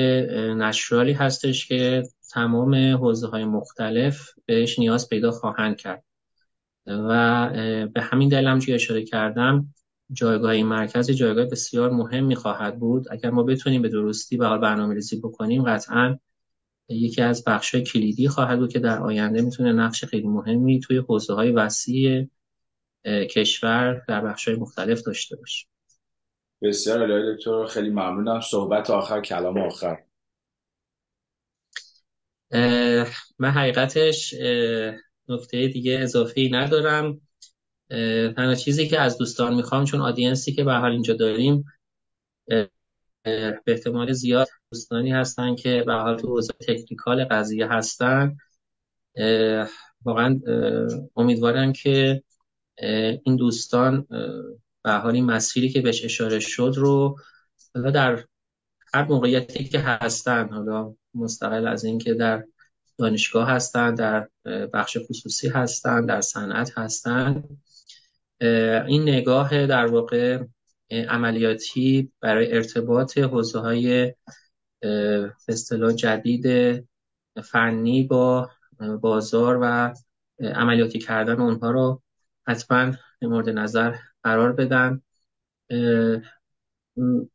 نشرالی 0.55 1.13
هستش 1.13 1.67
که 1.67 2.03
تمام 2.33 2.75
حوزه 2.75 3.27
های 3.27 3.45
مختلف 3.45 4.29
بهش 4.47 4.79
نیاز 4.79 5.09
پیدا 5.09 5.31
خواهند 5.31 5.77
کرد. 5.77 6.05
و 6.89 7.51
به 7.95 8.01
همین 8.01 8.29
دلیل 8.29 8.47
هم 8.47 8.61
اشاره 8.69 9.05
کردم 9.05 9.75
جایگاه 10.13 10.51
این 10.51 10.67
مرکز 10.67 11.11
جایگاه 11.11 11.45
بسیار 11.45 11.91
مهمی 11.91 12.35
خواهد 12.35 12.79
بود. 12.79 13.07
اگر 13.11 13.31
ما 13.31 13.43
بتونیم 13.43 13.83
به 13.83 13.89
درستی 13.89 14.37
به 14.37 14.47
حال 14.47 14.59
برنامه 14.59 14.95
ریزی 14.95 15.21
بکنیم 15.21 15.63
قطعا 15.63 16.19
یکی 16.89 17.23
از 17.23 17.45
بخش 17.45 17.75
کلیدی 17.75 18.29
خواهد 18.29 18.59
بود 18.59 18.73
که 18.73 18.79
در 18.79 18.99
آینده 18.99 19.43
می‌تونه 19.43 19.73
نقش 19.73 20.05
خیلی 20.05 20.29
مهمی 20.29 20.81
توی 20.81 20.97
حوزه 20.97 21.35
های 21.35 21.51
وسیع 21.53 22.29
کشور 23.05 24.03
در 24.09 24.21
بخش 24.21 24.49
های 24.49 24.57
مختلف 24.57 25.03
داشته 25.03 25.37
باشه. 25.37 25.67
بسیار 26.63 27.03
علی 27.03 27.37
دکتر 27.37 27.67
خیلی 27.67 27.91
ممنونم. 27.91 28.41
صحبت 28.41 28.91
آخر 28.91 29.21
کلام 29.21 29.59
آخر. 29.59 29.99
من 33.39 33.51
حقیقتش 33.51 34.35
نکته 35.29 35.69
دیگه 35.69 35.99
اضافی 36.01 36.51
ندارم. 36.51 37.21
تنها 38.37 38.55
چیزی 38.55 38.89
که 38.89 39.01
از 39.01 39.19
دوستان 39.19 39.55
می‌خوام 39.55 39.85
چون 39.85 40.01
آدینسی 40.01 40.53
که 40.53 40.65
به 40.65 40.73
حال 40.73 40.93
اینجا 40.93 41.15
داریم 41.15 41.65
به 43.23 43.63
احتمال 43.67 44.13
زیاد 44.13 44.49
دوستانی 44.73 45.13
هستن 45.13 45.55
که 45.55 45.83
به 45.87 45.93
حال 45.93 46.17
تو 46.19 46.29
حوزه 46.29 46.53
تکنیکال 46.61 47.25
قضیه 47.25 47.67
هستن. 47.73 48.37
واقعا 50.05 50.41
امیدوارم 51.17 51.73
که 51.73 52.23
این 53.25 53.37
دوستان 53.37 54.07
به 54.83 54.93
حال 54.93 55.15
این 55.15 55.25
مسیری 55.25 55.69
که 55.69 55.81
بهش 55.81 56.05
اشاره 56.05 56.41
شد 56.41 56.73
رو 56.77 57.17
در 57.75 58.25
هر 58.95 59.05
موقعیتی 59.05 59.65
که 59.65 59.79
هستن 59.79 60.49
حالا 60.49 60.95
مستقل 61.15 61.67
از 61.67 61.85
اینکه 61.85 62.15
در 62.15 62.45
دانشگاه 62.99 63.51
هستن 63.51 63.95
در 63.95 64.29
بخش 64.73 64.97
خصوصی 65.09 65.49
هستن 65.49 66.07
در 66.07 66.21
صنعت 66.21 66.79
هستن. 66.79 67.45
این 68.87 69.03
نگاه 69.03 69.67
در 69.67 69.87
واقع 69.87 70.45
عملیاتی 70.91 72.13
برای 72.21 72.53
ارتباط 72.53 73.19
حوزه 73.19 73.59
های 73.59 74.15
اصطلاح 75.49 75.93
جدید 75.93 76.47
فنی 77.45 78.03
با 78.03 78.51
بازار 79.01 79.59
و 79.63 79.95
عملیاتی 80.41 80.99
کردن 80.99 81.41
اونها 81.41 81.71
رو 81.71 82.03
حتما 82.47 82.93
مورد 83.23 83.49
نظر 83.49 83.95
قرار 84.23 84.53
بدن. 84.53 85.03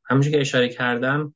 همونجور 0.05 0.31
که 0.31 0.41
اشاره 0.41 0.69
کردم 0.69 1.35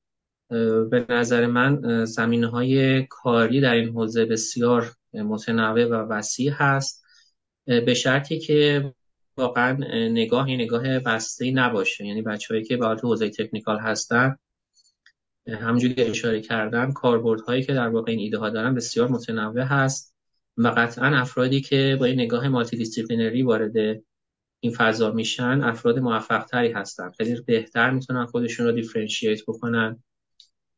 به 0.90 1.06
نظر 1.10 1.46
من 1.46 2.06
زمینه 2.06 2.48
های 2.48 3.04
کاری 3.04 3.62
در 3.62 3.74
این 3.74 3.90
حوزه 3.90 4.26
بسیار 4.26 4.94
متنوع 5.14 5.86
و 5.86 5.94
وسیع 5.94 6.52
هست. 6.52 7.04
به 7.66 7.94
شرطی 7.94 8.40
که 8.40 8.94
واقعا 9.38 9.78
نگاه 9.94 10.50
نگاه 10.50 11.00
بسته 11.00 11.52
نباشه. 11.52 12.06
یعنی 12.06 12.22
بچههایی 12.22 12.66
که 12.66 12.78
به 12.78 12.88
حوزه 12.88 13.30
تکنیکال 13.30 13.80
هستن 13.80 14.38
همونجوری 15.48 16.04
اشاره 16.04 16.42
کردم 16.42 16.92
کاربردهایی 16.92 17.64
که 17.64 17.74
در 17.74 17.88
واقع 17.88 18.12
این 18.12 18.20
ایده 18.20 18.38
ها 18.38 18.50
دارن 18.50 18.76
بسیار 18.76 19.08
متنوع 19.08 19.62
هست 19.62 20.16
و 20.58 20.68
قطعا 20.68 21.18
افرادی 21.18 21.62
که 21.62 21.98
با 22.00 22.06
این 22.06 22.20
نگاه 22.20 22.48
multidisciplinary 22.48 23.44
وارد 23.44 24.02
این 24.60 24.74
فضا 24.74 25.12
میشن 25.12 25.62
افراد 25.64 26.00
موفق 26.00 26.46
تری 26.46 26.72
هستن. 26.72 27.12
خیلی 27.12 27.42
بهتر 27.42 27.90
می‌تونن 27.90 28.26
خودشون 28.26 28.66
رو 28.66 28.72
differentiate 28.72 29.42
بکنن. 29.48 30.04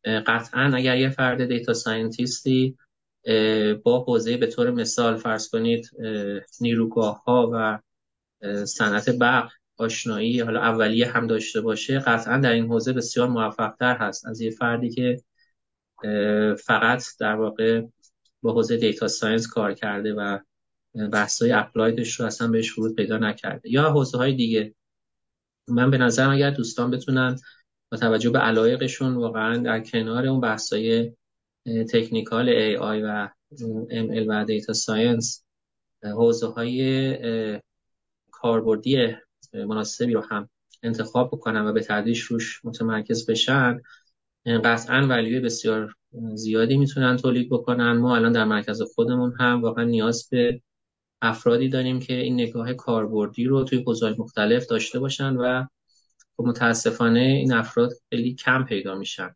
قطعا 0.05 0.71
اگر 0.75 0.97
یه 0.97 1.09
فرد 1.09 1.45
data 1.45 1.73
scientist 1.73 2.67
ی 2.67 2.77
با 3.83 4.03
حوزه 4.07 4.37
به 4.37 4.47
طور 4.47 4.71
مثال 4.71 5.17
فرض 5.17 5.49
کنید 5.49 5.89
نیروگاه 6.61 7.23
ها 7.23 7.49
و 7.53 7.79
صنعت 8.65 9.09
برق 9.09 9.51
آشنایی 9.77 10.39
حالا 10.39 10.59
اولیه 10.59 11.11
هم 11.11 11.27
داشته 11.27 11.61
باشه 11.61 11.99
قطعا 11.99 12.37
در 12.37 12.51
این 12.51 12.65
حوزه 12.65 12.93
بسیار 12.93 13.27
موفق 13.27 13.75
تر 13.79 13.97
هست. 13.97 14.27
از 14.27 14.41
یه 14.41 14.51
فردی 14.51 14.89
که 14.89 15.21
فقط 16.55 17.03
در 17.19 17.35
واقع 17.35 17.81
با 18.41 18.53
حوزه 18.53 18.77
data 18.77 19.07
science 19.07 19.47
کار 19.47 19.73
کرده 19.73 20.13
و 20.13 20.39
بحث 21.11 21.41
های 21.41 21.51
applied 21.51 22.04
ش 22.04 22.19
رو 22.19 22.25
اصلا 22.25 22.47
بهش 22.47 22.77
ورود 22.77 22.95
پیدا 22.95 23.17
نکرده. 23.17 23.71
یا 23.71 23.91
حوزه 23.91 24.17
های 24.17 24.33
دیگه. 24.33 24.75
من 25.67 25.91
به 25.91 25.97
نظرم 25.97 26.29
اگر 26.29 26.49
دوستان 26.49 26.91
بتونن 26.91 27.35
با 27.91 27.97
توجه 27.97 28.29
به 28.29 28.39
علایقشون 28.39 29.15
واقعا 29.15 29.57
در 29.57 29.79
کنار 29.79 30.25
اون 30.25 30.41
بحث 30.41 30.73
های 30.73 31.11
technical 31.93 32.75
AI 32.75 33.01
و 33.03 33.29
ML 33.89 34.25
و 34.27 34.45
data 34.45 34.73
science 34.73 35.45
حوزه 36.03 36.47
های 36.47 37.59
کاربردی 38.31 39.15
مناسبی 39.53 40.13
رو 40.13 40.21
هم 40.21 40.49
انتخاب 40.83 41.27
بکنن 41.27 41.65
و 41.65 41.73
به 41.73 41.81
تدریج 41.81 42.21
روش 42.21 42.65
متمرکز 42.65 43.29
بشن 43.29 43.81
قطعا 44.45 45.07
ولیوی 45.07 45.39
بسیار 45.39 45.95
زیادی 46.33 46.77
می‌تونن 46.77 47.17
تولید 47.17 47.49
بکنن. 47.49 47.91
ما 47.91 48.15
الان 48.15 48.31
در 48.31 48.45
مرکز 48.45 48.81
خودمون 48.81 49.33
هم 49.39 49.61
واقعا 49.61 49.83
نیاز 49.83 50.27
به 50.31 50.61
افرادی 51.21 51.69
داریم 51.69 51.99
که 51.99 52.13
این 52.13 52.33
نگاه 52.33 52.73
کاربردی 52.73 53.45
رو 53.45 53.63
توی 53.63 53.83
حوزه‌های 53.87 54.15
مختلف 54.19 54.65
داشته 54.65 54.99
باشن 54.99 55.35
و 55.35 55.65
متاسفانه 56.43 57.19
این 57.19 57.53
افراد 57.53 57.91
خیلی 58.09 58.33
کم 58.35 58.63
پیدا 58.63 58.95
میشن. 58.95 59.35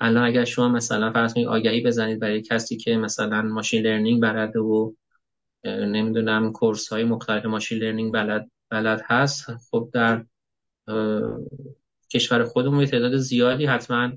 الان 0.00 0.24
اگر 0.24 0.44
شما 0.44 0.68
مثلا 0.68 1.12
فرض 1.12 1.34
کنید 1.34 1.46
آگهی 1.46 1.80
بزنید 1.80 2.20
برای 2.20 2.42
کسی 2.42 2.76
که 2.76 2.96
مثلا 2.96 3.42
ماشین 3.42 3.82
لرنینگ 3.82 4.22
بلده 4.22 4.60
و 4.60 4.92
نمی‌دونم 5.64 6.52
course 6.52 6.88
های 6.88 7.04
مختلف 7.04 7.46
machine 7.46 7.78
learning 7.78 8.12
بلد 8.12 8.50
بلد 8.70 9.02
هست 9.04 9.46
خب 9.70 9.90
در 9.92 10.24
کشور 12.10 12.44
خودمون 12.44 12.86
تعداد 12.86 13.16
زیادی 13.16 13.66
حتما 13.66 14.12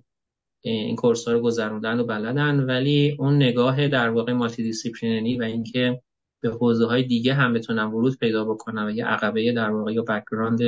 این 0.61 0.95
course 0.95 1.27
ها 1.27 1.33
رو 1.33 1.41
گذروندن 1.41 1.99
و 1.99 2.03
بلدن 2.03 2.59
ولی 2.59 3.15
اون 3.19 3.35
نگاه 3.35 3.87
در 3.87 4.09
واقع 4.09 4.33
multidisciplinary 4.33 5.37
و 5.37 5.43
اینکه 5.43 6.01
به 6.41 6.49
حوزه 6.49 6.85
های 6.85 7.03
دیگه 7.03 7.33
هم 7.33 7.53
بتونن 7.53 7.83
ورود 7.83 8.17
پیدا 8.17 8.45
بکنن 8.45 8.85
و 8.87 8.91
یه 8.91 9.05
عقبه 9.05 9.51
در 9.51 9.69
واقع 9.69 9.93
یا 9.93 10.01
background 10.01 10.59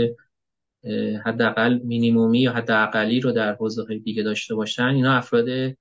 حداقل 1.25 1.79
مینیمومی 1.84 2.39
یا 2.39 2.53
حداقلی 2.53 3.19
رو 3.19 3.31
در 3.31 3.53
حوزه 3.55 3.84
های 3.84 3.99
دیگه 3.99 4.23
داشته 4.23 4.55
باشن 4.55 4.84
اینا 4.84 5.13
افراد 5.13 5.75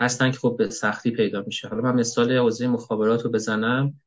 هستن 0.00 0.30
که 0.30 0.38
خب 0.38 0.56
به 0.58 0.70
سختی 0.70 1.10
پیدا 1.10 1.42
میشه. 1.46 1.68
حالا 1.68 1.82
من 1.82 1.94
مثال 1.94 2.32
حوزه 2.32 2.66
مخابرات 2.66 3.22
رو 3.22 3.30
بزنم. 3.30 4.00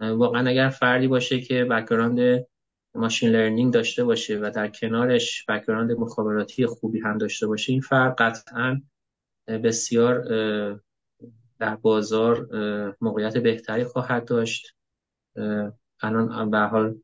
واقعا 0.00 0.48
اگر 0.48 0.68
فردی 0.68 1.08
باشه 1.08 1.40
که 1.40 1.64
background 1.64 2.46
machine 2.94 3.30
learning 3.30 3.74
داشته 3.74 4.04
باشه 4.04 4.38
و 4.38 4.50
در 4.54 4.68
کنارش 4.68 5.46
background 5.48 5.92
مخابراتی 5.92 6.66
خوبی 6.66 7.00
هم 7.00 7.18
داشته 7.18 7.46
باشه 7.46 7.72
این 7.72 7.80
فرد 7.80 8.14
قطعا 8.18 8.80
بسیار 9.46 10.24
در 11.58 11.76
بازار 11.76 12.48
موقعیت 13.00 13.36
بهتری 13.36 13.84
خواهد 13.84 14.24
داشت. 14.24 14.76
الان 16.00 16.50
به 16.50 16.58
حال 16.58 17.01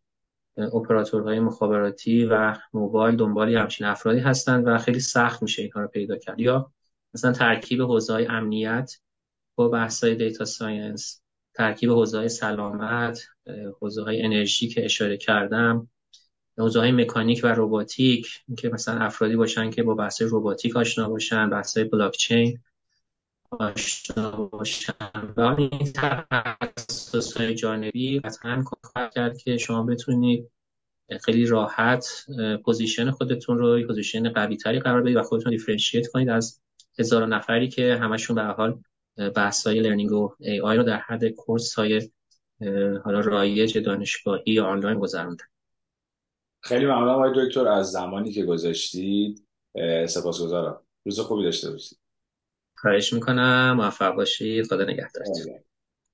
اپراتورهای 0.59 1.41
مخابراتی 1.41 2.25
و 2.25 2.57
موبایل 2.73 3.17
دنبالی 3.17 3.57
همچین 3.57 3.87
افرادی 3.87 4.21
هستند 4.21 4.67
و 4.67 4.79
خیلی 4.79 5.01
سخت 5.01 5.43
میشه 5.43 5.63
اینها 5.63 5.81
رو 5.81 5.89
پیدا 5.89 6.17
کرد. 6.17 6.41
یا 6.41 6.73
مثلا 7.15 7.33
ترکیب 7.33 7.83
حوزه 7.83 8.13
های 8.13 8.27
امنیت 8.27 8.93
با 9.57 9.69
بحث 9.69 10.05
های 10.05 10.15
data 10.15 10.45
science 10.45 11.23
ترکیب 11.55 11.91
حوزه 11.91 12.19
های 12.19 12.29
سلامت 12.29 13.21
حوزه 13.81 14.03
های 14.03 14.23
انرژی 14.23 14.69
که 14.69 14.85
اشاره 14.85 15.17
کردم 15.17 15.89
حوزه 16.59 16.81
های 16.81 16.93
مکانیک 16.93 17.41
و 17.45 17.47
روباتیک 17.47 18.29
که 18.59 18.69
مثلا 18.69 18.99
افرادی 19.01 19.37
باشن 19.37 19.71
که 19.71 19.83
با 19.83 19.95
بحث 19.95 20.23
روباتیک 20.23 20.77
آشنا 20.77 21.09
باشن 21.09 21.51
بحث 21.51 21.77
های 21.77 21.87
بلاک 21.87 22.17
چین 22.17 22.59
آشنا 23.51 24.31
باشن. 24.31 24.93
و 25.37 25.41
این 25.59 25.93
تخصص 25.95 27.37
های 27.37 27.55
جانبی 27.55 28.21
قطعا 28.21 28.65
کمک 28.67 29.11
کرد 29.11 29.39
که 29.39 29.57
شما 29.57 29.83
بتونید 29.83 30.51
خیلی 31.25 31.47
راحت 31.47 32.27
position 32.65 33.11
خودتون 33.11 33.59
رو 33.59 33.87
position 33.87 34.29
قوی 34.29 34.57
تری 34.57 34.81
قرار 34.81 35.03
بدید 35.03 35.17
و 35.17 35.23
خودتون 35.23 35.53
differentiate 35.53 36.07
کنید 36.07 36.29
از 36.29 36.61
هزار 36.99 37.27
نفری 37.27 37.69
که 37.69 37.99
همشون 38.01 38.37
به 38.37 38.43
حال 38.43 38.81
بحث 39.37 39.67
های 39.67 39.81
learning 39.81 40.13
و 40.13 40.35
AI 40.41 40.77
رو 40.77 40.83
در 40.83 40.99
حد 40.99 41.29
course 41.29 41.75
های 41.75 42.11
حالا 43.05 43.21
رایج 43.21 43.79
دانشگاهی 43.79 44.53
یا 44.53 44.67
آنلاین 44.67 44.99
گذروندن. 44.99 45.45
خیلی 46.61 46.87
ممنونم 46.87 47.09
آقای 47.09 47.47
دکتر. 47.47 47.69
از 47.69 47.91
زمانی 47.91 48.33
که 48.33 48.45
گذاشتید 48.45 49.47
سپاسگزارم. 50.09 50.81
روز 51.05 51.21
خوبی 51.21 51.45
داشته 51.45 51.71
باشید. 51.71 51.99
خواهش 52.81 53.13
می‌کنم. 53.13 53.75
موفق 53.77 54.15
باشید. 54.15 54.67
خدا 54.67 54.85
نگهدارتون. 54.85 55.68